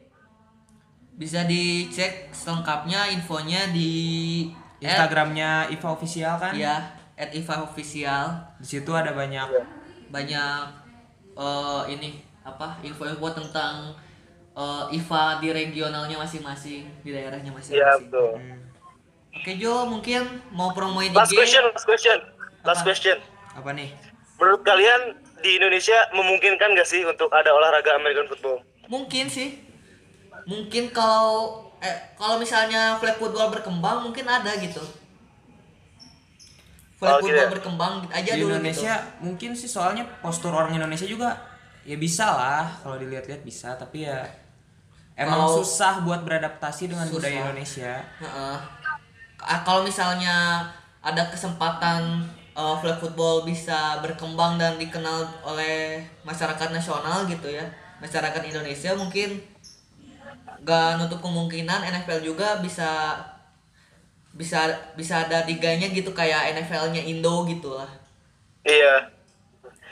Bisa 1.22 1.46
dicek 1.46 2.34
selengkapnya 2.34 3.14
infonya 3.14 3.70
di 3.70 3.92
Instagramnya 4.82 5.70
Iva 5.70 5.94
official 5.94 6.34
kan? 6.36 6.58
ya 6.58 6.98
at 7.14 7.30
Iva 7.30 7.62
official 7.62 8.34
Di 8.58 8.66
situ 8.68 8.90
ada 8.90 9.14
banyak 9.14 9.46
banyak 10.10 10.62
eh 11.32 11.82
ini 11.88 12.10
apa 12.42 12.82
info-info 12.82 13.28
tentang 13.32 13.94
eh, 14.52 14.84
IVA 14.92 15.38
di 15.38 15.54
regionalnya 15.54 16.18
masing-masing 16.18 16.90
di 17.00 17.10
daerahnya 17.14 17.48
Iya 17.48 17.56
masing-masing. 17.56 18.10
betul. 18.10 18.32
Hmm. 18.36 18.60
Oke 19.32 19.52
Jo 19.56 19.86
mungkin 19.86 20.22
mau 20.52 20.74
promoin 20.74 21.14
Last 21.14 21.30
IG 21.30 21.38
question, 21.38 21.64
last 21.70 21.86
question, 21.86 22.18
last 22.66 22.82
Apa? 22.82 22.88
question. 22.90 23.18
apa 23.52 23.70
nih? 23.72 23.94
Menurut 24.36 24.66
kalian 24.66 25.02
di 25.40 25.56
Indonesia 25.56 25.96
memungkinkan 26.12 26.74
gak 26.74 26.90
sih 26.90 27.06
untuk 27.06 27.30
ada 27.30 27.54
olahraga 27.54 27.96
American 27.96 28.26
football? 28.26 28.60
mungkin 28.90 29.30
sih 29.30 29.56
mungkin 30.44 30.90
kalau 30.90 31.62
eh 31.80 31.98
kalau 32.14 32.38
misalnya 32.38 32.96
flag 32.96 33.18
football 33.18 33.50
berkembang 33.50 34.04
mungkin 34.04 34.24
ada 34.24 34.54
gitu 34.56 34.82
flag 36.96 37.12
Oh, 37.12 37.18
gitu 37.18 37.28
football 37.28 37.42
ya? 37.42 37.50
berkembang 37.50 37.94
aja 38.12 38.32
Di 38.32 38.40
dulu 38.40 38.54
Indonesia 38.54 38.94
mungkin 39.20 39.52
sih 39.52 39.66
soalnya 39.68 40.06
postur 40.22 40.52
orang 40.52 40.72
Indonesia 40.72 41.06
juga 41.06 41.34
ya 41.82 41.98
bisa 41.98 42.30
lah 42.30 42.70
kalau 42.78 42.96
dilihat-lihat 42.96 43.42
bisa 43.42 43.74
tapi 43.74 44.06
ya 44.06 44.22
emang 45.16 45.42
Kalau- 45.44 45.58
susah 45.60 46.02
buat 46.02 46.22
beradaptasi 46.22 46.88
dengan 46.88 47.06
Susah. 47.06 47.16
budaya 47.18 47.38
Indonesia. 47.44 47.94
gitu 47.98 48.22
Heeh. 48.22 48.58
Ah, 49.42 49.60
kalau 49.60 49.82
misalnya 49.82 50.62
ada 51.02 51.26
kesempatan 51.28 52.22
eh, 52.52 52.76
flag 52.78 52.98
football 52.98 53.42
bisa 53.42 53.98
berkembang 54.00 54.62
dan 54.62 54.78
dikenal 54.78 55.26
oleh 55.42 55.98
masyarakat 56.22 56.70
nasional 56.70 57.26
gitu 57.26 57.50
ya 57.50 57.66
masyarakat 57.98 58.42
Indonesia 58.44 58.94
mungkin 58.94 59.42
gak 60.62 60.96
nutup 60.96 61.20
kemungkinan 61.20 61.82
NFL 61.84 62.22
juga 62.24 62.58
bisa 62.58 63.18
bisa 64.32 64.64
bisa 64.94 65.22
ada 65.22 65.44
liganya 65.44 65.86
gitu 65.88 66.10
kayak 66.12 66.56
NFL-nya 66.56 67.02
Indo 67.02 67.44
gitu 67.46 67.76
lah 67.76 67.90
Iya. 68.62 69.10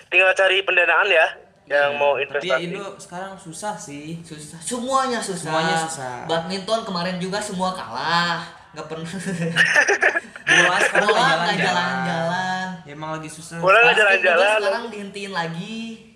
Tinggal 0.07 0.29
cari 0.31 0.61
pendanaan 0.61 1.05
ya 1.05 1.25
yang 1.65 1.93
mau 1.95 2.13
Tapi 2.15 2.25
ya 2.45 2.57
investasi. 2.57 2.63
Indo 2.63 2.85
sekarang 2.95 3.33
susah 3.35 3.73
sih. 3.75 4.21
susah 4.21 4.57
semuanya 4.59 5.17
susah 5.19 5.49
Semuanya 5.49 5.75
susah. 5.79 6.25
badminton 6.25 6.81
kemarin 6.83 7.17
juga 7.17 7.37
semua 7.37 7.73
kalah 7.73 8.45
nggak 8.71 8.85
pernah 8.85 9.09
Bola 10.49 10.77
sekarang 10.79 11.07
bola 11.07 11.29
jalan-jalan. 11.51 12.67
emang 12.87 13.09
lagi 13.11 13.29
susah. 13.29 13.57
Bola 13.57 13.89
jalan-jalan. 13.91 14.57
sekarang 14.59 14.85
dihentiin 14.87 15.29
lagi 15.29 16.08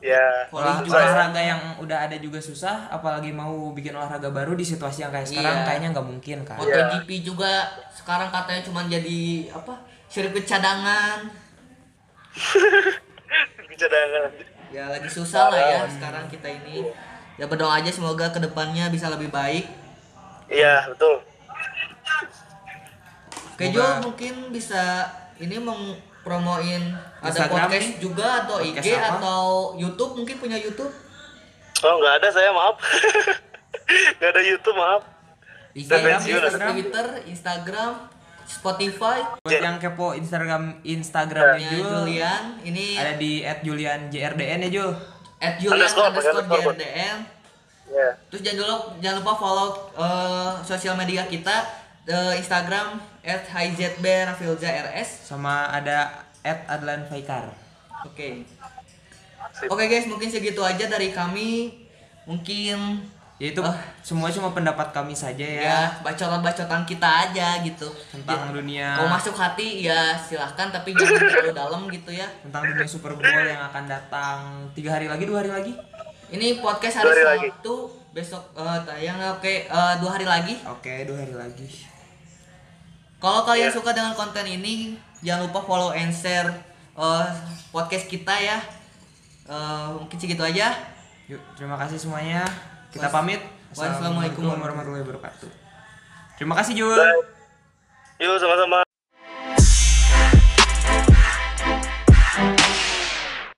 Ya. 0.00 0.48
Olah- 0.48 0.80
juga. 0.80 0.96
olahraga 0.96 1.36
yang 1.38 1.60
udah 1.76 2.08
ada 2.08 2.16
juga 2.16 2.36
susah, 2.38 2.88
apalagi 2.88 3.28
mau 3.30 3.52
bikin 3.70 3.92
olahraga 3.92 4.28
baru 4.28 4.52
di 4.52 4.64
situasi 4.64 5.00
yang 5.00 5.12
kayak 5.12 5.28
sekarang 5.28 5.56
Iya. 5.56 5.66
kayaknya 5.66 5.88
nggak 5.92 6.06
mungkin 6.06 6.38
kan. 6.42 6.56
MotoGP 6.56 7.10
juga 7.22 7.52
sekarang 7.90 8.28
katanya 8.28 8.62
cuma 8.62 8.80
jadi 8.84 9.20
apa 9.50 9.76
sirkuit 10.06 10.42
cadangan 10.42 11.28
Cadangan. 13.72 14.30
ya 14.70 14.86
lagi 14.86 15.06
susah 15.06 15.48
lah 15.48 15.58
ya 15.58 15.80
sekarang 15.84 16.24
kita 16.26 16.46
ini 16.46 16.86
ya 17.34 17.44
berdoa 17.44 17.76
aja 17.76 17.90
semoga 17.90 18.28
ke 18.28 18.38
depannya 18.38 18.88
bisa 18.88 19.08
lebih 19.08 19.28
baik 19.28 19.66
Iya, 20.46 20.82
betul. 20.88 21.22
Oke 23.50 23.70
Jo 23.70 24.00
mungkin 24.00 24.50
bisa 24.50 25.06
ini 25.36 25.60
mempromoin 26.20 26.82
ada 27.18 27.26
Instagram 27.26 27.64
podcast 27.64 27.80
nih? 27.82 27.96
juga 27.98 28.26
atau 28.44 28.56
IG 28.60 28.86
apa? 28.92 29.08
atau 29.16 29.42
YouTube 29.74 30.12
mungkin 30.14 30.36
punya 30.36 30.56
YouTube 30.56 30.92
Oh, 31.80 31.96
nggak 31.96 32.20
ada 32.20 32.28
saya, 32.28 32.52
maaf. 32.52 32.76
nggak 34.20 34.30
ada 34.30 34.42
YouTube, 34.44 34.76
maaf. 34.76 35.00
Instagram, 35.72 36.18
Instagram. 36.20 36.70
Twitter 36.70 37.06
Instagram 37.24 37.90
Spotify 38.42 39.18
Buat 39.40 39.52
yang 39.54 39.78
kepo 39.78 40.12
Instagram 40.12 40.82
Instagramnya 40.82 41.56
ya, 41.62 41.70
Jul, 41.72 41.88
Julian 42.04 42.42
ini 42.60 42.98
ada 42.98 43.14
di 43.14 43.40
@julianjrdn 43.40 44.60
ya 44.60 44.68
Jul. 44.68 44.90
at 45.38 45.56
Julian 45.56 45.78
Underscore, 45.78 46.06
underscore 46.10 46.42
underscore. 46.42 46.76
JRDM 46.76 47.18
Ya. 47.88 48.10
terus 48.28 48.42
jangan 48.44 48.60
lupa 48.60 48.76
jangan 48.98 49.16
lupa 49.18 49.32
follow 49.34 49.68
eh, 49.96 50.52
sosial 50.62 50.94
media 50.94 51.24
kita 51.24 51.64
eh, 52.10 52.34
Instagram 52.36 52.98
at 53.22 53.46
rs 53.46 55.08
sama 55.22 55.70
ada 55.70 56.26
at 56.42 56.66
Adlan 56.66 57.06
Faikar. 57.06 57.52
Oke. 58.02 58.42
Sip. 59.50 59.68
oke 59.68 59.84
guys 59.86 60.06
mungkin 60.08 60.28
segitu 60.30 60.60
aja 60.64 60.88
dari 60.88 61.12
kami. 61.12 61.84
Mungkin 62.24 63.02
ya 63.40 63.56
itu 63.56 63.60
Ah. 63.64 63.72
semua 64.04 64.28
cuma 64.28 64.52
pendapat 64.52 64.92
kami 64.92 65.16
saja 65.16 65.40
ya, 65.40 65.64
ya 65.64 65.80
bacotan-bacotan 66.04 66.84
kita 66.84 67.08
aja 67.28 67.64
gitu. 67.64 67.88
Tentang 68.12 68.52
dunia 68.52 69.00
kalau 69.00 69.08
masuk 69.08 69.32
hati 69.32 69.88
ya 69.88 70.12
silahkan 70.12 70.68
tapi 70.68 70.92
jangan 70.92 71.16
terlalu 71.16 71.52
dalam 71.56 71.82
gitu 71.88 72.12
ya. 72.12 72.28
tentang 72.44 72.68
dunia 72.68 72.84
Super 72.84 73.16
Bowl 73.16 73.24
yang 73.48 73.64
akan 73.72 73.84
datang 73.88 74.38
tiga 74.76 74.92
hari 75.00 75.08
lagi 75.08 75.24
dua 75.24 75.40
hari 75.40 75.50
lagi? 75.50 75.72
Ini 76.30 76.60
podcast 76.60 77.00
hari. 77.00 77.48
Sabtu 77.48 77.76
besok 78.12 78.44
eh, 78.60 78.78
tayang 78.84 79.18
oke 79.40 79.54
eh, 79.66 79.94
dua 79.98 80.10
hari 80.14 80.28
lagi. 80.28 80.54
Oke 80.68 81.08
dua 81.08 81.24
hari 81.24 81.34
lagi 81.34 81.89
kalau 83.20 83.44
kalian 83.44 83.68
Ya. 83.68 83.74
suka 83.76 83.92
dengan 83.92 84.12
konten 84.12 84.42
ini 84.42 84.96
jangan 85.20 85.46
lupa 85.46 85.60
follow 85.62 85.92
and 85.92 86.10
share 86.10 86.50
eh, 86.96 87.26
podcast 87.70 88.08
kita 88.08 88.34
ya. 88.34 88.58
Eh, 89.46 89.86
mungkin 89.94 90.16
segitu 90.16 90.40
aja. 90.40 90.74
Yuk 91.26 91.38
terima 91.54 91.78
kasih 91.78 91.96
semuanya. 91.96 92.42
Kita 92.90 93.06
Was- 93.06 93.14
pamit. 93.14 93.40
Wassalamualaikum 93.70 94.50
warahmatullahi 94.50 95.06
wabarakatuh. 95.06 95.46
Terima 96.34 96.58
kasih 96.58 96.74
Jul. 96.74 96.90
Bye. 96.98 97.22
Yuk 98.18 98.34
sama-sama. 98.36 98.89